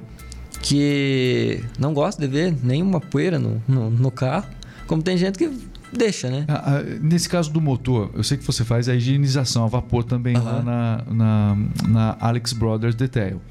que 0.62 1.63
não 1.80 1.93
gosta 1.93 2.21
de 2.21 2.27
ver 2.27 2.56
nenhuma 2.62 2.99
poeira 2.99 3.39
no, 3.39 3.63
no, 3.67 3.89
no 3.89 4.12
carro, 4.12 4.47
como 4.86 5.01
tem 5.01 5.17
gente 5.17 5.38
que 5.38 5.49
deixa, 5.91 6.30
né? 6.30 6.45
Ah, 6.47 6.75
ah, 6.77 6.84
nesse 7.01 7.27
caso 7.27 7.51
do 7.51 7.60
motor, 7.60 8.10
eu 8.13 8.23
sei 8.23 8.38
que 8.38 8.45
você 8.45 8.63
faz 8.63 8.88
a 8.88 8.95
higienização 8.95 9.65
a 9.65 9.67
vapor 9.67 10.04
também 10.04 10.36
uhum. 10.38 10.43
lá 10.43 10.62
na, 10.62 11.04
na, 11.10 11.58
na, 11.88 12.17
Alex 12.19 12.54
Brothers 12.54 12.95
Detail. 12.95 13.41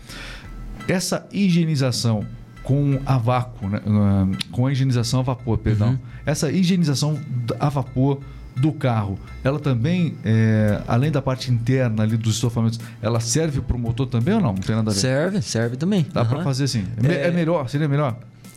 Essa 0.93 1.27
higienização 1.33 2.27
com 2.63 3.01
a 3.07 3.17
vácuo, 3.17 3.69
né? 3.69 3.81
com 4.51 4.67
a 4.67 4.73
higienização 4.73 5.21
a 5.21 5.23
vapor, 5.23 5.59
perdão. 5.59 5.91
Uhum. 5.91 5.99
Essa 6.27 6.51
higienização 6.51 7.19
a 7.59 7.69
vapor 7.69 8.21
do 8.57 8.73
carro, 8.73 9.19
ela 9.43 9.59
também, 9.59 10.17
é, 10.25 10.81
além 10.87 11.11
da 11.11 11.23
parte 11.23 11.51
interna 11.51 12.03
ali 12.03 12.17
dos 12.17 12.35
estofamentos, 12.35 12.79
ela 13.01 13.21
serve 13.21 13.61
para 13.61 13.77
o 13.77 13.79
motor 13.79 14.07
também 14.07 14.35
ou 14.35 14.41
não? 14.41 14.53
Não 14.53 14.61
tem 14.61 14.77
nada 14.77 14.91
a 14.91 14.95
ver? 14.95 15.01
Serve, 15.01 15.43
serve 15.43 15.77
também. 15.77 16.07
Dá 16.13 16.23
uhum. 16.23 16.29
para 16.29 16.43
fazer 16.43 16.65
assim. 16.65 16.85
É, 17.03 17.29
é, 17.29 17.31
melhor? 17.31 17.69
Seria 17.69 17.89
melhor? 17.89 18.17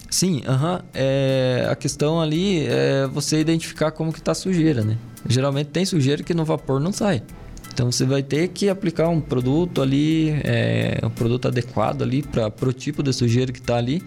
Sim, 0.10 0.44
uhum. 0.48 0.80
é, 0.94 1.68
a 1.72 1.76
questão 1.76 2.22
ali 2.22 2.66
é 2.68 3.08
você 3.08 3.40
identificar 3.40 3.92
como 3.92 4.12
que 4.12 4.20
está 4.20 4.34
a 4.34 4.36
sujeira, 4.36 4.84
né? 4.84 4.98
Geralmente 5.28 5.68
tem 5.68 5.86
sujeira 5.86 6.22
que 6.22 6.34
no 6.34 6.44
vapor 6.44 6.80
não 6.80 6.92
sai. 6.92 7.24
Então 7.74 7.92
você 7.92 8.06
vai 8.06 8.22
ter 8.22 8.50
que 8.50 8.70
aplicar 8.70 9.10
um 9.10 9.20
produto 9.20 9.82
ali, 9.82 10.30
é, 10.44 11.00
um 11.04 11.10
produto 11.10 11.48
adequado 11.48 12.04
ali 12.04 12.22
para 12.22 12.70
o 12.70 12.74
tipo 12.74 13.02
de 13.02 13.12
sujeira 13.12 13.52
que 13.52 13.60
está 13.60 13.78
ali 13.78 14.04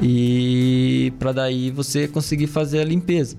e 0.00 1.12
para 1.18 1.32
daí 1.32 1.70
você 1.70 2.06
conseguir 2.06 2.46
fazer 2.46 2.80
a 2.80 2.84
limpeza. 2.84 3.36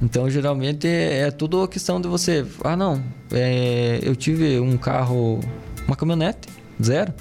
Então, 0.00 0.28
geralmente 0.28 0.86
é, 0.88 1.20
é 1.20 1.30
tudo 1.30 1.62
a 1.62 1.68
questão 1.68 2.00
de 2.00 2.08
você. 2.08 2.44
Ah, 2.64 2.76
não, 2.76 3.02
é, 3.30 4.00
eu 4.02 4.16
tive 4.16 4.58
um 4.58 4.76
carro, 4.76 5.38
uma 5.86 5.94
caminhonete, 5.94 6.48
zero, 6.82 7.14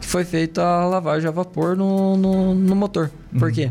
que 0.00 0.06
foi 0.06 0.24
feita 0.24 0.60
a 0.62 0.84
lavagem 0.84 1.28
a 1.28 1.30
vapor 1.30 1.76
no, 1.76 2.16
no, 2.16 2.54
no 2.54 2.74
motor. 2.74 3.10
Uhum. 3.32 3.38
Por 3.38 3.52
quê? 3.52 3.70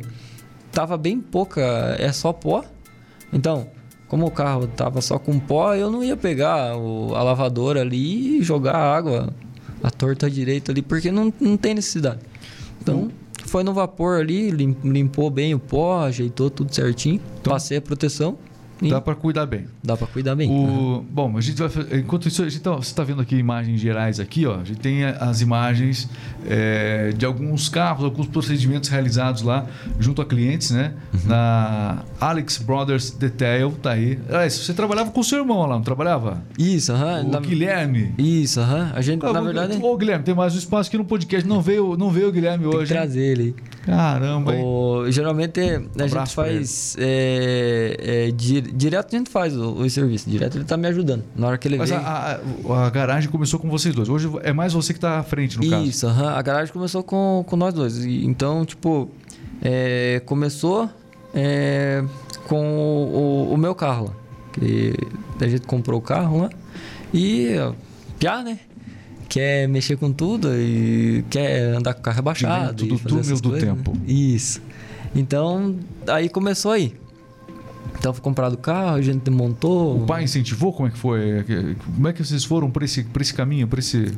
Tava 0.72 0.98
bem 0.98 1.20
pouca, 1.20 1.62
é 2.00 2.12
só 2.14 2.32
pó. 2.32 2.64
Então, 3.34 3.68
como 4.14 4.28
o 4.28 4.32
carro 4.32 4.68
tava 4.68 5.02
só 5.02 5.18
com 5.18 5.40
pó, 5.40 5.74
eu 5.74 5.90
não 5.90 6.04
ia 6.04 6.16
pegar 6.16 6.78
o, 6.78 7.16
a 7.16 7.24
lavadora 7.24 7.82
ali 7.82 8.38
e 8.38 8.44
jogar 8.44 8.76
a 8.76 8.96
água 8.96 9.34
a 9.82 9.90
torta 9.90 10.30
direito 10.30 10.70
ali, 10.70 10.84
porque 10.84 11.12
não, 11.12 11.34
não 11.42 11.58
tem 11.58 11.74
necessidade. 11.74 12.20
Então, 12.80 12.96
uhum. 12.96 13.12
foi 13.48 13.64
no 13.64 13.74
vapor 13.74 14.20
ali, 14.20 14.52
limpou 14.52 15.32
bem 15.32 15.56
o 15.56 15.60
pó, 15.60 16.04
ajeitou 16.04 16.52
tudo 16.52 16.72
certinho, 16.76 17.20
então, 17.40 17.54
passei 17.54 17.78
a 17.78 17.82
proteção. 17.82 18.38
Dá 18.90 19.02
para 19.02 19.16
cuidar 19.16 19.46
bem. 19.46 19.66
Dá 19.84 19.96
para 19.98 20.08
cuidar 20.08 20.36
bem. 20.36 20.50
O, 20.50 20.54
uhum. 20.54 21.06
Bom, 21.10 21.38
a 21.38 21.42
gente 21.42 21.62
vai, 21.62 22.00
enquanto 22.00 22.28
isso, 22.28 22.44
a 22.44 22.50
gente 22.50 22.62
tá, 22.62 22.72
você 22.72 22.90
está 22.90 23.04
vendo 23.04 23.22
aqui 23.22 23.36
imagens 23.36 23.80
gerais 23.80 24.20
aqui, 24.20 24.46
ó. 24.46 24.60
A 24.60 24.64
gente 24.64 24.80
tem 24.80 25.04
as 25.04 25.42
imagens 25.42 26.10
é, 26.48 27.12
de 27.16 27.26
alguns 27.26 27.70
carros, 27.70 28.04
alguns 28.04 28.28
procedimentos 28.28 28.90
realizados 28.90 29.42
lá 29.42 29.66
junto 30.00 30.22
a 30.22 30.26
clientes, 30.26 30.72
né? 30.72 30.94
Uhum. 31.14 31.20
Na 31.28 32.04
Alex 32.20 32.58
Brothers 32.58 33.12
Detail, 33.12 33.72
tá 33.82 33.92
aí. 33.92 34.20
Ah, 34.30 34.50
você 34.50 34.74
trabalhava 34.74 35.12
com 35.12 35.20
o 35.20 35.24
seu 35.24 35.40
irmão 35.40 35.66
lá, 35.66 35.76
não 35.76 35.84
trabalhava? 35.84 36.44
Isso, 36.58 36.92
aham. 36.92 37.22
Uhum. 37.22 37.28
O 37.28 37.32
na... 37.32 37.40
Guilherme. 37.40 38.14
Isso, 38.18 38.60
aham. 38.60 38.92
A 38.94 39.02
gente, 39.02 39.26
ah, 39.26 39.34
na 39.34 39.42
verdade. 39.42 39.78
Ô, 39.82 39.98
Guilherme, 39.98 40.24
tem 40.24 40.36
mais 40.36 40.56
um 40.56 40.58
espaço 40.58 40.90
aqui 40.90 40.98
no 40.98 41.06
podcast. 41.06 41.48
Não 41.48 41.62
veio, 41.62 41.98
não 41.98 42.10
veio 42.10 42.30
o 42.30 42.32
Guilherme 42.32 42.66
tem 42.68 42.76
hoje. 42.76 42.88
Que 42.88 42.94
trazer 42.94 43.22
ele. 43.22 43.56
Caramba, 43.86 44.54
o, 44.54 45.12
Geralmente 45.12 45.60
a 45.60 46.04
um 46.04 46.08
gente 46.08 46.34
faz. 46.34 46.96
É, 46.98 48.30
é, 48.30 48.32
direto 48.32 49.14
a 49.14 49.18
gente 49.18 49.30
faz 49.30 49.58
o, 49.58 49.74
o, 49.74 49.90
serviço, 49.90 50.30
direto 50.30 50.58
ele 50.58 50.64
tá 50.64 50.78
me 50.78 50.88
ajudando. 50.88 51.24
Na 51.36 51.48
hora 51.48 51.58
que 51.58 51.68
ele 51.68 51.78
Mas 51.78 51.90
vem... 51.90 52.00
a, 52.00 52.40
a, 52.66 52.86
a, 52.86 52.90
garagem 52.90 53.30
começou 53.30 53.60
com 53.60 53.70
vocês 53.70 53.94
dois. 53.94 54.08
Hoje 54.08 54.32
é 54.42 54.54
mais 54.54 54.72
você 54.72 54.94
que 54.94 55.00
tá 55.00 55.20
à 55.20 55.24
frente, 55.24 55.58
no 55.58 55.64
Isso, 55.64 55.72
caso. 55.72 55.86
Isso, 55.86 56.08
uh 56.08 56.12
-huh. 56.12 56.38
a 56.38 56.42
garagem 56.42 56.74
começou 56.74 57.04
com, 57.04 57.44
com 57.46 57.58
nós 57.58 57.74
dois. 57.74 58.06
Então, 58.06 58.66
tipo, 58.66 59.10
é, 59.62 60.22
começou 60.26 60.90
é, 61.36 62.04
com 62.48 62.66
o, 62.66 63.50
o, 63.50 63.54
o, 63.54 63.58
meu 63.58 63.76
carro 63.76 64.06
lá. 64.06 64.14
Que 64.54 64.94
a 65.42 65.48
gente 65.48 65.68
comprou 65.68 66.00
o 66.00 66.02
carro 66.02 66.44
lá. 66.44 66.50
E, 67.14 67.56
piá, 68.18 68.42
né? 68.44 68.60
Quer 69.34 69.68
mexer 69.68 69.98
com 69.98 70.12
tudo 70.12 70.56
e 70.56 71.26
quer 71.28 71.76
andar 71.76 71.96
com 71.96 72.02
o 72.02 72.04
carro 72.04 72.18
rebaixado. 72.18 72.86
Do 72.86 73.00
túnel 73.00 73.24
do 73.24 73.50
coisas, 73.50 73.68
tempo. 73.68 73.92
Né? 73.92 74.02
Isso. 74.06 74.62
Então, 75.16 75.76
aí 76.08 76.30
começou 76.30 76.72
aí. 76.72 76.94
Então 77.98 78.14
foi 78.14 78.22
comprado 78.22 78.54
o 78.54 78.58
carro, 78.58 78.96
a 78.96 79.02
gente 79.02 79.30
montou. 79.30 80.04
O 80.04 80.06
pai 80.06 80.24
incentivou? 80.24 80.74
Como 80.74 80.88
é 80.88 80.92
que 80.92 80.98
foi? 80.98 81.46
Como 81.96 82.08
é 82.08 82.14
que 82.14 82.24
vocês 82.24 82.44
foram 82.44 82.70
por 82.70 82.84
esse, 82.84 83.06
esse 83.20 83.34
caminho? 83.34 83.70
Esse... 83.78 84.12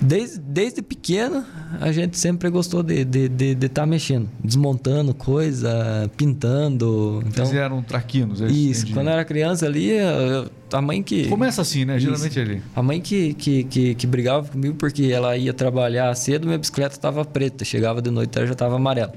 Desde, 0.00 0.38
desde 0.38 0.82
pequeno, 0.82 1.44
a 1.80 1.90
gente 1.90 2.18
sempre 2.18 2.48
gostou 2.50 2.82
de 2.82 3.00
estar 3.00 3.10
de, 3.10 3.28
de, 3.28 3.54
de 3.54 3.68
tá 3.68 3.86
mexendo, 3.86 4.28
desmontando 4.42 5.14
coisa, 5.14 6.10
pintando. 6.16 7.22
Então, 7.26 7.46
Fizeram 7.46 7.82
traquinos, 7.82 8.40
é 8.40 8.46
isso. 8.46 8.82
Entendi. 8.82 8.94
Quando 8.94 9.08
eu 9.08 9.12
era 9.14 9.24
criança 9.24 9.66
ali, 9.66 9.90
eu, 9.90 10.48
a 10.72 10.82
mãe 10.82 11.02
que. 11.02 11.28
Começa 11.28 11.62
assim, 11.62 11.84
né? 11.84 11.98
Geralmente 11.98 12.30
isso. 12.30 12.40
ali. 12.40 12.62
A 12.74 12.82
mãe 12.82 13.00
que, 13.00 13.34
que, 13.34 13.64
que, 13.64 13.94
que, 13.94 14.06
brigava 14.06 14.48
comigo 14.48 14.74
porque 14.74 15.04
ela 15.04 15.36
ia 15.36 15.52
trabalhar 15.52 16.14
cedo, 16.14 16.46
minha 16.46 16.58
bicicleta 16.58 16.94
estava 16.94 17.24
preta, 17.24 17.64
chegava 17.64 18.02
de 18.02 18.10
noite 18.10 18.36
ela 18.36 18.46
já 18.46 18.52
estava 18.52 18.76
amarela. 18.76 19.14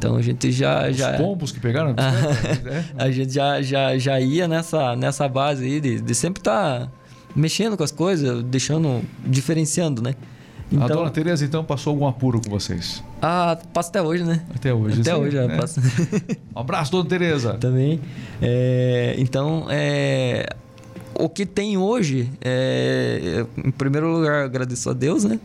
Então 0.00 0.16
a 0.16 0.22
gente 0.22 0.50
já. 0.50 0.88
Os 0.88 0.96
já 0.96 1.12
pombos 1.18 1.52
que 1.52 1.60
pegaram? 1.60 1.90
é. 2.00 2.84
a 2.96 3.10
gente 3.10 3.34
já, 3.34 3.60
já, 3.60 3.98
já 3.98 4.18
ia 4.18 4.48
nessa, 4.48 4.96
nessa 4.96 5.28
base 5.28 5.62
aí 5.62 5.78
de, 5.78 6.00
de 6.00 6.14
sempre 6.14 6.40
estar 6.40 6.86
tá 6.86 6.88
mexendo 7.36 7.76
com 7.76 7.82
as 7.84 7.90
coisas, 7.90 8.42
deixando. 8.44 9.02
diferenciando, 9.26 10.00
né? 10.00 10.14
Então, 10.72 10.84
a 10.84 10.88
dona 10.88 11.10
Tereza, 11.10 11.44
então, 11.44 11.64
passou 11.64 11.90
algum 11.90 12.06
apuro 12.06 12.40
com 12.40 12.48
vocês? 12.48 13.02
Ah, 13.20 13.58
passa 13.74 13.90
até 13.90 14.00
hoje, 14.00 14.24
né? 14.24 14.42
Até 14.54 14.72
hoje, 14.72 15.00
Até 15.00 15.12
sim, 15.12 15.20
hoje, 15.20 15.36
né? 15.36 15.56
passa. 15.56 15.82
Um 16.56 16.60
abraço, 16.60 16.92
dona 16.92 17.08
Tereza. 17.08 17.54
Também. 17.54 18.00
É, 18.40 19.16
então, 19.18 19.66
é, 19.68 20.48
o 21.14 21.28
que 21.28 21.44
tem 21.44 21.76
hoje, 21.76 22.30
é, 22.40 23.44
em 23.62 23.70
primeiro 23.72 24.10
lugar, 24.10 24.44
agradeço 24.44 24.88
a 24.88 24.92
Deus, 24.92 25.24
né? 25.24 25.38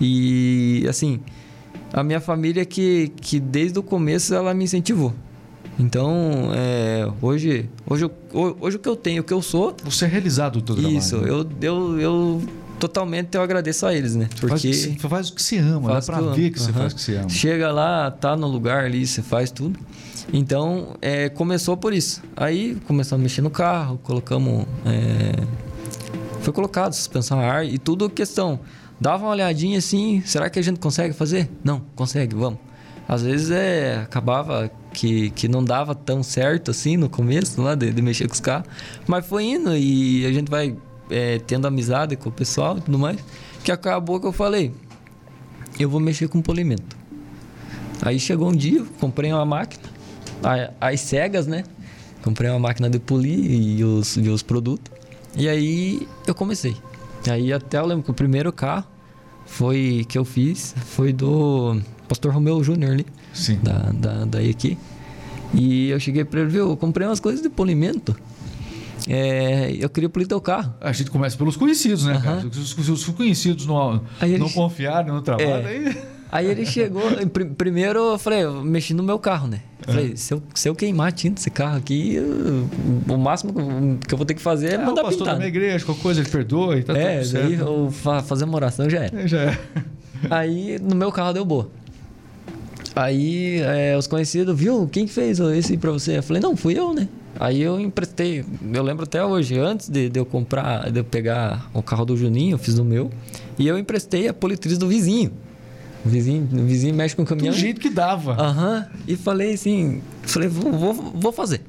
E, 0.00 0.84
assim, 0.88 1.20
a 1.96 2.04
minha 2.04 2.20
família 2.20 2.64
que, 2.64 3.10
que 3.16 3.40
desde 3.40 3.78
o 3.78 3.82
começo 3.82 4.34
ela 4.34 4.52
me 4.52 4.64
incentivou. 4.64 5.14
Então, 5.78 6.50
é, 6.54 7.08
hoje, 7.20 7.68
hoje, 7.86 8.10
hoje 8.32 8.76
o 8.76 8.78
que 8.78 8.88
eu 8.88 8.96
tenho, 8.96 9.22
o 9.22 9.24
que 9.24 9.32
eu 9.32 9.40
sou. 9.40 9.74
Você 9.84 10.04
é 10.04 10.08
realizado 10.08 10.60
do 10.60 10.74
trabalho. 10.74 10.96
Isso, 10.96 11.16
né? 11.16 11.28
eu, 11.28 11.46
eu, 11.60 12.00
eu 12.00 12.42
totalmente 12.78 13.34
eu 13.34 13.42
agradeço 13.42 13.86
a 13.86 13.94
eles, 13.94 14.14
né? 14.14 14.28
Porque 14.38 14.72
faz, 14.72 14.84
você 14.84 15.08
faz 15.08 15.30
o 15.30 15.34
que 15.34 15.42
você 15.42 15.56
ama, 15.56 15.94
dá 15.94 16.02
pra 16.02 16.20
ver 16.20 16.50
que, 16.50 16.60
você 16.60 16.72
faz 16.72 16.92
o 16.92 16.96
que 16.96 17.02
você 17.02 17.16
ama. 17.16 17.28
Chega 17.30 17.72
lá, 17.72 18.10
tá 18.10 18.36
no 18.36 18.46
lugar 18.46 18.84
ali, 18.84 19.06
você 19.06 19.22
faz 19.22 19.50
tudo. 19.50 19.78
Então, 20.32 20.96
é, 21.00 21.30
começou 21.30 21.76
por 21.76 21.94
isso. 21.94 22.22
Aí 22.36 22.76
começamos 22.86 23.22
a 23.22 23.22
mexer 23.22 23.40
no 23.42 23.50
carro, 23.50 23.98
colocamos. 24.02 24.66
É, 24.84 25.42
foi 26.40 26.52
colocado 26.52 26.92
suspensão 26.92 27.40
a 27.40 27.44
ar 27.44 27.66
e 27.66 27.78
tudo 27.78 28.08
questão 28.08 28.60
dava 29.00 29.24
uma 29.24 29.32
olhadinha 29.32 29.78
assim, 29.78 30.22
será 30.24 30.48
que 30.50 30.58
a 30.58 30.62
gente 30.62 30.80
consegue 30.80 31.14
fazer? 31.14 31.48
Não, 31.62 31.80
consegue, 31.94 32.34
vamos. 32.34 32.58
Às 33.08 33.22
vezes 33.22 33.50
é, 33.50 33.98
acabava 34.02 34.70
que, 34.92 35.30
que 35.30 35.46
não 35.46 35.62
dava 35.62 35.94
tão 35.94 36.22
certo 36.22 36.70
assim 36.70 36.96
no 36.96 37.08
começo, 37.08 37.60
lá 37.62 37.74
de, 37.74 37.92
de 37.92 38.02
mexer 38.02 38.26
com 38.26 38.34
os 38.34 38.40
carros, 38.40 38.66
mas 39.06 39.24
foi 39.24 39.44
indo 39.44 39.76
e 39.76 40.26
a 40.26 40.32
gente 40.32 40.50
vai 40.50 40.76
é, 41.10 41.38
tendo 41.38 41.66
amizade 41.66 42.16
com 42.16 42.28
o 42.28 42.32
pessoal 42.32 42.78
e 42.78 42.80
tudo 42.80 42.98
mais, 42.98 43.18
que 43.62 43.70
acabou 43.70 44.18
que 44.18 44.26
eu 44.26 44.32
falei, 44.32 44.72
eu 45.78 45.88
vou 45.88 46.00
mexer 46.00 46.28
com 46.28 46.40
polimento. 46.40 46.96
Aí 48.02 48.18
chegou 48.18 48.48
um 48.48 48.56
dia, 48.56 48.84
comprei 49.00 49.32
uma 49.32 49.44
máquina, 49.44 49.84
as 50.80 51.00
cegas, 51.00 51.46
né? 51.46 51.64
Comprei 52.22 52.50
uma 52.50 52.58
máquina 52.58 52.90
de 52.90 52.98
polir 52.98 53.50
e 53.50 53.84
os, 53.84 54.16
e 54.16 54.28
os 54.28 54.42
produtos. 54.42 54.92
E 55.36 55.48
aí 55.48 56.06
eu 56.26 56.34
comecei. 56.34 56.76
Aí 57.30 57.52
até 57.52 57.78
eu 57.78 57.86
lembro 57.86 58.04
que 58.04 58.10
o 58.10 58.14
primeiro 58.14 58.52
carro 58.52 58.84
foi 59.46 60.04
que 60.08 60.18
eu 60.18 60.24
fiz 60.24 60.74
foi 60.86 61.12
do 61.12 61.80
Pastor 62.08 62.32
Romeu 62.32 62.62
Júnior 62.62 62.92
ali. 62.92 63.06
Sim. 63.32 63.58
Da, 63.62 63.90
da, 63.92 64.24
daí 64.24 64.50
aqui. 64.50 64.78
E 65.54 65.90
eu 65.90 66.00
cheguei 66.00 66.24
para 66.24 66.40
ele, 66.40 66.50
viu, 66.50 66.70
eu 66.70 66.76
comprei 66.76 67.06
umas 67.06 67.20
coisas 67.20 67.42
de 67.42 67.48
polimento. 67.48 68.16
É, 69.08 69.76
eu 69.78 69.88
queria 69.88 70.08
polir 70.08 70.26
teu 70.26 70.40
carro. 70.40 70.74
A 70.80 70.92
gente 70.92 71.10
começa 71.10 71.36
pelos 71.36 71.56
conhecidos, 71.56 72.04
né, 72.04 72.20
cara? 72.22 72.40
Se 72.40 72.46
os, 72.58 72.88
os 72.88 73.04
conhecidos 73.06 73.66
não, 73.66 74.02
não 74.38 74.48
confiarem 74.50 75.12
no 75.12 75.22
trabalho, 75.22 75.48
é. 75.48 75.66
aí... 75.66 76.15
Aí 76.36 76.46
ele 76.50 76.66
chegou, 76.66 77.02
primeiro 77.56 77.98
eu 77.98 78.18
falei, 78.18 78.44
eu 78.44 78.62
mexi 78.62 78.92
no 78.92 79.02
meu 79.02 79.18
carro, 79.18 79.48
né? 79.48 79.60
Eu 79.86 79.94
falei, 79.94 80.12
é. 80.12 80.16
se, 80.16 80.34
eu, 80.34 80.42
se 80.54 80.68
eu 80.68 80.74
queimar 80.74 81.08
a 81.08 81.10
tinta 81.10 81.36
desse 81.36 81.50
carro 81.50 81.78
aqui, 81.78 82.16
eu, 82.16 82.68
o 83.08 83.16
máximo 83.16 83.52
que 84.06 84.12
eu 84.12 84.18
vou 84.18 84.26
ter 84.26 84.34
que 84.34 84.42
fazer 84.42 84.72
é, 84.72 84.74
é 84.74 84.78
mandar 84.78 85.00
o 85.00 85.04
pastor 85.04 85.18
pintar. 85.18 85.34
da 85.34 85.38
minha 85.38 85.48
igreja, 85.48 85.84
qualquer 85.84 86.02
coisa 86.02 86.20
ele 86.20 86.28
perdoa 86.28 86.76
e 86.76 86.82
tá 86.82 86.96
é, 86.96 87.18
tudo 87.18 87.26
certo. 87.26 87.46
É, 87.46 87.48
daí 87.48 87.58
eu 87.58 87.90
fazer 88.22 88.44
uma 88.44 88.56
oração 88.56 88.90
já 88.90 89.04
era. 89.04 89.22
É, 89.22 89.26
já 89.26 89.42
é. 89.42 89.58
Aí 90.30 90.78
no 90.78 90.94
meu 90.94 91.10
carro 91.10 91.32
deu 91.32 91.44
boa. 91.44 91.70
Aí 92.94 93.60
é, 93.60 93.96
os 93.96 94.06
conhecidos, 94.06 94.58
viu, 94.58 94.88
quem 94.90 95.06
fez 95.06 95.38
esse 95.40 95.76
pra 95.76 95.90
você? 95.90 96.18
Eu 96.18 96.22
falei, 96.22 96.42
não, 96.42 96.56
fui 96.56 96.78
eu, 96.78 96.92
né? 96.92 97.08
Aí 97.38 97.60
eu 97.62 97.78
emprestei, 97.78 98.44
eu 98.72 98.82
lembro 98.82 99.04
até 99.04 99.24
hoje, 99.24 99.58
antes 99.58 99.88
de, 99.88 100.08
de, 100.08 100.18
eu 100.18 100.24
comprar, 100.24 100.90
de 100.90 101.00
eu 101.00 101.04
pegar 101.04 101.70
o 101.74 101.82
carro 101.82 102.04
do 102.04 102.16
Juninho, 102.16 102.54
eu 102.54 102.58
fiz 102.58 102.74
no 102.78 102.84
meu, 102.84 103.10
e 103.58 103.66
eu 103.66 103.78
emprestei 103.78 104.28
a 104.28 104.34
politriz 104.34 104.78
do 104.78 104.88
vizinho. 104.88 105.32
O 106.06 106.08
vizinho, 106.08 106.48
o 106.52 106.64
vizinho 106.64 106.94
mexe 106.94 107.16
com 107.16 107.22
o 107.22 107.26
caminhão. 107.26 107.52
Do 107.52 107.58
jeito 107.58 107.80
que 107.80 107.90
dava. 107.90 108.40
Aham. 108.40 108.78
Uhum, 108.78 109.00
e 109.08 109.16
falei 109.16 109.54
assim, 109.54 110.00
falei, 110.22 110.48
vou, 110.48 110.70
vou, 110.70 110.94
vou 110.94 111.32
fazer. 111.32 111.62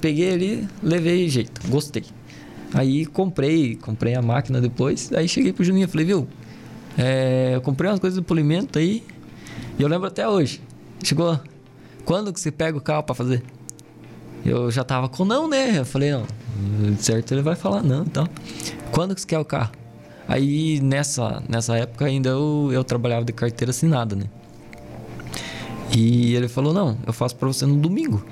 Peguei 0.00 0.32
ali, 0.32 0.68
levei 0.80 1.28
jeito, 1.28 1.60
gostei. 1.68 2.04
Aí 2.72 3.04
comprei, 3.04 3.74
comprei 3.74 4.14
a 4.14 4.22
máquina 4.22 4.60
depois, 4.60 5.12
aí 5.12 5.26
cheguei 5.26 5.52
pro 5.52 5.64
Juninho 5.64 5.86
e 5.86 5.88
falei, 5.88 6.06
viu, 6.06 6.28
é, 6.96 7.52
eu 7.54 7.60
comprei 7.60 7.90
umas 7.90 7.98
coisas 7.98 8.16
do 8.16 8.22
polimento 8.22 8.78
aí, 8.78 9.02
e 9.76 9.82
eu 9.82 9.88
lembro 9.88 10.06
até 10.06 10.28
hoje. 10.28 10.60
Chegou, 11.02 11.40
quando 12.04 12.32
que 12.32 12.40
você 12.40 12.52
pega 12.52 12.78
o 12.78 12.80
carro 12.80 13.02
para 13.02 13.14
fazer? 13.14 13.42
Eu 14.46 14.70
já 14.70 14.84
tava 14.84 15.08
com 15.08 15.24
não, 15.24 15.48
né? 15.48 15.78
Eu 15.78 15.84
falei, 15.84 16.12
não, 16.12 16.26
certo 16.98 17.32
ele 17.32 17.42
vai 17.42 17.56
falar 17.56 17.82
não, 17.82 18.02
então. 18.02 18.28
Quando 18.92 19.14
que 19.16 19.20
você 19.20 19.26
quer 19.26 19.38
o 19.40 19.44
carro? 19.44 19.72
Aí 20.26 20.80
nessa, 20.80 21.42
nessa 21.48 21.76
época 21.76 22.06
ainda 22.06 22.30
eu, 22.30 22.70
eu 22.72 22.82
trabalhava 22.82 23.24
de 23.24 23.32
carteira 23.32 23.70
assinada, 23.70 24.16
né? 24.16 24.24
E 25.94 26.34
ele 26.34 26.48
falou, 26.48 26.72
não, 26.72 26.96
eu 27.06 27.12
faço 27.12 27.36
para 27.36 27.46
você 27.46 27.66
no 27.66 27.76
domingo. 27.76 28.24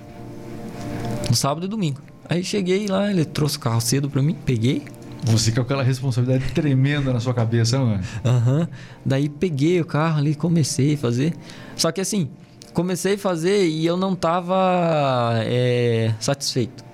No 1.28 1.36
sábado 1.36 1.66
e 1.66 1.68
domingo. 1.68 2.01
Aí 2.28 2.43
cheguei 2.43 2.86
lá, 2.86 3.11
ele 3.11 3.24
trouxe 3.24 3.57
o 3.57 3.61
carro 3.61 3.80
cedo 3.80 4.09
para 4.09 4.22
mim, 4.22 4.36
peguei. 4.45 4.82
Você 5.24 5.53
com 5.53 5.61
aquela 5.61 5.82
responsabilidade 5.82 6.53
tremenda 6.53 7.12
na 7.12 7.20
sua 7.20 7.32
cabeça, 7.32 7.78
mano. 7.78 8.03
Aham. 8.24 8.61
Uhum. 8.61 8.68
Daí 9.05 9.28
peguei 9.28 9.80
o 9.80 9.84
carro 9.84 10.18
ali, 10.18 10.34
comecei 10.34 10.95
a 10.95 10.99
fazer. 10.99 11.34
Só 11.76 11.93
que 11.93 12.01
assim, 12.01 12.28
comecei 12.72 13.14
a 13.14 13.18
fazer 13.18 13.66
e 13.68 13.86
eu 13.86 13.97
não 13.97 14.14
estava 14.14 15.34
é, 15.45 16.12
satisfeito. 16.18 16.84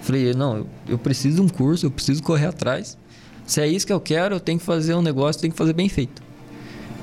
Falei, 0.00 0.32
não, 0.34 0.56
eu, 0.56 0.66
eu, 0.88 0.98
preciso 0.98 1.36
de 1.36 1.42
um 1.42 1.48
curso, 1.48 1.86
eu 1.86 1.90
preciso 1.90 2.22
correr 2.22 2.46
atrás. 2.46 2.98
Se 3.50 3.60
é 3.60 3.66
isso 3.66 3.84
que 3.84 3.92
eu 3.92 3.98
quero, 3.98 4.36
eu 4.36 4.38
tenho 4.38 4.60
que 4.60 4.64
fazer 4.64 4.94
um 4.94 5.02
negócio, 5.02 5.40
tenho 5.40 5.50
que 5.50 5.58
fazer 5.58 5.72
bem 5.72 5.88
feito. 5.88 6.22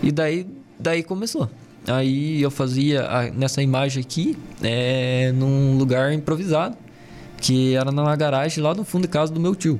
E 0.01 0.13
daí, 0.13 0.47
daí 0.79 1.03
começou. 1.03 1.49
Aí 1.85 2.41
eu 2.41 2.49
fazia 2.49 3.05
a, 3.05 3.29
nessa 3.29 3.61
imagem 3.61 4.01
aqui, 4.01 4.37
é, 4.63 5.33
num 5.33 5.77
lugar 5.77 6.13
improvisado, 6.13 6.77
que 7.41 7.75
era 7.75 7.91
na 7.91 8.15
garagem 8.15 8.63
lá 8.63 8.73
no 8.73 8.85
fundo 8.85 9.01
de 9.01 9.09
casa 9.09 9.33
do 9.33 9.41
meu 9.41 9.53
tio. 9.53 9.77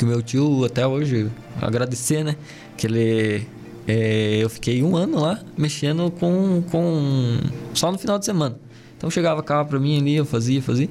Que 0.00 0.04
meu 0.04 0.20
tio, 0.20 0.64
até 0.64 0.84
hoje, 0.84 1.30
agradecer, 1.60 2.24
né? 2.24 2.34
Que 2.76 2.88
ele 2.88 3.46
é, 3.86 4.38
eu 4.42 4.50
fiquei 4.50 4.82
um 4.82 4.96
ano 4.96 5.20
lá 5.20 5.44
mexendo 5.56 6.10
com, 6.10 6.60
com. 6.72 7.38
só 7.72 7.92
no 7.92 7.98
final 7.98 8.18
de 8.18 8.24
semana. 8.24 8.58
Então 8.98 9.08
chegava 9.08 9.40
carro 9.44 9.68
para 9.68 9.78
mim 9.78 9.96
ali, 10.00 10.16
eu 10.16 10.26
fazia, 10.26 10.60
fazia. 10.60 10.88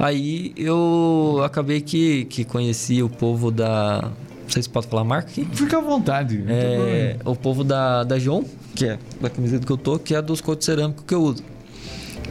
Aí 0.00 0.54
eu 0.56 1.42
acabei 1.44 1.82
que, 1.82 2.24
que 2.24 2.42
conheci 2.42 3.02
o 3.02 3.08
povo 3.08 3.50
da. 3.50 4.10
Não 4.42 4.48
sei 4.48 4.62
se 4.62 4.68
pode 4.68 4.86
falar 4.88 5.04
marca 5.04 5.30
aqui. 5.30 5.46
Fica 5.52 5.76
à 5.76 5.80
vontade. 5.80 6.42
É, 6.48 7.16
o 7.24 7.36
povo 7.36 7.62
da, 7.62 8.02
da 8.02 8.18
João, 8.18 8.44
que 8.74 8.86
é 8.86 8.98
da 9.20 9.28
camiseta 9.28 9.64
que 9.64 9.70
eu 9.70 9.76
tô, 9.76 9.98
que 9.98 10.14
é 10.14 10.22
dos 10.22 10.40
cotos 10.40 10.64
cerâmicos 10.64 11.04
que 11.06 11.14
eu 11.14 11.22
uso. 11.22 11.44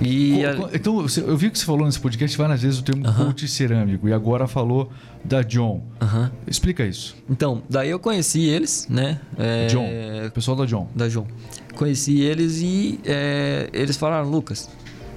E 0.01 0.39
Então, 0.73 1.05
eu 1.27 1.37
vi 1.37 1.51
que 1.51 1.59
você 1.59 1.65
falou 1.65 1.85
nesse 1.85 1.99
podcast 1.99 2.35
várias 2.37 2.61
vezes 2.61 2.79
o 2.79 2.83
termo 2.83 3.05
uh 3.05 3.11
-huh. 3.11 3.25
coach 3.27 3.47
cerâmico 3.47 4.07
e 4.07 4.13
agora 4.13 4.47
falou 4.47 4.89
da 5.23 5.41
John. 5.43 5.83
Uh 6.01 6.05
-huh. 6.05 6.31
Explica 6.47 6.85
isso. 6.85 7.15
Então, 7.29 7.61
daí 7.69 7.89
eu 7.89 7.99
conheci 7.99 8.47
eles, 8.47 8.87
né? 8.89 9.19
É... 9.37 9.67
John, 9.67 9.85
pessoal 10.33 10.57
da 10.57 10.65
John. 10.65 10.87
Da 10.95 11.07
John. 11.07 11.27
Conheci 11.75 12.21
eles 12.21 12.59
e 12.61 12.99
é, 13.05 13.69
eles 13.73 13.95
falaram, 13.95 14.29
Lucas, 14.29 14.69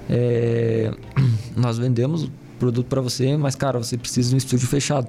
é, 0.09 0.91
nós 1.55 1.77
vendemos 1.77 2.29
produto 2.63 2.87
para 2.87 3.01
você, 3.01 3.35
mas 3.35 3.55
cara, 3.55 3.77
você 3.77 3.97
precisa 3.97 4.29
de 4.29 4.35
um 4.35 4.37
estúdio 4.37 4.67
fechado, 4.67 5.07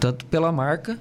tanto 0.00 0.24
pela 0.26 0.50
marca 0.50 0.98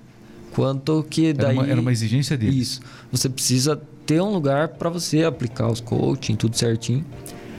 quanto 0.54 1.04
que 1.10 1.34
daí 1.34 1.56
era 1.56 1.60
uma, 1.60 1.72
era 1.72 1.82
uma 1.82 1.92
exigência 1.92 2.38
deles. 2.38 2.56
Isso. 2.56 2.82
Você 3.12 3.28
precisa 3.28 3.82
ter 4.06 4.22
um 4.22 4.32
lugar 4.32 4.70
para 4.70 4.90
você 4.90 5.24
aplicar 5.24 5.68
os 5.68 5.82
coaching, 5.82 6.36
tudo 6.36 6.56
certinho. 6.56 7.04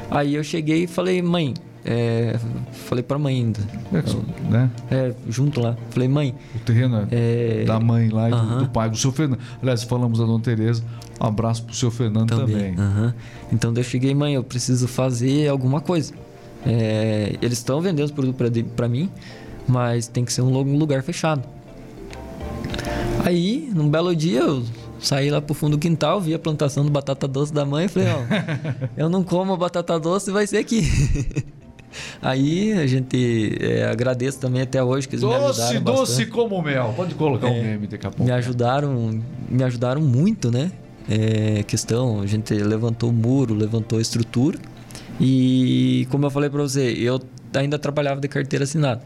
Aí 0.09 0.37
eu 0.37 0.45
cheguei 0.45 0.85
e 0.85 0.87
falei, 0.87 1.21
mãe, 1.21 1.53
é, 1.85 2.39
falei 2.87 3.03
pra 3.03 3.19
mãe 3.19 3.37
ainda. 3.39 3.61
É, 3.93 4.51
né? 4.51 4.71
É, 4.89 5.15
junto 5.29 5.61
lá. 5.61 5.77
Falei, 5.91 6.09
mãe. 6.09 6.35
O 6.55 6.59
terreno 6.61 7.09
é, 7.11 7.65
da 7.65 7.81
mãe 7.81 8.09
lá 8.09 8.31
e 8.31 8.33
uh 8.33 8.37
-huh. 8.37 8.49
do, 8.49 8.59
do, 8.61 8.69
pai, 8.69 8.89
do 8.89 8.97
seu 8.97 9.11
Fernando. 9.11 9.41
Aliás, 9.61 9.83
falamos 9.83 10.21
da 10.21 10.25
dona 10.25 10.43
Tereza. 10.43 10.83
Um 11.21 11.27
abraço 11.27 11.65
pro 11.65 11.75
seu 11.75 11.91
Fernando 11.91 12.29
também. 12.29 12.75
também. 12.75 12.75
Uh 12.75 12.79
-huh. 12.79 13.15
Então 13.53 13.75
eu 13.77 13.83
cheguei, 13.83 14.15
mãe, 14.15 14.35
eu 14.35 14.45
preciso 14.45 14.87
fazer 14.87 15.49
alguma 15.49 15.81
coisa. 15.81 16.15
É, 16.67 17.37
eles 17.41 17.59
estão 17.59 17.81
vendendo 17.81 18.07
os 18.07 18.11
produtos 18.11 18.65
para 18.75 18.89
mim, 18.89 19.11
mas 19.69 20.09
tem 20.09 20.25
que 20.25 20.33
ser 20.33 20.43
um 20.43 20.51
lugar 20.77 21.03
fechado. 21.03 21.43
Aí, 23.25 23.71
num 23.75 23.89
belo 23.89 24.15
dia, 24.15 24.41
eu 24.41 24.65
Saí 24.99 25.31
lá 25.31 25.41
pro 25.41 25.55
fundo 25.55 25.77
do 25.77 25.81
quintal, 25.81 26.21
vi 26.21 26.35
a 26.35 26.39
plantação 26.39 26.85
de 26.85 26.91
batata 26.91 27.29
doce 27.29 27.53
da 27.53 27.65
mãe 27.65 27.85
e 27.85 27.89
falei, 27.89 28.09
ó, 28.09 28.21
eu 28.97 29.09
não 29.09 29.23
como 29.23 29.57
batata 29.57 29.99
doce, 30.01 30.31
vai 30.31 30.47
ser 30.47 30.59
aqui. 30.59 30.83
Aí 32.21 32.73
a 32.73 32.87
gente 32.87 33.57
é, 33.61 33.85
agradeço 33.85 34.39
também 34.39 34.63
até 34.63 34.83
hoje 34.83 35.09
que 35.09 35.15
eles 35.15 35.23
doce, 35.23 35.39
me 35.39 35.47
ajudaram 35.47 35.83
Doce, 35.83 36.01
doce 36.23 36.27
como 36.27 36.61
mel. 36.61 36.93
Pode 36.97 37.15
colocar 37.15 37.49
é, 37.49 37.51
um 37.51 37.63
meme 37.63 37.87
daqui 37.87 38.07
a 38.07 38.11
pouco. 38.11 38.25
Me 38.25 38.33
ajudaram, 38.33 39.23
me 39.49 39.63
ajudaram 39.63 40.01
muito, 40.01 40.51
né? 40.51 40.71
É, 41.09 41.63
questão, 41.63 42.21
a 42.21 42.27
gente 42.27 42.53
levantou 42.53 43.11
o 43.11 43.13
muro, 43.13 43.55
levantou 43.55 43.99
a 43.99 44.03
estrutura. 44.03 44.59
E 45.21 46.07
como 46.11 46.27
eu 46.27 46.31
falei 46.31 46.51
para 46.51 46.63
você, 46.63 46.93
eu 46.93 47.21
ainda 47.55 47.79
trabalhava 47.79 48.21
de 48.21 48.29
carteira 48.29 48.65
assinada. 48.65 49.03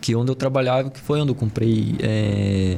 Que 0.00 0.14
onde 0.14 0.30
eu 0.30 0.34
trabalhava, 0.34 0.90
que 0.90 1.00
foi 1.00 1.20
onde 1.20 1.30
eu 1.30 1.34
comprei 1.34 1.94
é, 2.00 2.76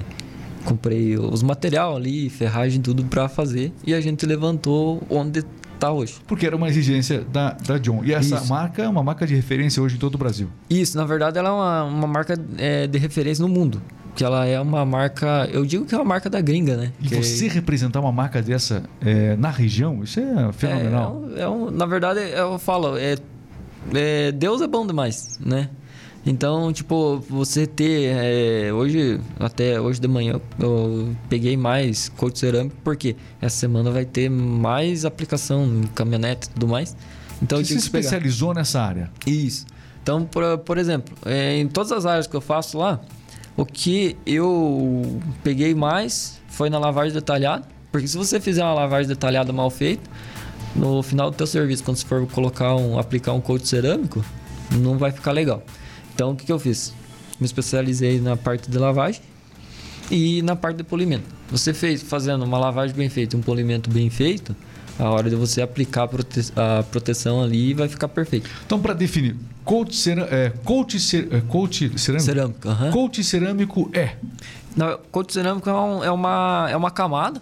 comprei 0.65 1.17
os 1.17 1.43
material 1.43 1.97
ali, 1.97 2.29
ferragem, 2.29 2.81
tudo 2.81 3.05
para 3.05 3.29
fazer. 3.29 3.73
E 3.87 3.95
a 3.95 4.01
gente 4.01 4.27
levantou 4.27 5.03
onde 5.09 5.45
está 5.75 5.93
hoje. 5.93 6.15
Porque 6.27 6.47
era 6.47 6.57
uma 6.57 6.69
exigência 6.69 7.21
da, 7.21 7.53
da 7.53 7.79
John. 7.79 8.03
E 8.05 8.13
essa 8.13 8.37
Isso. 8.37 8.49
marca 8.49 8.83
é 8.83 8.89
uma 8.89 9.03
marca 9.03 9.27
de 9.27 9.35
referência 9.35 9.83
hoje 9.83 9.97
em 9.97 9.99
todo 9.99 10.15
o 10.15 10.19
Brasil. 10.19 10.49
Isso, 10.69 10.97
na 10.97 11.05
verdade 11.05 11.39
ela 11.39 11.49
é 11.49 11.53
uma, 11.53 11.85
uma 11.85 12.07
marca 12.07 12.39
é, 12.57 12.87
de 12.87 12.99
referência 12.99 13.43
no 13.43 13.49
mundo. 13.49 13.81
Que 14.15 14.25
ela 14.25 14.47
é 14.47 14.61
uma 14.61 14.85
marca, 14.85 15.49
eu 15.53 15.67
digo 15.67 15.85
que 15.85 15.95
é 15.95 15.99
uma 15.99 16.05
marca 16.05 16.31
da 16.31 16.41
gringa, 16.41 16.77
né? 16.77 16.93
E 17.01 17.09
que 17.09 17.17
você 17.17 17.49
representar 17.49 18.01
uma 18.01 18.13
marca 18.13 18.41
dessa 18.41 18.85
é, 19.01 19.37
na 19.37 19.51
região, 19.51 20.05
isso 20.05 20.21
é 20.21 20.53
fenomenal. 20.53 21.25
É, 21.37 21.41
é 21.43 21.49
um, 21.49 21.71
na 21.71 21.85
verdade, 21.85 22.21
eu 22.21 22.59
falo, 22.59 22.97
é, 22.97 23.17
é, 23.93 24.31
Deus 24.31 24.61
é 24.61 24.69
bom 24.69 24.87
demais, 24.87 25.39
né? 25.45 25.69
Então, 26.27 26.73
tipo, 26.73 27.19
você 27.29 27.67
ter. 27.67 28.15
É, 28.17 28.73
hoje, 28.73 29.21
até 29.39 29.79
hoje 29.79 30.01
de 30.01 30.09
manhã, 30.09 30.41
eu 30.59 31.15
peguei 31.29 31.57
mais 31.57 32.09
coach 32.09 32.39
cerâmico, 32.39 32.77
porque 32.83 33.15
essa 33.43 33.57
semana 33.57 33.91
vai 33.91 34.07
ter 34.07 34.31
mais 34.31 35.05
aplicação 35.05 35.67
em 35.67 35.83
caminhonete 35.89 36.47
e 36.47 36.51
tudo 36.51 36.67
mais. 36.67 36.97
Então, 37.43 37.59
você 37.59 37.75
se 37.75 37.79
especializou 37.79 38.49
pegar. 38.49 38.61
nessa 38.61 38.81
área? 38.81 39.11
Isso. 39.27 39.67
Então, 40.03 40.25
por, 40.25 40.59
por 40.59 40.79
exemplo, 40.79 41.15
é, 41.27 41.59
em 41.59 41.69
todas 41.69 41.93
as 41.93 42.07
áreas 42.07 42.27
que 42.27 42.35
eu 42.35 42.41
faço 42.41 42.79
lá, 42.79 43.01
o 43.57 43.65
que 43.65 44.17
eu 44.27 45.21
peguei 45.43 45.75
mais 45.75 46.41
foi 46.49 46.69
na 46.69 46.79
lavagem 46.79 47.13
detalhada. 47.13 47.67
Porque 47.93 48.09
se 48.09 48.17
você 48.17 48.41
fizer 48.41 48.65
uma 48.65 48.75
lavagem 48.75 49.09
detalhada 49.09 49.53
mal 49.53 49.71
feita, 49.71 50.11
no 50.75 51.03
final 51.03 51.31
do 51.31 51.37
teu 51.37 51.47
serviço, 51.47 51.85
quando 51.85 51.97
você 51.97 52.07
for 52.07 52.27
colocar 52.27 52.75
um, 52.75 52.99
aplicar 52.99 53.33
um 53.33 53.41
coat 53.41 53.67
cerâmico, 53.69 54.25
não 54.73 54.99
vai 54.99 55.13
ficar 55.13 55.31
legal. 55.31 55.63
Então, 56.13 56.33
o 56.33 56.37
que, 56.37 56.45
que 56.45 56.53
eu 56.53 56.59
fiz? 56.59 56.93
Me 57.39 57.47
especializei 57.47 58.21
na 58.21 58.37
parte 58.37 58.69
de 58.69 58.79
lavagem 58.79 59.23
e 60.11 60.43
na 60.43 60.57
parte 60.57 60.79
de 60.79 60.85
polimento. 60.85 61.25
Você 61.51 61.73
fez 61.73 62.03
fazendo 62.03 62.45
uma 62.45 62.59
lavagem 62.59 62.97
bem 62.97 63.09
feita, 63.09 63.37
um 63.37 63.41
polimento 63.41 63.89
bem 63.91 64.11
feito, 64.11 64.55
a 64.99 65.09
hora 65.11 65.31
de 65.31 65.37
você 65.37 65.63
aplicar 65.63 66.09
a, 66.57 66.79
a 66.79 66.83
proteção 66.83 67.43
ali 67.43 67.75
vai 67.75 67.89
ficar 67.89 68.09
perfeito. 68.09 68.51
Então, 68.67 68.81
para 68.81 68.95
definir, 68.95 69.37
coach, 69.65 69.97
cera 69.97 70.29
é, 70.31 70.51
coach, 70.65 71.01
cer 71.01 71.29
é, 71.33 71.41
coach 71.41 71.99
cerâmico? 71.99 72.25
Cerâmico, 72.25 72.69
uhum. 72.69 72.91
Coach 72.91 73.25
cerâmico 73.25 73.91
é? 73.93 74.17
Não, 74.77 74.99
coach 75.11 75.33
cerâmico 75.33 75.69
é, 75.69 75.73
um, 75.73 76.05
é, 76.05 76.11
uma, 76.11 76.69
é 76.71 76.77
uma 76.77 76.91
camada 76.91 77.41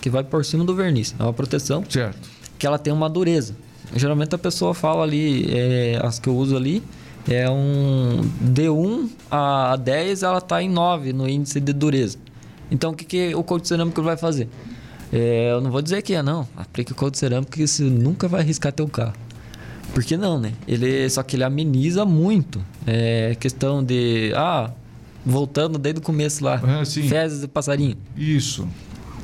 que 0.00 0.08
vai 0.08 0.24
por 0.24 0.44
cima 0.44 0.64
do 0.64 0.74
verniz. 0.74 1.14
É 1.18 1.22
uma 1.22 1.32
proteção. 1.32 1.84
Certo. 1.88 2.28
Que 2.58 2.66
ela 2.66 2.78
tem 2.78 2.92
uma 2.92 3.08
dureza. 3.08 3.54
Geralmente 3.94 4.34
a 4.34 4.38
pessoa 4.38 4.74
fala 4.74 5.02
ali, 5.02 5.46
é, 5.52 6.00
as 6.02 6.18
que 6.18 6.28
eu 6.28 6.36
uso 6.36 6.56
ali, 6.56 6.82
é 7.28 7.48
um 7.50 8.20
D1 8.42 9.10
a 9.30 9.76
10, 9.76 10.22
ela 10.22 10.38
está 10.38 10.62
em 10.62 10.68
9 10.68 11.12
no 11.12 11.28
índice 11.28 11.60
de 11.60 11.72
dureza. 11.72 12.18
Então 12.70 12.92
o 12.92 12.94
que, 12.94 13.04
que 13.04 13.34
o 13.34 13.42
coach 13.42 13.66
cerâmico 13.66 14.02
vai 14.02 14.16
fazer? 14.16 14.48
É, 15.12 15.50
eu 15.50 15.60
não 15.60 15.70
vou 15.70 15.82
dizer 15.82 16.02
que 16.02 16.14
é, 16.14 16.22
não. 16.22 16.46
Aplica 16.56 16.94
couro 16.94 17.16
cerâmico 17.16 17.52
que 17.52 17.66
você 17.66 17.82
nunca 17.82 18.28
vai 18.28 18.40
arriscar 18.40 18.72
teu 18.72 18.86
carro. 18.88 19.14
Por 19.92 20.04
que 20.04 20.16
não, 20.16 20.38
né? 20.38 20.52
Ele, 20.66 21.08
só 21.10 21.22
que 21.22 21.36
ele 21.36 21.44
ameniza 21.44 22.04
muito. 22.04 22.64
É 22.86 23.34
questão 23.38 23.82
de. 23.82 24.32
Ah, 24.36 24.70
voltando 25.24 25.78
desde 25.78 26.00
o 26.00 26.02
começo 26.02 26.44
lá. 26.44 26.60
Ah, 26.62 26.84
fezes 26.84 27.40
de 27.40 27.48
passarinho. 27.48 27.96
Isso. 28.16 28.66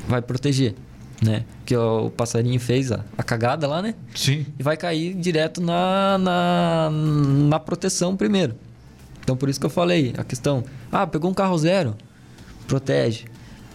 Vai 0.07 0.21
proteger, 0.21 0.75
né? 1.21 1.43
Que 1.65 1.75
o 1.75 2.09
passarinho 2.09 2.59
fez 2.59 2.91
a, 2.91 3.03
a 3.17 3.23
cagada 3.23 3.67
lá, 3.67 3.81
né? 3.81 3.95
Sim. 4.13 4.45
E 4.57 4.63
vai 4.63 4.77
cair 4.77 5.13
direto 5.13 5.61
na, 5.61 6.17
na, 6.17 6.89
na 6.91 7.59
proteção 7.59 8.15
primeiro. 8.15 8.55
Então 9.23 9.35
por 9.35 9.49
isso 9.49 9.59
que 9.59 9.65
eu 9.65 9.69
falei, 9.69 10.13
a 10.17 10.23
questão. 10.23 10.63
Ah, 10.91 11.05
pegou 11.05 11.29
um 11.29 11.33
carro 11.33 11.57
zero. 11.57 11.95
Protege. 12.67 13.25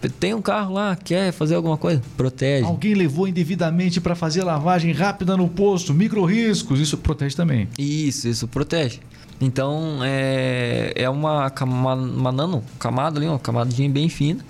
Tem 0.09 0.33
um 0.33 0.41
carro 0.41 0.73
lá, 0.73 0.95
quer 0.95 1.31
fazer 1.31 1.55
alguma 1.55 1.77
coisa? 1.77 2.01
Protege. 2.17 2.65
Alguém 2.65 2.93
levou 2.93 3.27
indevidamente 3.27 4.01
para 4.01 4.15
fazer 4.15 4.43
lavagem 4.43 4.91
rápida 4.91 5.37
no 5.37 5.47
posto, 5.47 5.93
micro 5.93 6.23
riscos, 6.25 6.79
isso 6.79 6.97
protege 6.97 7.35
também. 7.35 7.67
Isso, 7.77 8.27
isso 8.27 8.47
protege. 8.47 8.99
Então 9.39 9.99
é, 10.03 10.93
é 10.95 11.09
uma, 11.09 11.51
uma, 11.61 11.93
uma 11.93 12.31
nano 12.31 12.63
camada 12.79 13.19
ali, 13.19 13.27
uma 13.27 13.39
camadinha 13.39 13.89
bem 13.89 14.09
fina, 14.09 14.43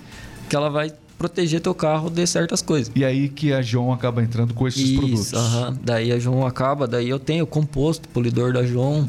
que 0.48 0.54
ela 0.54 0.70
vai 0.70 0.92
proteger 1.18 1.60
teu 1.60 1.74
carro 1.74 2.10
de 2.10 2.26
certas 2.26 2.60
coisas. 2.60 2.92
E 2.94 3.04
aí 3.04 3.28
que 3.28 3.52
a 3.52 3.62
João 3.62 3.92
acaba 3.92 4.22
entrando 4.22 4.52
com 4.52 4.66
esses 4.68 4.82
Isso, 4.82 4.98
produtos. 4.98 5.32
Uh 5.32 5.36
-huh. 5.36 5.78
Daí 5.82 6.12
a 6.12 6.18
João 6.18 6.46
acaba, 6.46 6.86
daí 6.86 7.08
eu 7.08 7.18
tenho 7.18 7.44
o 7.44 7.46
composto, 7.46 8.08
polidor 8.08 8.52
da 8.52 8.64
João, 8.64 9.08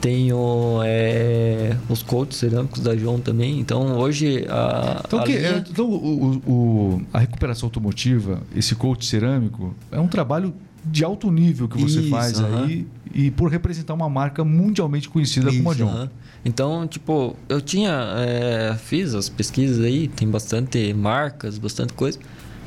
tenho 0.00 0.80
é, 0.84 1.76
os 1.88 2.02
coaches 2.02 2.36
cerâmicos 2.36 2.80
da 2.80 2.96
João 2.96 3.20
também. 3.20 3.58
Então 3.58 3.98
hoje 3.98 4.46
a. 4.48 5.02
Então, 5.04 5.20
a, 5.20 5.22
que, 5.24 5.32
linha... 5.32 5.64
então 5.68 5.88
o, 5.88 6.36
o, 6.46 7.02
a 7.12 7.18
recuperação 7.18 7.66
automotiva, 7.66 8.42
esse 8.54 8.74
coach 8.74 9.06
cerâmico, 9.06 9.74
é 9.90 10.00
um 10.00 10.08
trabalho 10.08 10.54
de 10.84 11.04
alto 11.04 11.30
nível 11.30 11.68
que 11.68 11.78
você 11.78 12.00
Isso, 12.00 12.10
faz 12.10 12.38
uh 12.38 12.44
-huh. 12.44 12.64
aí 12.64 12.86
e 13.12 13.30
por 13.30 13.50
representar 13.50 13.94
uma 13.94 14.08
marca 14.08 14.44
mundialmente 14.44 15.08
conhecida 15.08 15.50
Isso, 15.50 15.58
como 15.58 15.70
a 15.70 15.74
John. 15.74 15.86
Uh 15.86 16.04
-huh. 16.04 16.10
Então, 16.44 16.86
tipo, 16.86 17.36
eu 17.48 17.60
tinha. 17.60 18.14
É, 18.16 18.76
fiz 18.78 19.14
as 19.14 19.28
pesquisas 19.28 19.84
aí, 19.84 20.08
tem 20.08 20.28
bastante 20.28 20.92
marcas, 20.94 21.58
bastante 21.58 21.92
coisa. 21.92 22.18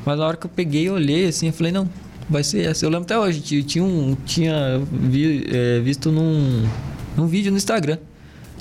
Mas 0.04 0.18
na 0.18 0.26
hora 0.26 0.36
que 0.36 0.46
eu 0.46 0.50
peguei, 0.50 0.90
olhei 0.90 1.26
assim, 1.26 1.46
eu 1.46 1.52
falei, 1.52 1.72
não, 1.72 1.88
vai 2.28 2.44
ser 2.44 2.66
essa. 2.66 2.84
Eu 2.84 2.90
lembro 2.90 3.04
até 3.04 3.18
hoje, 3.18 3.40
tinha 3.62 3.84
um. 3.84 4.16
Tinha 4.26 4.80
vi, 4.90 5.46
é, 5.50 5.80
visto 5.80 6.10
num 6.10 6.64
num 7.16 7.26
vídeo 7.26 7.50
no 7.50 7.56
Instagram. 7.56 7.98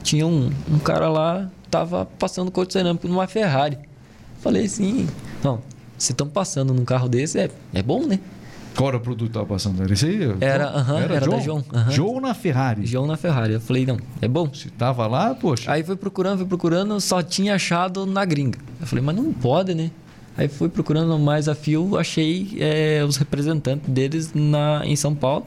Tinha 0.03 0.25
um, 0.25 0.49
um 0.69 0.79
cara 0.79 1.09
lá, 1.09 1.49
tava 1.69 2.05
passando 2.05 2.51
coach 2.51 2.73
cerâmico 2.73 3.07
numa 3.07 3.27
Ferrari. 3.27 3.77
Falei 4.39 4.65
assim, 4.65 5.07
não, 5.43 5.61
se 5.97 6.11
estão 6.11 6.27
passando 6.27 6.73
num 6.73 6.83
carro 6.83 7.07
desse, 7.07 7.39
é, 7.39 7.49
é 7.73 7.83
bom, 7.83 8.05
né? 8.05 8.19
Qual 8.75 8.87
era 8.87 8.97
o 8.97 9.01
produto 9.01 9.27
que 9.27 9.33
tava 9.33 9.45
passando? 9.45 9.83
Era 9.83 9.93
esse 9.93 10.05
aí? 10.05 10.19
Era, 10.39 10.69
uh 10.69 10.89
-huh, 10.89 10.97
era, 10.97 11.15
era 11.15 11.25
John? 11.25 11.31
da 11.31 11.39
João. 11.39 11.57
Uh 11.57 11.63
-huh. 11.73 11.91
João 11.91 12.21
na 12.21 12.33
Ferrari. 12.33 12.85
João 12.85 13.05
na 13.05 13.17
Ferrari. 13.17 13.53
Eu 13.53 13.61
falei, 13.61 13.85
não, 13.85 13.97
é 14.21 14.27
bom. 14.27 14.51
Se 14.53 14.69
tava 14.69 15.05
lá, 15.07 15.35
poxa. 15.35 15.69
Aí 15.69 15.83
fui 15.83 15.95
procurando, 15.95 16.39
fui 16.39 16.47
procurando, 16.47 16.99
só 17.01 17.21
tinha 17.21 17.55
achado 17.55 18.05
na 18.05 18.23
gringa. 18.23 18.57
Eu 18.79 18.87
falei, 18.87 19.03
mas 19.03 19.15
não 19.15 19.33
pode, 19.33 19.75
né? 19.75 19.91
Aí 20.37 20.47
fui 20.47 20.69
procurando 20.69 21.19
mais 21.19 21.49
a 21.49 21.53
fio, 21.53 21.97
achei 21.97 22.57
é, 22.59 23.03
os 23.05 23.17
representantes 23.17 23.89
deles 23.89 24.31
na, 24.33 24.81
em 24.85 24.95
São 24.95 25.13
Paulo 25.13 25.45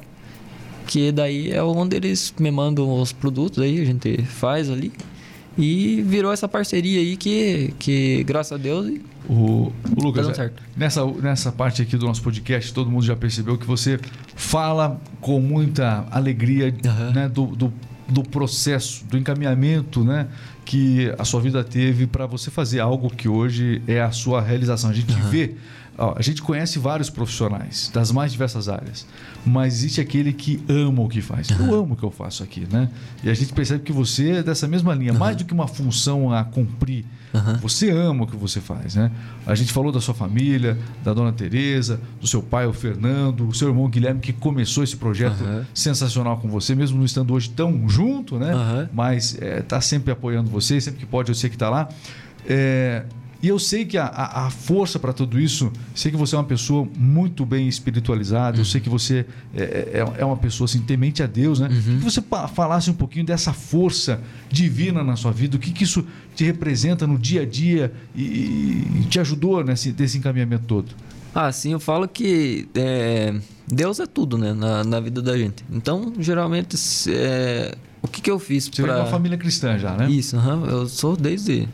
que 0.87 1.11
daí 1.12 1.51
é 1.51 1.62
onde 1.62 1.97
eles 1.97 2.35
me 2.39 2.51
mandam 2.51 3.01
os 3.01 3.12
produtos 3.12 3.62
aí, 3.62 3.80
a 3.80 3.85
gente 3.85 4.22
faz 4.22 4.70
ali. 4.70 4.93
E 5.57 6.03
virou 6.03 6.32
essa 6.32 6.49
parceria 6.49 7.01
aí 7.01 7.16
que, 7.16 7.72
que 7.78 8.24
graças 8.24 8.53
a 8.53 8.57
Deus. 8.57 8.93
O, 9.28 9.72
o 9.97 10.03
Lucas, 10.03 10.37
tá 10.37 10.51
nessa, 10.76 11.07
nessa 11.07 11.53
parte 11.53 11.80
aqui 11.80 11.97
do 11.97 12.07
nosso 12.07 12.22
podcast, 12.22 12.74
todo 12.74 12.91
mundo 12.91 13.05
já 13.05 13.16
percebeu 13.16 13.57
que 13.57 13.66
você 13.66 13.99
fala 14.35 15.01
com 15.20 15.41
muita 15.41 16.07
alegria 16.11 16.74
uhum. 16.85 17.12
né, 17.12 17.28
do, 17.28 17.47
do, 17.47 17.72
do, 18.09 18.22
processo, 18.22 19.05
do 19.07 19.16
encaminhamento 19.16 20.03
né, 20.05 20.26
que 20.64 21.12
a 21.18 21.24
sua 21.24 21.40
vida 21.40 21.62
teve 21.62 22.06
para 22.06 22.26
você 22.26 22.50
fazer 22.50 22.80
algo 22.80 23.10
que 23.10 23.28
hoje 23.28 23.82
é 23.86 24.00
a 24.00 24.10
sua 24.10 24.40
realização. 24.40 24.90
A 24.90 24.94
gente 24.94 25.12
uhum. 25.12 25.28
vê 25.28 25.54
Ó, 25.96 26.14
a 26.16 26.22
gente 26.22 26.42
conhece 26.42 26.78
vários 26.78 27.08
profissionais 27.08 27.88
das 27.94 28.10
mais 28.10 28.32
diversas 28.32 28.68
áreas, 28.68 29.06
mas 29.46 29.74
existe 29.74 30.00
aquele 30.00 30.32
que 30.32 30.60
ama 30.68 31.02
o 31.02 31.08
que 31.08 31.20
faz. 31.20 31.48
Uhum. 31.50 31.66
Eu 31.66 31.74
amo 31.82 31.94
o 31.94 31.96
que 31.96 32.02
eu 32.02 32.10
faço 32.10 32.42
aqui, 32.42 32.66
né? 32.70 32.90
E 33.22 33.30
a 33.30 33.34
gente 33.34 33.52
percebe 33.52 33.84
que 33.84 33.92
você 33.92 34.30
é 34.32 34.42
dessa 34.42 34.66
mesma 34.66 34.92
linha, 34.92 35.12
uhum. 35.12 35.18
mais 35.18 35.36
do 35.36 35.44
que 35.44 35.54
uma 35.54 35.68
função 35.68 36.32
a 36.32 36.42
cumprir. 36.42 37.04
Você 37.60 37.90
ama 37.90 38.24
o 38.24 38.26
que 38.28 38.36
você 38.36 38.60
faz, 38.60 38.94
né? 38.94 39.10
A 39.44 39.56
gente 39.56 39.72
falou 39.72 39.90
da 39.90 40.00
sua 40.00 40.14
família, 40.14 40.78
da 41.02 41.12
dona 41.12 41.32
Tereza, 41.32 42.00
do 42.20 42.28
seu 42.28 42.40
pai, 42.40 42.64
o 42.64 42.72
Fernando, 42.72 43.48
o 43.48 43.52
seu 43.52 43.68
irmão 43.68 43.88
Guilherme, 43.88 44.20
que 44.20 44.32
começou 44.32 44.84
esse 44.84 44.96
projeto 44.96 45.42
sensacional 45.74 46.36
com 46.36 46.48
você, 46.48 46.76
mesmo 46.76 46.96
não 46.98 47.04
estando 47.04 47.34
hoje 47.34 47.50
tão 47.50 47.88
junto, 47.88 48.38
né? 48.38 48.52
Mas 48.92 49.36
está 49.40 49.78
é, 49.78 49.80
sempre 49.80 50.12
apoiando 50.12 50.48
você, 50.55 50.80
sempre 50.80 51.00
que 51.00 51.07
pode, 51.07 51.30
eu 51.30 51.34
sei 51.34 51.50
que 51.50 51.57
está 51.57 51.68
lá. 51.68 51.88
É, 52.46 53.05
e 53.44 53.48
eu 53.48 53.59
sei 53.59 53.84
que 53.84 53.98
a, 53.98 54.07
a, 54.07 54.48
força 54.48 54.98
para 54.98 55.12
tudo 55.12 55.38
isso, 55.38 55.70
sei 55.94 56.11
que 56.11 56.16
você 56.16 56.34
é 56.34 56.38
uma 56.38 56.44
pessoa 56.46 56.88
muito 56.96 57.44
bem 57.44 57.68
espiritualizada, 57.68 58.57
uhum. 58.57 58.62
eu 58.62 58.64
sei 58.64 58.80
que 58.80 58.88
você 58.88 59.26
é, 59.55 59.62
é, 59.62 60.14
é, 60.20 60.24
uma 60.24 60.38
pessoa 60.38 60.64
assim, 60.64 60.80
temente 60.80 61.22
a 61.22 61.26
Deus, 61.26 61.61
né? 61.61 61.68
Uhum. 61.68 61.98
Que 61.98 62.05
você 62.05 62.22
falasse 62.55 62.90
um 62.90 62.94
pouquinho 62.94 63.26
dessa 63.26 63.52
força 63.52 64.18
divina 64.50 65.05
na 65.05 65.14
sua 65.14 65.30
vida, 65.30 65.57
o 65.57 65.61
que, 65.61 65.72
que 65.72 65.84
isso 65.84 66.07
te 66.34 66.42
representa 66.42 67.07
no 67.07 67.18
dia 67.18 67.42
a 67.42 67.44
dia 67.44 67.92
e, 68.16 68.22
e 68.22 69.07
te 69.11 69.20
ajudou 69.20 69.62
nesse, 69.62 69.94
nesse 69.98 70.16
encaminhamento 70.16 70.64
todo. 70.64 70.94
Ah, 71.34 71.52
sim, 71.52 71.72
eu 71.72 71.80
falo 71.80 72.09
que 72.09 72.66
é, 72.74 73.34
Deus 73.66 74.00
é 74.00 74.07
tudo, 74.07 74.38
né, 74.38 74.55
na, 74.55 74.84
na 74.84 75.00
vida 75.00 75.20
da 75.20 75.36
gente. 75.36 75.62
Então, 75.70 76.14
geralmente, 76.18 76.78
é, 77.11 77.74
o 78.05 78.09
que, 78.09 78.20
que 78.20 78.30
eu 78.30 78.38
fiz 78.38 78.68
para... 78.68 78.76
Você 78.76 78.82
pra... 78.82 78.92
é 78.92 79.00
uma 79.00 79.11
família 79.11 79.38
cristã 79.38 79.78
já, 79.78 79.96
né? 79.96 80.11
Isso, 80.11 80.36
uhum, 80.36 80.66
eu 80.66 80.86
sou 80.86 81.16
desde 81.16 81.66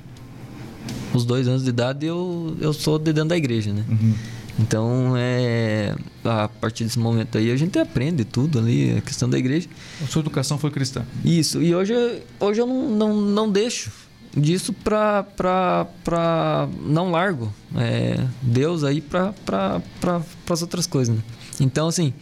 os 1.13 1.25
dois 1.25 1.49
anos 1.49 1.65
de 1.65 1.71
idade 1.71 2.07
eu, 2.07 2.57
eu 2.61 2.73
sou 2.73 3.01
de 3.01 3.13
dentro 3.13 3.31
da 3.31 3.37
igreja, 3.37 3.73
né? 3.73 3.85
Uhum. 3.89 4.15
Então, 4.57 5.15
é, 5.17 5.97
a 6.25 6.47
partir 6.49 6.85
desse 6.85 7.01
momento 7.01 7.37
aí, 7.37 7.51
a 7.51 7.57
gente 7.57 7.77
aprende 7.81 8.25
tudo 8.25 8.61
ali, 8.61 8.97
a 8.97 9.01
questão 9.01 9.29
da 9.29 9.37
igreja. 9.39 9.69
A 10.05 10.07
sua 10.07 10.21
educação 10.21 10.57
foi 10.57 10.71
cristã? 10.71 11.05
Isso, 11.25 11.61
e 11.61 11.75
hoje, 11.75 11.95
hoje 12.39 12.61
eu 12.61 12.67
não, 12.67 12.91
não, 12.91 13.21
não 13.21 13.51
deixo 13.51 13.91
disso 14.37 14.73
para 14.73 15.25
para 15.35 16.69
não 16.85 17.11
largo 17.11 17.53
é, 17.75 18.25
Deus 18.41 18.85
aí 18.85 19.01
para 19.01 19.33
pra, 19.45 19.83
pra, 20.01 20.23
as 20.49 20.63
outras 20.63 20.87
coisas, 20.87 21.17
né? 21.17 21.23
Então, 21.59 21.89
assim, 21.89 22.15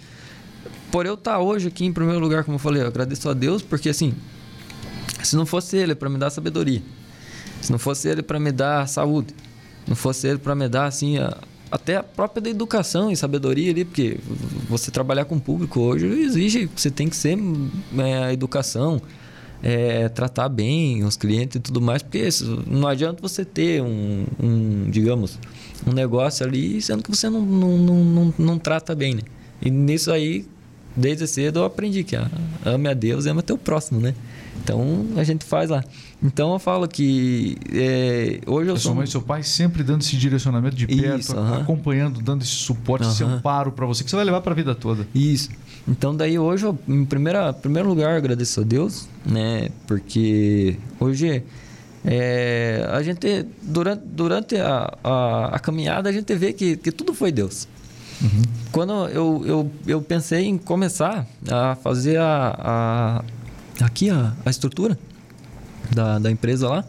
por 0.91 1.07
eu 1.07 1.15
estar 1.15 1.39
hoje 1.39 1.69
aqui 1.69 1.85
em 1.85 1.93
primeiro 1.93 2.21
lugar, 2.21 2.45
como 2.45 2.57
eu 2.57 2.59
falei, 2.61 2.83
eu 2.83 2.87
agradeço 2.87 3.29
a 3.29 3.35
Deus, 3.35 3.63
porque 3.63 3.89
assim, 3.89 4.15
se 5.23 5.37
não 5.37 5.47
fosse 5.47 5.77
Ele 5.77 5.95
para 5.95 6.09
me 6.09 6.19
dar 6.19 6.31
sabedoria, 6.31 6.83
se 7.61 7.73
não 7.73 7.79
fosse 7.79 8.09
ele 8.09 8.23
para 8.23 8.39
me 8.39 8.53
dar 8.53 8.87
saúde, 8.89 9.35
não 9.87 9.97
fosse 9.97 10.27
ele 10.27 10.39
para 10.39 10.55
me 10.55 10.69
dar 10.69 10.87
assim 10.87 11.19
a, 11.19 11.37
até 11.71 11.97
a 11.97 12.03
própria 12.03 12.41
da 12.41 12.51
educação 12.51 13.11
e 13.11 13.17
sabedoria 13.17 13.71
ali, 13.71 13.85
porque 13.85 14.19
você 14.69 14.91
trabalhar 14.91 15.25
com 15.25 15.37
o 15.37 15.41
público 15.41 15.81
hoje 15.81 16.07
exige 16.07 16.71
você 16.75 16.91
tem 16.91 17.09
que 17.09 17.17
ser 17.17 17.39
é, 17.99 18.33
educação, 18.33 19.01
é, 19.63 20.09
tratar 20.09 20.49
bem 20.49 21.05
os 21.05 21.17
clientes 21.17 21.57
e 21.57 21.61
tudo 21.61 21.81
mais, 21.81 22.03
porque 22.03 22.29
não 22.67 22.87
adianta 22.87 23.21
você 23.21 23.45
ter 23.45 23.83
um, 23.83 24.25
um, 24.41 24.91
digamos, 24.91 25.39
um 25.87 25.93
negócio 25.93 26.47
ali 26.47 26.81
sendo 26.81 27.03
que 27.03 27.11
você 27.11 27.29
não, 27.29 27.41
não, 27.41 27.79
não, 27.79 28.05
não, 28.05 28.35
não 28.39 28.59
trata 28.59 28.95
bem, 28.95 29.15
né? 29.15 29.23
E 29.61 29.71
nisso 29.71 30.13
aí, 30.13 30.47
desde 30.99 31.27
cedo 31.27 31.61
eu 31.61 31.65
aprendi 31.65 32.05
que 32.05 32.17
ame 32.65 32.89
a 32.89 32.95
Deus 32.95 33.25
e 33.25 33.31
ama 33.31 33.43
teu 33.43 33.57
próximo, 33.57 34.01
né? 34.01 34.15
Então 34.63 35.07
a 35.17 35.25
gente 35.25 35.45
faz 35.45 35.71
lá. 35.71 35.83
Então 36.23 36.53
eu 36.53 36.59
falo 36.59 36.87
que 36.89 37.57
é, 37.73 38.41
hoje 38.47 38.71
eu 38.71 38.77
sou. 38.77 38.91
Sua 38.91 38.95
mãe 38.95 39.05
e 39.05 39.09
seu 39.09 39.23
pai 39.23 39.43
sempre 39.43 39.83
dando 39.83 40.03
esse 40.03 40.17
direcionamento 40.17 40.75
de 40.75 40.87
perto, 40.87 41.21
Isso, 41.21 41.37
uh 41.37 41.39
-huh. 41.39 41.63
acompanhando, 41.63 42.21
dando 42.21 42.43
esse 42.43 42.51
suporte, 42.51 43.05
uh 43.05 43.09
-huh. 43.09 43.13
esse 43.13 43.25
amparo 43.25 43.73
para 43.73 43.87
você, 43.87 44.03
que 44.03 44.11
você 44.11 44.17
vai 44.17 44.25
levar 44.25 44.41
para 44.41 44.53
a 44.53 44.57
vida 44.57 44.75
toda. 44.75 45.07
Isso. 45.15 45.49
Então 45.87 46.15
daí 46.15 46.39
hoje, 46.39 46.67
eu, 46.67 46.79
em 46.89 47.05
primeira, 47.05 47.53
primeiro 47.53 47.89
lugar, 47.89 48.17
agradeço 48.17 48.61
a 48.61 48.65
Deus, 48.65 49.09
né? 49.25 49.69
Porque 49.87 50.77
hoje 50.99 51.45
é, 52.05 52.89
a 52.93 53.03
gente, 53.03 53.47
durante, 53.63 54.03
durante 54.05 54.57
a, 54.57 54.93
a, 55.03 55.47
a, 55.57 55.59
caminhada, 55.59 56.09
a 56.09 56.13
gente 56.13 56.35
vê 56.35 56.53
que, 56.53 56.77
que 56.77 56.93
tudo 56.93 57.15
foi 57.15 57.33
Deus. 57.33 57.69
Uhum. 58.21 58.43
Quando 58.73 58.93
eu, 59.09 59.43
eu, 59.47 59.73
eu 59.87 60.03
pensei 60.03 60.47
em 60.47 60.59
começar 60.59 61.27
a 61.51 61.77
fazer 61.77 62.19
a, 62.19 62.55
a 62.59 63.85
aqui 63.85 64.11
a, 64.11 64.35
a 64.45 64.51
estrutura 64.51 64.99
da, 65.95 66.19
da 66.19 66.31
empresa 66.31 66.69
lá, 66.69 66.85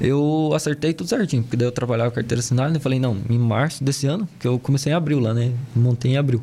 eu 0.00 0.50
acertei 0.54 0.94
tudo 0.94 1.08
certinho, 1.08 1.42
porque 1.42 1.56
daí 1.56 1.68
eu 1.68 1.72
trabalhava 1.72 2.10
carteira 2.10 2.40
assinada 2.40 2.76
e 2.76 2.80
falei, 2.80 2.98
não, 2.98 3.18
em 3.28 3.38
março 3.38 3.84
desse 3.84 4.06
ano, 4.06 4.28
que 4.38 4.48
eu 4.48 4.58
comecei 4.58 4.92
em 4.92 4.94
abril 4.94 5.20
lá, 5.20 5.34
né? 5.34 5.52
Montei 5.76 6.12
em 6.12 6.16
abril. 6.16 6.42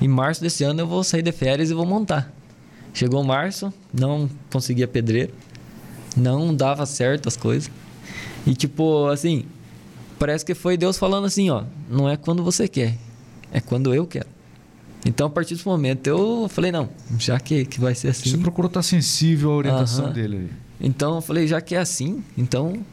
Em 0.00 0.06
março 0.06 0.42
desse 0.42 0.62
ano 0.62 0.80
eu 0.80 0.86
vou 0.86 1.02
sair 1.02 1.22
de 1.22 1.32
férias 1.32 1.70
e 1.70 1.74
vou 1.74 1.86
montar. 1.86 2.30
Chegou 2.92 3.24
março, 3.24 3.72
não 3.92 4.28
conseguia 4.50 4.86
pedreiro, 4.86 5.32
não 6.16 6.54
dava 6.54 6.84
certo 6.86 7.28
as 7.28 7.36
coisas. 7.36 7.70
E 8.46 8.54
tipo, 8.54 9.06
assim, 9.06 9.44
parece 10.18 10.44
que 10.44 10.54
foi 10.54 10.76
Deus 10.76 10.98
falando 10.98 11.26
assim, 11.26 11.50
ó, 11.50 11.64
não 11.90 12.08
é 12.08 12.16
quando 12.16 12.44
você 12.44 12.68
quer, 12.68 12.96
é 13.56 13.60
quando 13.60 13.94
eu 13.94 14.06
quero. 14.06 14.28
Então, 15.06 15.28
a 15.28 15.30
partir 15.30 15.54
desse 15.54 15.66
momento, 15.66 16.06
eu 16.06 16.46
falei, 16.50 16.70
não, 16.70 16.90
já 17.18 17.40
que, 17.40 17.64
que 17.64 17.80
vai 17.80 17.94
ser 17.94 18.08
assim... 18.08 18.28
Você 18.28 18.36
procurou 18.36 18.68
estar 18.68 18.82
sensível 18.82 19.50
à 19.50 19.54
orientação 19.54 20.06
uh 20.06 20.08
-huh. 20.08 20.12
dele 20.12 20.36
aí. 20.36 20.50
Então 20.78 21.14
eu 21.14 21.20
falei, 21.22 21.46
já 21.46 21.58
que 21.60 21.74
é 21.74 21.78
assim, 21.78 22.22
então. 22.36 22.84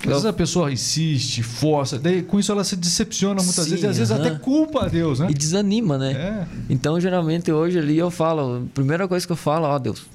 Às 0.00 0.06
vezes 0.06 0.24
a 0.26 0.32
pessoa 0.32 0.70
insiste, 0.70 1.42
força, 1.42 1.98
daí 1.98 2.22
com 2.22 2.38
isso 2.38 2.52
ela 2.52 2.62
se 2.62 2.76
decepciona 2.76 3.42
muitas 3.42 3.64
Sim, 3.64 3.70
vezes, 3.70 3.84
e 3.84 3.86
às 3.88 3.96
vezes 3.98 4.12
até 4.12 4.30
culpa 4.32 4.84
a 4.84 4.88
Deus, 4.88 5.18
né? 5.18 5.28
E 5.30 5.34
desanima, 5.34 5.96
né? 5.96 6.12
É. 6.12 6.46
Então, 6.68 7.00
geralmente 7.00 7.50
hoje 7.50 7.78
ali 7.78 7.98
eu 7.98 8.10
falo, 8.10 8.58
a 8.58 8.74
primeira 8.74 9.08
coisa 9.08 9.26
que 9.26 9.32
eu 9.32 9.36
falo, 9.36 9.66
ó, 9.66 9.78
Deus, 9.78 10.06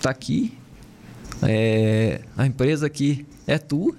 tá 0.00 0.10
aqui, 0.10 0.56
é, 1.42 2.20
a 2.36 2.46
empresa 2.46 2.86
aqui 2.86 3.26
é 3.46 3.58
tua, 3.58 3.92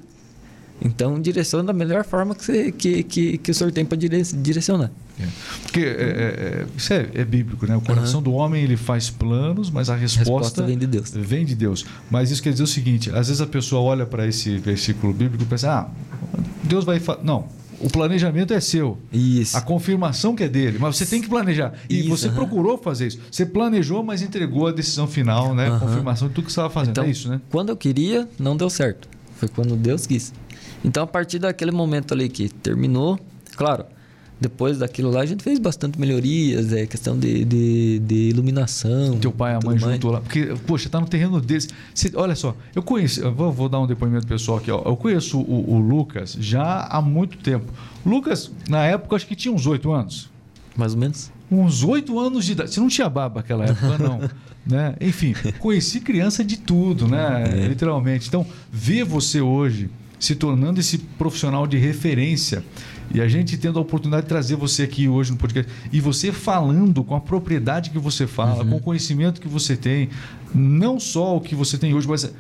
então 0.81 1.21
direciona 1.21 1.65
da 1.65 1.73
melhor 1.73 2.05
forma 2.05 2.33
que, 2.33 2.43
você, 2.43 2.71
que, 2.71 3.03
que, 3.03 3.37
que 3.37 3.51
o 3.51 3.53
senhor 3.53 3.71
tem 3.71 3.85
para 3.85 3.97
direcionar. 3.97 4.89
É. 5.19 5.27
Porque 5.63 5.79
é, 5.79 5.83
é, 5.83 5.85
é, 5.85 6.65
isso 6.75 6.93
é, 6.93 7.09
é, 7.13 7.25
bíblico, 7.25 7.65
né? 7.67 7.75
O 7.75 7.81
coração 7.81 8.19
uhum. 8.19 8.23
do 8.23 8.33
homem 8.33 8.63
ele 8.63 8.77
faz 8.77 9.09
planos, 9.09 9.69
mas 9.69 9.89
a 9.89 9.95
resposta, 9.95 10.31
a 10.31 10.37
resposta, 10.37 10.63
vem 10.63 10.77
de 10.77 10.87
Deus. 10.87 11.11
Vem 11.11 11.45
de 11.45 11.55
Deus. 11.55 11.85
Mas 12.09 12.31
isso 12.31 12.41
quer 12.41 12.51
dizer 12.51 12.63
o 12.63 12.67
seguinte: 12.67 13.09
às 13.09 13.27
vezes 13.27 13.41
a 13.41 13.47
pessoa 13.47 13.81
olha 13.81 14.05
para 14.05 14.25
esse 14.27 14.57
versículo 14.57 15.13
bíblico 15.13 15.43
e 15.43 15.45
pensa, 15.45 15.71
ah, 15.71 15.89
Deus 16.63 16.85
vai. 16.85 17.01
Não, 17.23 17.47
o 17.81 17.89
planejamento 17.89 18.53
é 18.53 18.59
seu. 18.59 18.97
Isso. 19.11 19.57
A 19.57 19.61
confirmação 19.61 20.35
que 20.35 20.43
é 20.43 20.47
dele. 20.47 20.77
Mas 20.79 20.97
você 20.97 21.05
tem 21.05 21.21
que 21.21 21.27
planejar. 21.27 21.73
E 21.89 22.01
isso, 22.01 22.09
você 22.09 22.29
procurou 22.29 22.77
fazer 22.77 23.07
isso. 23.07 23.19
Você 23.29 23.45
planejou, 23.45 24.03
mas 24.03 24.21
entregou 24.21 24.67
a 24.67 24.71
decisão 24.71 25.07
final, 25.07 25.55
né? 25.55 25.77
Confirmação 25.79 26.27
de 26.27 26.35
tudo 26.35 26.45
que 26.45 26.51
você 26.51 26.59
estava 26.59 26.69
fazendo. 26.69 26.91
Então, 26.91 27.03
é 27.03 27.09
isso, 27.09 27.27
né? 27.27 27.41
Quando 27.49 27.69
eu 27.69 27.77
queria, 27.77 28.29
não 28.39 28.55
deu 28.55 28.69
certo. 28.69 29.09
Foi 29.35 29.49
quando 29.49 29.75
Deus 29.75 30.05
quis. 30.05 30.31
Então, 30.85 31.03
a 31.03 31.07
partir 31.07 31.39
daquele 31.39 31.71
momento 31.71 32.13
ali 32.13 32.29
que 32.29 32.49
terminou, 32.49 33.19
claro, 33.55 33.85
depois 34.41 34.79
daquilo 34.79 35.11
lá, 35.11 35.21
a 35.21 35.25
gente 35.25 35.43
fez 35.43 35.59
bastante 35.59 35.99
melhorias, 35.99 36.73
é 36.73 36.87
questão 36.87 37.15
de, 37.15 37.45
de, 37.45 37.99
de 37.99 38.15
iluminação. 38.29 39.19
Teu 39.19 39.31
pai 39.31 39.53
e 39.53 39.55
a 39.55 39.59
mãe 39.63 39.77
juntou 39.77 40.09
lá. 40.09 40.19
Porque, 40.19 40.55
poxa, 40.65 40.89
tá 40.89 40.99
no 40.99 41.05
terreno 41.05 41.39
deles. 41.39 41.69
Você, 41.93 42.11
olha 42.15 42.33
só, 42.33 42.55
eu 42.75 42.81
conheço, 42.81 43.21
eu 43.21 43.31
vou, 43.31 43.51
vou, 43.51 43.69
dar 43.69 43.79
um 43.79 43.85
depoimento 43.85 44.25
pessoal 44.25 44.57
aqui, 44.57 44.71
ó. 44.71 44.81
Eu 44.83 44.97
conheço 44.97 45.39
o, 45.39 45.75
o, 45.75 45.77
Lucas 45.77 46.35
já 46.39 46.87
há 46.89 46.99
muito 46.99 47.37
tempo. 47.37 47.71
Lucas, 48.03 48.51
na 48.67 48.83
época, 48.83 49.15
acho 49.15 49.27
que 49.27 49.35
tinha 49.35 49.53
uns 49.53 49.67
oito 49.67 49.91
anos. 49.91 50.27
Mais 50.75 50.93
ou 50.95 50.99
menos. 50.99 51.31
Uns 51.51 51.83
oito 51.83 52.19
anos 52.19 52.43
de 52.43 52.53
idade. 52.53 52.73
Você 52.73 52.79
não 52.79 52.87
tinha 52.87 53.07
barba 53.07 53.41
naquela 53.41 53.65
época, 53.65 53.95
não. 53.99 54.27
né? 54.65 54.95
Enfim, 54.99 55.35
conheci 55.59 55.99
criança 55.99 56.43
de 56.43 56.57
tudo, 56.57 57.07
né? 57.07 57.43
É. 57.43 57.67
Literalmente. 57.67 58.27
Então, 58.27 58.43
ver 58.71 59.03
você 59.03 59.39
hoje 59.39 59.87
se 60.21 60.35
tornando 60.35 60.79
esse 60.79 60.97
profissional 60.97 61.65
de 61.67 61.77
referência 61.77 62.63
e 63.13 63.21
a 63.21 63.27
gente 63.27 63.57
tendo 63.57 63.79
a 63.79 63.81
oportunidade 63.81 64.23
de 64.23 64.29
trazer 64.29 64.55
você 64.55 64.83
aqui 64.83 65.07
hoje 65.07 65.31
no 65.31 65.37
podcast 65.37 65.71
e 65.91 65.99
você 65.99 66.31
falando 66.31 67.03
com 67.03 67.15
a 67.15 67.21
propriedade 67.21 67.89
que 67.89 67.99
você 67.99 68.27
fala, 68.27 68.63
uhum. 68.63 68.69
com 68.69 68.75
o 68.77 68.79
conhecimento 68.81 69.41
que 69.41 69.47
você 69.47 69.75
tem, 69.75 70.09
não 70.53 70.99
só 70.99 71.37
o 71.37 71.41
que 71.41 71.55
você 71.55 71.77
tem 71.77 71.93
hoje, 71.93 72.07
mas 72.07 72.31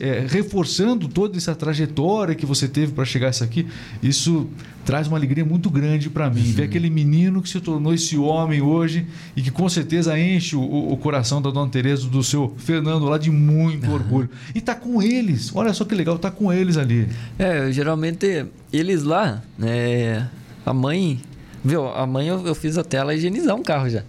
é, 0.00 0.26
reforçando 0.28 1.08
toda 1.08 1.36
essa 1.36 1.54
trajetória 1.54 2.34
que 2.34 2.46
você 2.46 2.68
teve 2.68 2.92
para 2.92 3.04
chegar 3.04 3.28
a 3.28 3.30
isso 3.30 3.44
aqui, 3.44 3.66
isso 4.02 4.48
traz 4.84 5.06
uma 5.06 5.18
alegria 5.18 5.44
muito 5.44 5.68
grande 5.68 6.08
para 6.08 6.30
mim. 6.30 6.40
Uhum. 6.40 6.52
Ver 6.52 6.62
aquele 6.64 6.88
menino 6.88 7.42
que 7.42 7.48
se 7.48 7.60
tornou 7.60 7.92
esse 7.92 8.16
homem 8.16 8.62
hoje 8.62 9.06
e 9.36 9.42
que 9.42 9.50
com 9.50 9.68
certeza 9.68 10.18
enche 10.18 10.56
o, 10.56 10.62
o 10.62 10.96
coração 10.96 11.42
da 11.42 11.50
dona 11.50 11.70
Tereza, 11.70 12.08
do 12.08 12.22
seu 12.22 12.54
Fernando 12.56 13.04
lá 13.04 13.18
de 13.18 13.30
muito 13.30 13.86
uhum. 13.86 13.94
orgulho. 13.94 14.30
E 14.54 14.60
tá 14.60 14.74
com 14.74 15.02
eles. 15.02 15.54
Olha 15.54 15.74
só 15.74 15.84
que 15.84 15.94
legal, 15.94 16.18
tá 16.18 16.30
com 16.30 16.52
eles 16.52 16.76
ali. 16.76 17.08
É, 17.38 17.70
geralmente 17.70 18.46
eles 18.72 19.02
lá, 19.02 19.42
né, 19.58 20.28
a 20.64 20.72
mãe, 20.72 21.20
viu, 21.64 21.86
a 21.88 22.06
mãe 22.06 22.28
eu, 22.28 22.46
eu 22.46 22.54
fiz 22.54 22.78
até 22.78 22.96
ela 22.96 23.14
higienizar 23.14 23.54
um 23.54 23.62
carro 23.62 23.90
já. 23.90 24.04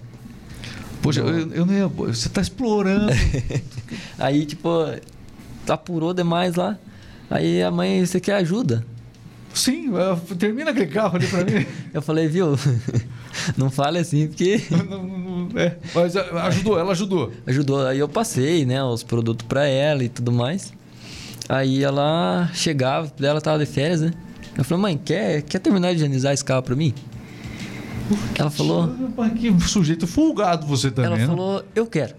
Poxa, 1.01 1.21
eu, 1.21 1.51
eu 1.51 1.65
não 1.65 1.73
ia. 1.73 1.87
Você 1.87 2.27
está 2.27 2.41
explorando. 2.41 3.11
aí, 4.17 4.45
tipo, 4.45 4.69
apurou 5.67 6.13
demais 6.13 6.55
lá. 6.55 6.77
Aí 7.29 7.61
a 7.61 7.71
mãe, 7.71 8.05
você 8.05 8.19
quer 8.19 8.35
ajuda? 8.35 8.85
Sim, 9.53 9.91
termina 10.37 10.71
aquele 10.71 10.87
carro 10.87 11.17
ali 11.17 11.27
para 11.27 11.43
mim. 11.43 11.65
eu 11.93 12.01
falei, 12.01 12.27
viu? 12.27 12.57
não 13.57 13.69
fale 13.69 13.99
assim, 13.99 14.27
porque. 14.27 14.61
não, 14.71 15.03
não, 15.03 15.59
é, 15.59 15.75
mas 15.93 16.15
ajudou, 16.15 16.79
ela 16.79 16.91
ajudou. 16.91 17.31
Ajudou. 17.47 17.87
Aí 17.87 17.99
eu 17.99 18.07
passei, 18.07 18.65
né, 18.65 18.83
os 18.83 19.03
produtos 19.03 19.45
para 19.47 19.65
ela 19.65 20.03
e 20.03 20.09
tudo 20.09 20.31
mais. 20.31 20.73
Aí 21.47 21.83
ela 21.83 22.49
chegava, 22.53 23.11
ela 23.21 23.41
tava 23.41 23.57
de 23.59 23.65
férias, 23.65 24.01
né? 24.01 24.11
Eu 24.55 24.63
falei, 24.63 24.81
mãe, 24.81 25.01
quer, 25.03 25.41
quer 25.41 25.59
terminar 25.59 25.89
de 25.89 25.95
higienizar 25.95 26.33
esse 26.33 26.45
carro 26.45 26.61
para 26.61 26.75
mim? 26.75 26.93
Ela 28.37 28.49
falou. 28.49 28.89
Que 29.37 29.59
sujeito 29.67 30.07
folgado 30.07 30.65
você 30.65 30.89
também. 30.89 31.11
Ela 31.11 31.17
né? 31.17 31.27
falou, 31.27 31.63
eu 31.75 31.85
quero. 31.85 32.15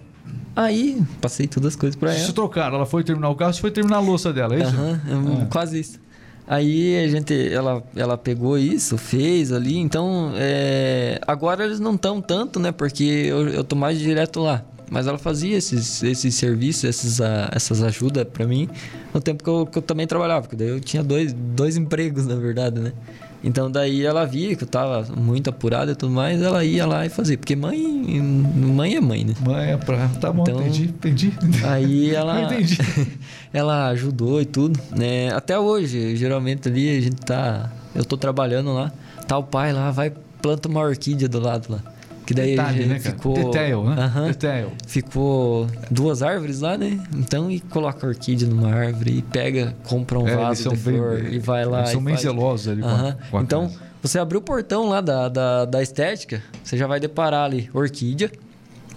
Aí, 0.54 1.00
passei 1.20 1.46
todas 1.46 1.74
as 1.74 1.76
coisas 1.76 1.96
para 1.96 2.14
ela. 2.14 2.26
Se 2.26 2.32
trocaram, 2.32 2.76
ela 2.76 2.86
foi 2.86 3.04
terminar 3.04 3.30
o 3.30 3.34
carro, 3.34 3.52
você 3.52 3.60
foi 3.60 3.70
terminar 3.70 3.96
a 3.96 4.00
louça 4.00 4.32
dela, 4.32 4.54
é 4.54 4.62
isso? 4.62 4.76
Uhum, 4.76 5.46
quase 5.46 5.80
isso. 5.80 6.00
Aí 6.46 7.04
a 7.04 7.08
gente, 7.08 7.32
ela, 7.52 7.82
ela 7.94 8.18
pegou 8.18 8.58
isso, 8.58 8.98
fez 8.98 9.52
ali. 9.52 9.78
Então, 9.78 10.32
é, 10.34 11.20
agora 11.24 11.64
eles 11.64 11.78
não 11.78 11.94
estão 11.94 12.20
tanto, 12.20 12.58
né? 12.58 12.72
Porque 12.72 13.04
eu, 13.04 13.48
eu 13.48 13.62
tô 13.62 13.76
mais 13.76 13.98
direto 13.98 14.40
lá. 14.40 14.64
Mas 14.90 15.06
ela 15.06 15.18
fazia 15.18 15.56
esses, 15.56 16.02
esses 16.02 16.34
serviços, 16.34 16.82
esses, 16.82 17.20
uh, 17.20 17.48
essas 17.52 17.80
ajudas 17.80 18.24
para 18.24 18.44
mim 18.44 18.68
no 19.14 19.20
tempo 19.20 19.44
que 19.44 19.48
eu, 19.48 19.64
que 19.64 19.78
eu 19.78 19.82
também 19.82 20.04
trabalhava. 20.04 20.42
Porque 20.42 20.56
daí 20.56 20.68
eu 20.68 20.80
tinha 20.80 21.04
dois, 21.04 21.32
dois 21.32 21.76
empregos, 21.76 22.26
na 22.26 22.34
verdade, 22.34 22.80
né? 22.80 22.92
Então 23.42 23.70
daí 23.70 24.04
ela 24.04 24.24
via 24.26 24.54
que 24.54 24.64
eu 24.64 24.68
tava 24.68 25.06
muito 25.16 25.48
apurado 25.48 25.90
e 25.90 25.94
tudo 25.94 26.12
mais, 26.12 26.42
ela 26.42 26.64
ia 26.64 26.86
lá 26.86 27.06
e 27.06 27.08
fazia. 27.08 27.38
Porque 27.38 27.56
mãe, 27.56 27.78
mãe 27.80 28.96
é 28.96 29.00
mãe, 29.00 29.24
né? 29.24 29.34
Mãe 29.40 29.72
é 29.72 29.76
pra. 29.76 30.08
Tá 30.20 30.32
bom, 30.32 30.42
então, 30.42 30.60
entendi, 30.60 30.84
entendi. 30.84 31.32
Aí 31.64 32.10
ela. 32.14 32.42
entendi. 32.42 32.78
ela 33.52 33.88
ajudou 33.88 34.40
e 34.40 34.44
tudo. 34.44 34.78
Né? 34.94 35.32
Até 35.32 35.58
hoje, 35.58 36.16
geralmente 36.16 36.68
ali 36.68 36.98
a 36.98 37.00
gente 37.00 37.16
tá. 37.16 37.70
Eu 37.94 38.04
tô 38.04 38.16
trabalhando 38.16 38.72
lá, 38.72 38.92
tá 39.26 39.38
o 39.38 39.42
pai 39.42 39.72
lá, 39.72 39.90
vai 39.90 40.12
planta 40.40 40.68
uma 40.68 40.80
orquídea 40.80 41.28
do 41.28 41.40
lado 41.40 41.72
lá. 41.72 41.82
Que 42.30 42.34
daí 42.34 42.50
Detalhe, 42.50 42.86
né, 42.86 43.00
ficou. 43.00 43.34
Detail, 43.34 43.82
né? 43.82 44.06
Uh 44.06 44.18
-huh, 44.20 44.26
Detail. 44.28 44.72
Ficou 44.86 45.66
duas 45.90 46.22
árvores 46.22 46.60
lá, 46.60 46.78
né? 46.78 47.04
Então, 47.12 47.50
e 47.50 47.58
coloca 47.58 48.06
orquídea 48.06 48.46
numa 48.46 48.72
árvore 48.72 49.18
e 49.18 49.22
pega, 49.22 49.74
compra 49.82 50.16
um 50.16 50.28
é, 50.28 50.36
vaso 50.36 50.68
de 50.68 50.76
flor 50.76 51.20
bem, 51.20 51.34
e 51.34 51.38
vai 51.40 51.64
lá. 51.64 51.80
Eles 51.80 51.90
são 51.90 52.04
bem 52.04 52.14
faz... 52.14 52.22
zelosos 52.22 52.68
ali. 52.68 52.82
Uh 52.82 52.86
-huh. 52.86 53.08
a, 53.10 53.30
com 53.32 53.38
a 53.38 53.42
então, 53.42 53.62
casa. 53.66 53.80
você 54.00 54.18
abriu 54.20 54.38
o 54.38 54.42
portão 54.44 54.88
lá 54.88 55.00
da, 55.00 55.28
da, 55.28 55.64
da 55.64 55.82
estética, 55.82 56.40
você 56.62 56.76
já 56.76 56.86
vai 56.86 57.00
deparar 57.00 57.46
ali 57.46 57.68
orquídea 57.74 58.30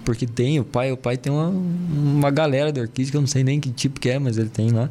porque 0.04 0.28
tem, 0.28 0.60
o 0.60 0.64
pai, 0.64 0.92
o 0.92 0.98
pai 0.98 1.18
tem 1.18 1.32
uma, 1.32 1.48
uma 1.48 2.30
galera 2.30 2.72
de 2.72 2.80
orquídea 2.80 3.12
que 3.12 3.18
eu 3.18 3.22
não 3.22 3.28
sei 3.28 3.44
nem 3.44 3.60
que 3.60 3.70
tipo 3.72 4.00
que 4.00 4.10
é, 4.10 4.20
mas 4.20 4.38
ele 4.38 4.50
tem 4.50 4.72
lá. 4.72 4.90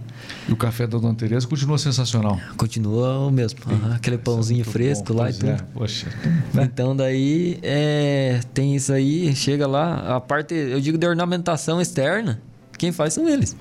E 0.48 0.52
o 0.52 0.56
café 0.56 0.86
da 0.86 0.98
Dona 0.98 1.14
Teresa 1.14 1.46
continua 1.46 1.78
sensacional. 1.78 2.40
Continua 2.56 3.18
o 3.26 3.30
mesmo. 3.30 3.60
Aquele 3.94 4.18
pãozinho 4.18 4.62
é 4.62 4.64
fresco 4.64 5.12
bom, 5.12 5.20
lá 5.20 5.30
e 5.30 5.34
tudo. 5.34 5.50
É. 5.50 5.56
Poxa. 5.74 6.08
Né? 6.54 6.64
Então 6.64 6.96
daí 6.96 7.58
é, 7.62 8.40
tem 8.54 8.74
isso 8.74 8.92
aí, 8.92 9.34
chega 9.36 9.66
lá, 9.66 10.16
a 10.16 10.20
parte, 10.20 10.54
eu 10.54 10.80
digo 10.80 10.96
de 10.96 11.06
ornamentação 11.06 11.80
externa, 11.80 12.40
quem 12.78 12.92
faz 12.92 13.14
são 13.14 13.28
eles. 13.28 13.56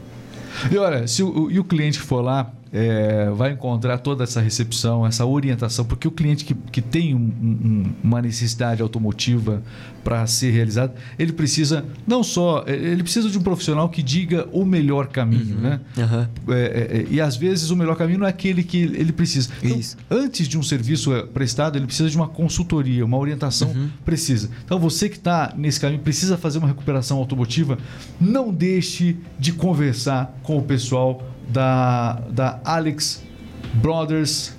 E 0.71 0.77
olha, 0.77 1.07
se 1.07 1.23
o, 1.23 1.49
e 1.51 1.59
o 1.59 1.63
cliente 1.63 1.99
for 1.99 2.21
lá, 2.21 2.51
é, 2.73 3.29
vai 3.35 3.51
encontrar 3.51 3.97
toda 3.97 4.23
essa 4.23 4.39
recepção, 4.39 5.05
essa 5.05 5.25
orientação, 5.25 5.83
porque 5.83 6.07
o 6.07 6.11
cliente 6.11 6.45
que, 6.45 6.53
que 6.53 6.81
tem 6.81 7.13
um, 7.13 7.19
um, 7.19 7.93
uma 8.01 8.21
necessidade 8.21 8.81
automotiva 8.81 9.61
para 10.03 10.25
ser 10.25 10.51
realizada, 10.51 10.95
ele 11.19 11.33
precisa 11.33 11.85
não 12.07 12.23
só, 12.23 12.63
ele 12.65 13.03
precisa 13.03 13.29
de 13.29 13.37
um 13.37 13.41
profissional 13.41 13.89
que 13.89 14.01
diga 14.01 14.47
o 14.51 14.65
melhor 14.65 15.07
caminho, 15.07 15.55
uhum. 15.55 15.61
né? 15.61 15.79
Uhum. 15.97 16.53
É, 16.53 16.57
é, 16.57 17.05
e 17.09 17.19
às 17.19 17.35
vezes 17.35 17.69
o 17.69 17.75
melhor 17.75 17.95
caminho 17.95 18.19
não 18.19 18.25
é 18.25 18.29
aquele 18.29 18.63
que 18.63 18.77
ele 18.77 19.11
precisa. 19.11 19.49
Então, 19.61 19.79
antes 20.09 20.47
de 20.47 20.57
um 20.57 20.63
serviço 20.63 21.13
é, 21.13 21.23
prestado, 21.23 21.77
ele 21.77 21.85
precisa 21.85 22.09
de 22.09 22.15
uma 22.15 22.27
consultoria, 22.27 23.05
uma 23.05 23.17
orientação 23.17 23.69
uhum. 23.69 23.89
precisa. 24.05 24.49
Então 24.63 24.79
você 24.79 25.09
que 25.09 25.17
está 25.17 25.53
nesse 25.57 25.79
caminho 25.79 26.01
precisa 26.01 26.37
fazer 26.37 26.57
uma 26.57 26.67
recuperação 26.67 27.17
automotiva, 27.17 27.77
não 28.19 28.53
deixe 28.53 29.17
de 29.37 29.51
conversar 29.51 30.39
com 30.41 30.57
o 30.57 30.61
pessoal 30.61 31.30
da, 31.51 32.21
da 32.29 32.59
Alex 32.63 33.23
Brothers 33.75 34.55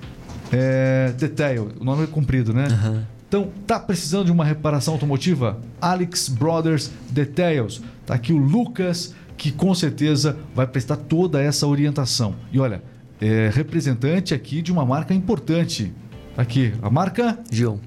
é, 0.52 1.12
Detail. 1.18 1.72
O 1.80 1.84
nome 1.84 2.04
é 2.04 2.06
comprido, 2.06 2.52
né? 2.52 2.66
Aham. 2.70 3.06
Então, 3.28 3.50
tá 3.66 3.80
precisando 3.80 4.26
de 4.26 4.32
uma 4.32 4.44
reparação 4.44 4.92
automotiva? 4.92 5.58
Alex 5.80 6.28
Brothers 6.28 6.90
Details. 7.08 7.80
Tá 8.04 8.14
aqui 8.14 8.30
o 8.30 8.36
Lucas, 8.36 9.14
que 9.38 9.50
com 9.50 9.74
certeza 9.74 10.36
vai 10.54 10.66
prestar 10.66 10.96
toda 10.96 11.42
essa 11.42 11.66
orientação. 11.66 12.34
E 12.52 12.60
olha, 12.60 12.82
é 13.18 13.50
representante 13.50 14.34
aqui 14.34 14.60
de 14.60 14.70
uma 14.70 14.84
marca 14.84 15.14
importante. 15.14 15.94
Aqui, 16.36 16.74
a 16.82 16.90
marca 16.90 17.38
Gion. 17.50 17.78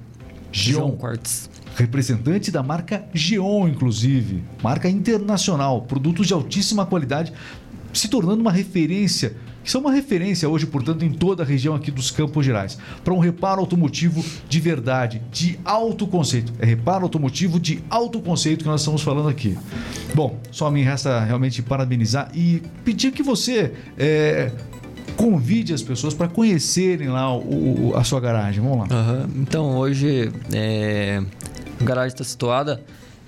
Gion. 0.52 0.92
Quartz. 0.92 1.50
Representante 1.76 2.50
da 2.50 2.64
marca 2.64 3.04
Gion, 3.14 3.68
inclusive. 3.68 4.44
Marca 4.64 4.90
internacional. 4.90 5.82
Produtos 5.82 6.26
de 6.26 6.34
altíssima 6.34 6.86
qualidade, 6.86 7.34
se 7.98 8.08
tornando 8.08 8.42
uma 8.42 8.52
referência. 8.52 9.36
Que 9.64 9.72
são 9.72 9.82
uma 9.82 9.92
referência 9.92 10.48
hoje, 10.48 10.68
portanto, 10.68 11.04
em 11.04 11.10
toda 11.12 11.42
a 11.42 11.46
região 11.46 11.74
aqui 11.74 11.90
dos 11.90 12.12
Campos 12.12 12.46
Gerais. 12.46 12.78
Para 13.04 13.12
um 13.16 13.18
reparo 13.18 13.60
automotivo 13.62 14.24
de 14.48 14.60
verdade, 14.60 15.20
de 15.32 15.58
alto 15.66 16.06
conceito. 16.06 16.54
É 16.60 16.66
reparo 16.68 17.02
automotivo 17.04 17.60
de 17.60 17.80
alto 17.90 18.20
conceito 18.20 18.60
que 18.64 18.70
nós 18.70 18.82
estamos 18.82 19.02
falando 19.02 19.28
aqui. 19.28 19.58
Bom, 20.14 20.40
só 20.52 20.70
me 20.70 20.84
resta 20.84 21.20
realmente 21.26 21.64
parabenizar 21.64 22.30
e 22.32 22.62
pedir 22.84 23.12
que 23.12 23.24
você 23.24 23.74
é, 23.98 24.52
convide 25.18 25.74
as 25.74 25.82
pessoas 25.82 26.14
para 26.14 26.28
conhecerem 26.28 27.08
lá 27.08 27.36
o- 27.36 27.94
a 27.96 28.04
sua 28.04 28.20
garagem. 28.20 28.62
Vamos 28.62 28.88
lá. 28.88 28.96
Aham. 28.96 29.30
Então, 29.38 29.78
hoje, 29.78 30.32
é, 30.54 31.24
a 31.82 31.84
garagem 31.84 32.10
está 32.10 32.24
situada. 32.24 32.84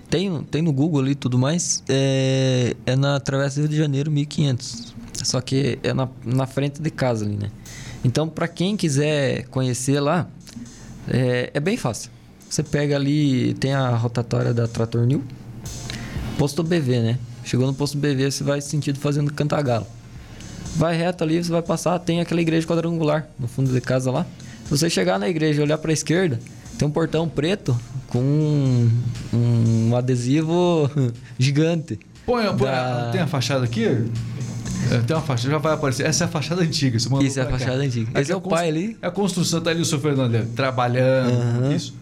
Tem, 0.09 0.41
tem 0.43 0.61
no 0.61 0.71
Google 0.71 1.01
ali 1.01 1.11
e 1.11 1.15
tudo 1.15 1.37
mais. 1.37 1.83
É, 1.89 2.75
é 2.85 2.95
na 2.95 3.19
Travessa 3.19 3.59
Rio 3.59 3.69
de 3.69 3.75
Janeiro 3.75 4.09
1500. 4.09 4.95
Só 5.23 5.41
que 5.41 5.79
é 5.83 5.93
na, 5.93 6.07
na 6.23 6.45
frente 6.45 6.81
de 6.81 6.89
casa 6.89 7.25
ali, 7.25 7.35
né? 7.35 7.51
Então, 8.03 8.29
para 8.29 8.47
quem 8.47 8.77
quiser 8.77 9.45
conhecer 9.47 9.99
lá, 9.99 10.27
é, 11.07 11.51
é 11.53 11.59
bem 11.59 11.75
fácil. 11.75 12.11
Você 12.49 12.63
pega 12.63 12.95
ali, 12.95 13.53
tem 13.55 13.73
a 13.73 13.89
rotatória 13.89 14.53
da 14.53 14.67
Trator 14.67 15.05
New, 15.05 15.23
posto 16.37 16.63
BV, 16.63 16.99
né? 17.01 17.19
Chegou 17.43 17.67
no 17.67 17.73
posto 17.73 17.97
BV, 17.97 18.31
você 18.31 18.43
vai 18.43 18.61
sentido 18.61 18.99
fazendo 18.99 19.33
Cantagalo. 19.33 19.85
Vai 20.75 20.95
reto 20.95 21.23
ali, 21.23 21.43
você 21.43 21.51
vai 21.51 21.61
passar, 21.61 21.97
tem 21.99 22.21
aquela 22.21 22.39
igreja 22.39 22.65
quadrangular 22.67 23.27
no 23.37 23.47
fundo 23.47 23.73
de 23.73 23.81
casa 23.81 24.11
lá. 24.11 24.25
Se 24.63 24.69
você 24.69 24.89
chegar 24.89 25.19
na 25.19 25.27
igreja 25.27 25.59
e 25.59 25.63
olhar 25.63 25.77
para 25.77 25.91
a 25.91 25.93
esquerda, 25.93 26.39
tem 26.77 26.87
um 26.87 26.91
portão 26.91 27.27
preto 27.27 27.77
com 28.07 28.19
um, 28.19 28.91
um 29.33 29.95
adesivo 29.95 30.89
gigante. 31.37 31.99
Põe, 32.25 32.45
põe 32.55 32.67
Da- 32.67 33.09
tem 33.11 33.21
a 33.21 33.27
fachada 33.27 33.65
aqui? 33.65 33.85
É, 33.85 34.99
tem 35.05 35.15
uma 35.15 35.21
fachada, 35.23 35.51
já 35.51 35.57
vai 35.57 35.73
aparecer. 35.73 36.05
Essa 36.05 36.23
é 36.23 36.25
a 36.25 36.27
fachada 36.29 36.61
antiga. 36.61 36.97
Mandou 37.09 37.25
Isso 37.25 37.39
é 37.39 37.43
a 37.43 37.45
pra 37.45 37.57
cá. 37.57 37.65
fachada 37.65 37.83
antiga. 37.83 38.09
Aqui 38.11 38.21
Esse 38.21 38.31
é 38.31 38.35
o 38.35 38.41
cons- 38.41 38.53
pai 38.53 38.69
ali. 38.69 38.97
É 39.01 39.07
a 39.07 39.11
construção, 39.11 39.61
tá 39.61 39.69
ali 39.71 39.81
o 39.81 39.85
seu 39.85 39.99
Fernando 39.99 40.35
ali, 40.35 40.45
trabalhando. 40.47 41.31
Aham. 41.33 41.73
Isso. 41.75 41.93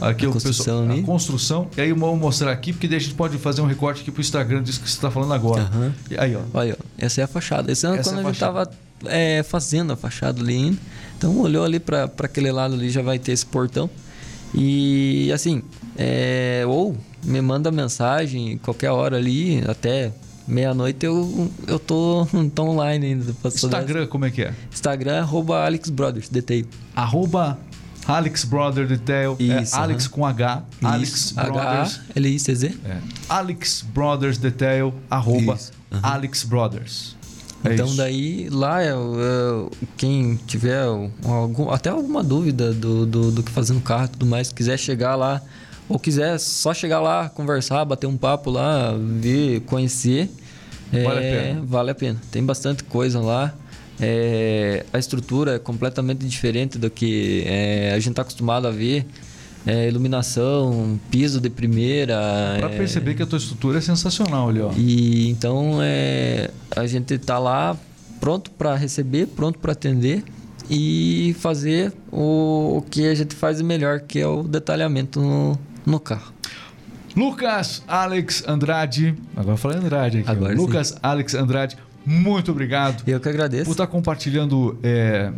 Aqui 0.00 0.26
A 0.26 0.28
o 0.28 0.32
construção 0.32 0.80
pessoal, 0.80 0.90
ali. 0.92 1.00
A 1.00 1.04
construção. 1.04 1.68
E 1.76 1.80
aí 1.80 1.88
eu 1.90 1.96
vou 1.96 2.16
mostrar 2.16 2.50
aqui, 2.50 2.72
porque 2.72 2.88
daí 2.88 2.96
a 2.96 3.00
gente 3.00 3.14
pode 3.14 3.38
fazer 3.38 3.60
um 3.62 3.66
recorte 3.66 4.02
aqui 4.02 4.10
pro 4.10 4.20
Instagram 4.20 4.62
disso 4.62 4.80
que 4.80 4.88
você 4.90 4.96
está 4.96 5.10
falando 5.10 5.32
agora. 5.32 5.62
Aham. 5.62 5.92
E 6.10 6.18
aí, 6.18 6.34
ó. 6.36 6.40
Olha, 6.52 6.76
ó, 6.78 6.84
essa 6.98 7.20
é 7.20 7.24
a 7.24 7.28
fachada. 7.28 7.70
Esse 7.70 7.86
ano, 7.86 7.96
Essa 7.96 8.10
quando 8.10 8.18
é 8.18 8.22
a 8.22 8.24
a 8.24 8.32
gente 8.32 8.40
fachada. 8.40 8.66
tava 8.66 9.12
é, 9.14 9.42
fazendo 9.44 9.92
a 9.92 9.96
fachada 9.96 10.40
ali 10.42 10.54
ainda, 10.56 10.78
então 11.16 11.38
olhou 11.38 11.64
ali 11.64 11.78
para 11.78 12.10
aquele 12.18 12.50
lado 12.50 12.74
ali, 12.74 12.90
já 12.90 13.02
vai 13.02 13.18
ter 13.18 13.32
esse 13.32 13.46
portão. 13.46 13.88
E 14.54 15.30
assim, 15.32 15.62
é, 15.96 16.64
ou 16.66 16.96
me 17.24 17.40
manda 17.40 17.70
mensagem 17.70 18.58
qualquer 18.58 18.90
hora 18.90 19.16
ali, 19.16 19.62
até 19.66 20.12
meia-noite 20.46 21.04
eu, 21.04 21.50
eu 21.66 21.78
tô, 21.78 22.26
tô 22.54 22.62
online 22.64 23.06
ainda. 23.06 23.34
Instagram, 23.44 24.06
como 24.06 24.24
é 24.26 24.30
que 24.30 24.42
é? 24.42 24.54
Instagram, 24.72 25.20
arroba 25.22 25.64
Alex 25.64 25.88
Brothers, 25.88 26.28
DTI. 26.28 26.66
Arroba 26.94 27.58
Alex 28.06 28.44
Brother 28.44 28.86
Detail. 28.86 29.36
Isso, 29.38 29.74
é 29.74 29.78
Alex 29.78 30.06
com 30.06 30.26
H. 30.26 30.62
Alex 30.82 31.10
Isso, 31.10 31.34
Brothers. 31.34 31.96
H-A-L-I-C-Z. 31.96 32.78
É. 32.84 32.98
Alex 33.28 33.82
Brothers 33.82 34.38
Detail. 34.38 34.92
Arroba 35.10 35.54
Isso. 35.54 35.72
Alex 36.02 36.42
Brothers. 36.44 37.16
É 37.64 37.72
Então 37.74 37.86
isso. 37.86 37.96
daí 37.96 38.48
lá 38.50 38.82
é, 38.82 38.90
é, 38.90 38.94
quem 39.96 40.36
tiver 40.46 40.82
algum, 41.24 41.70
até 41.70 41.90
alguma 41.90 42.22
dúvida 42.22 42.72
do, 42.72 43.06
do, 43.06 43.30
do 43.32 43.42
que 43.42 43.50
fazer 43.50 43.72
no 43.72 43.80
carro 43.80 44.04
e 44.04 44.08
tudo 44.08 44.26
mais, 44.26 44.52
quiser 44.52 44.78
chegar 44.78 45.16
lá 45.16 45.40
ou 45.88 45.98
quiser 45.98 46.38
só 46.38 46.72
chegar 46.72 47.00
lá, 47.00 47.28
conversar, 47.28 47.84
bater 47.84 48.06
um 48.06 48.16
papo 48.16 48.50
lá, 48.50 48.94
ver, 48.98 49.60
conhecer, 49.60 50.30
Vale 50.92 51.18
a 51.18 51.22
é, 51.22 51.42
pena. 51.48 51.62
vale 51.64 51.90
a 51.90 51.94
pena. 51.94 52.20
Tem 52.30 52.44
bastante 52.44 52.84
coisa 52.84 53.18
lá. 53.20 53.52
É, 54.00 54.84
a 54.92 54.98
estrutura 54.98 55.56
é 55.56 55.58
completamente 55.58 56.24
diferente 56.26 56.78
do 56.78 56.88
que 56.90 57.42
é, 57.46 57.92
a 57.92 57.98
gente 57.98 58.10
está 58.10 58.22
acostumado 58.22 58.66
a 58.68 58.70
ver. 58.70 59.04
É, 59.66 59.88
iluminação, 59.88 61.00
piso 61.10 61.40
de 61.40 61.48
primeira. 61.48 62.14
Pra 62.58 62.70
é, 62.70 62.76
perceber 62.76 63.14
que 63.14 63.22
a 63.22 63.26
tua 63.26 63.38
estrutura 63.38 63.78
é 63.78 63.80
sensacional 63.80 64.50
ali, 64.50 64.60
ó. 64.60 64.70
e 64.76 65.30
então 65.30 65.78
é, 65.80 66.50
a 66.76 66.86
gente 66.86 67.16
tá 67.18 67.38
lá 67.38 67.76
pronto 68.20 68.50
para 68.50 68.74
receber, 68.74 69.26
pronto 69.26 69.58
para 69.58 69.72
atender 69.72 70.22
e 70.68 71.34
fazer 71.38 71.92
o, 72.10 72.78
o 72.78 72.82
que 72.82 73.06
a 73.06 73.14
gente 73.14 73.34
faz 73.34 73.58
de 73.58 73.64
melhor, 73.64 74.00
que 74.00 74.18
é 74.18 74.26
o 74.26 74.42
detalhamento 74.42 75.20
no, 75.20 75.58
no 75.84 76.00
carro. 76.00 76.32
Lucas 77.16 77.82
Alex 77.86 78.44
Andrade. 78.46 79.14
Agora 79.36 79.52
eu 79.52 79.56
falei 79.56 79.78
Andrade 79.78 80.18
aqui. 80.18 80.30
Agora 80.30 80.52
sim. 80.52 80.60
Lucas 80.60 80.96
Alex 81.02 81.34
Andrade, 81.34 81.76
muito 82.04 82.50
obrigado 82.50 83.02
Eu 83.06 83.18
que 83.18 83.24
por 83.24 83.30
agradeço. 83.30 83.70
estar 83.70 83.86
compartilhando 83.86 84.78
é, 84.82 85.32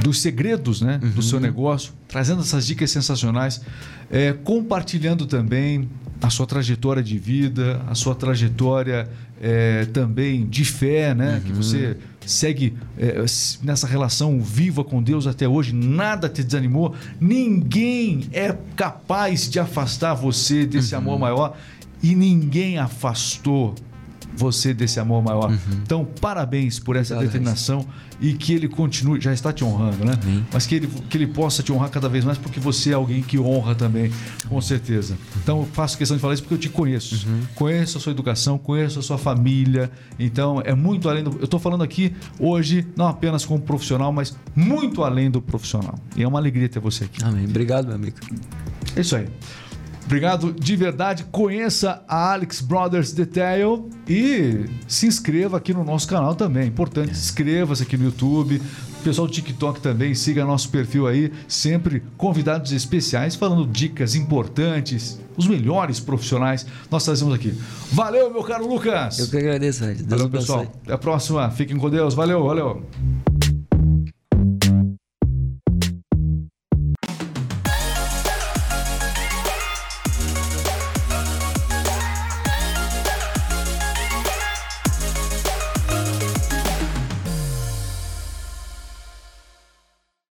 dos 0.00 0.20
segredos 0.20 0.80
né, 0.80 0.98
do 0.98 1.06
Uhum. 1.16 1.22
seu 1.22 1.38
negócio, 1.40 1.92
trazendo 2.08 2.40
essas 2.40 2.66
dicas 2.66 2.90
sensacionais, 2.90 3.60
é, 4.10 4.32
compartilhando 4.32 5.26
também 5.26 5.88
a 6.20 6.30
sua 6.30 6.46
trajetória 6.46 7.02
de 7.02 7.18
vida, 7.18 7.82
a 7.88 7.94
sua 7.94 8.14
trajetória 8.14 9.08
é, 9.40 9.86
também 9.86 10.46
de 10.46 10.64
fé, 10.64 11.14
né? 11.14 11.34
Uhum. 11.34 11.40
Que 11.40 11.52
você 11.52 11.96
segue 12.24 12.74
é, 12.96 13.24
nessa 13.62 13.86
relação 13.88 14.40
viva 14.40 14.84
com 14.84 15.02
Deus 15.02 15.26
até 15.26 15.48
hoje, 15.48 15.72
nada 15.74 16.28
te 16.28 16.44
desanimou, 16.44 16.94
ninguém 17.20 18.28
é 18.32 18.56
capaz 18.76 19.50
de 19.50 19.58
afastar 19.58 20.14
você 20.14 20.64
desse 20.64 20.94
Uhum. 20.94 21.00
amor 21.00 21.18
maior 21.18 21.56
e 22.00 22.14
ninguém 22.14 22.78
afastou 22.78 23.74
você 24.34 24.72
desse 24.72 24.98
amor 24.98 25.22
maior. 25.22 25.56
Então, 25.82 26.04
parabéns 26.20 26.78
por 26.78 26.96
essa 26.96 27.14
Uhum. 27.14 27.20
Obrigado, 27.20 27.32
determinação 27.32 27.86
e 28.20 28.34
que 28.34 28.54
ele 28.54 28.68
continue, 28.68 29.20
já 29.20 29.32
está 29.32 29.52
te 29.52 29.64
honrando, 29.64 30.04
né? 30.04 30.16
Amém. 30.22 30.46
Mas 30.52 30.64
que 30.64 30.76
ele, 30.76 30.86
que 30.86 31.16
ele 31.16 31.26
possa 31.26 31.62
te 31.62 31.72
honrar 31.72 31.90
cada 31.90 32.08
vez 32.08 32.24
mais, 32.24 32.38
porque 32.38 32.60
você 32.60 32.90
é 32.90 32.94
alguém 32.94 33.20
que 33.20 33.38
honra 33.38 33.74
também, 33.74 34.12
com 34.48 34.60
certeza. 34.60 35.16
Então, 35.42 35.60
eu 35.60 35.68
faço 35.72 35.98
questão 35.98 36.16
de 36.16 36.20
falar 36.20 36.34
isso 36.34 36.42
porque 36.42 36.54
eu 36.54 36.58
te 36.58 36.68
conheço. 36.68 37.26
Uhum. 37.26 37.40
Conheço 37.54 37.98
a 37.98 38.00
sua 38.00 38.12
educação, 38.12 38.56
conheço 38.58 39.00
a 39.00 39.02
sua 39.02 39.18
família. 39.18 39.90
Então, 40.18 40.62
é 40.64 40.74
muito 40.74 41.08
além 41.08 41.24
do. 41.24 41.30
Eu 41.38 41.44
estou 41.44 41.58
falando 41.58 41.82
aqui 41.82 42.14
hoje, 42.38 42.86
não 42.96 43.08
apenas 43.08 43.44
como 43.44 43.60
profissional, 43.60 44.12
mas 44.12 44.36
muito 44.54 45.02
além 45.02 45.30
do 45.30 45.42
profissional. 45.42 45.98
E 46.16 46.22
é 46.22 46.28
uma 46.28 46.38
alegria 46.38 46.68
ter 46.68 46.78
você 46.78 47.04
aqui. 47.04 47.24
Amém. 47.24 47.44
Obrigado, 47.44 47.86
meu 47.86 47.96
amigo. 47.96 48.16
É 48.94 49.00
isso 49.00 49.16
aí. 49.16 49.26
Obrigado 50.12 50.52
de 50.52 50.76
verdade. 50.76 51.24
Conheça 51.32 52.04
a 52.06 52.34
Alex 52.34 52.60
Brothers 52.60 53.12
Detail 53.12 53.88
e 54.06 54.66
se 54.86 55.06
inscreva 55.06 55.56
aqui 55.56 55.72
no 55.72 55.82
nosso 55.82 56.06
canal 56.06 56.34
também. 56.34 56.68
Importante, 56.68 57.12
inscreva-se 57.12 57.82
aqui 57.82 57.96
no 57.96 58.04
YouTube. 58.04 58.60
Pessoal 59.02 59.26
do 59.26 59.32
TikTok 59.32 59.80
também, 59.80 60.14
siga 60.14 60.44
nosso 60.44 60.68
perfil 60.68 61.06
aí. 61.06 61.32
Sempre 61.48 62.02
convidados 62.18 62.72
especiais 62.72 63.34
falando 63.34 63.66
dicas 63.66 64.14
importantes, 64.14 65.18
os 65.34 65.46
melhores 65.46 65.98
profissionais 65.98 66.66
nós 66.90 67.02
trazemos 67.06 67.32
aqui. 67.32 67.58
Valeu, 67.90 68.30
meu 68.30 68.42
caro 68.42 68.68
Lucas. 68.68 69.18
Eu 69.18 69.28
que 69.28 69.38
agradeço. 69.38 69.82
Deus 69.86 70.02
Valeu, 70.02 70.28
pessoal. 70.28 70.66
Até 70.84 70.92
a 70.92 70.98
próxima. 70.98 71.50
Fiquem 71.52 71.78
com 71.78 71.88
Deus. 71.88 72.12
Valeu, 72.12 72.44
valeu. 72.44 72.82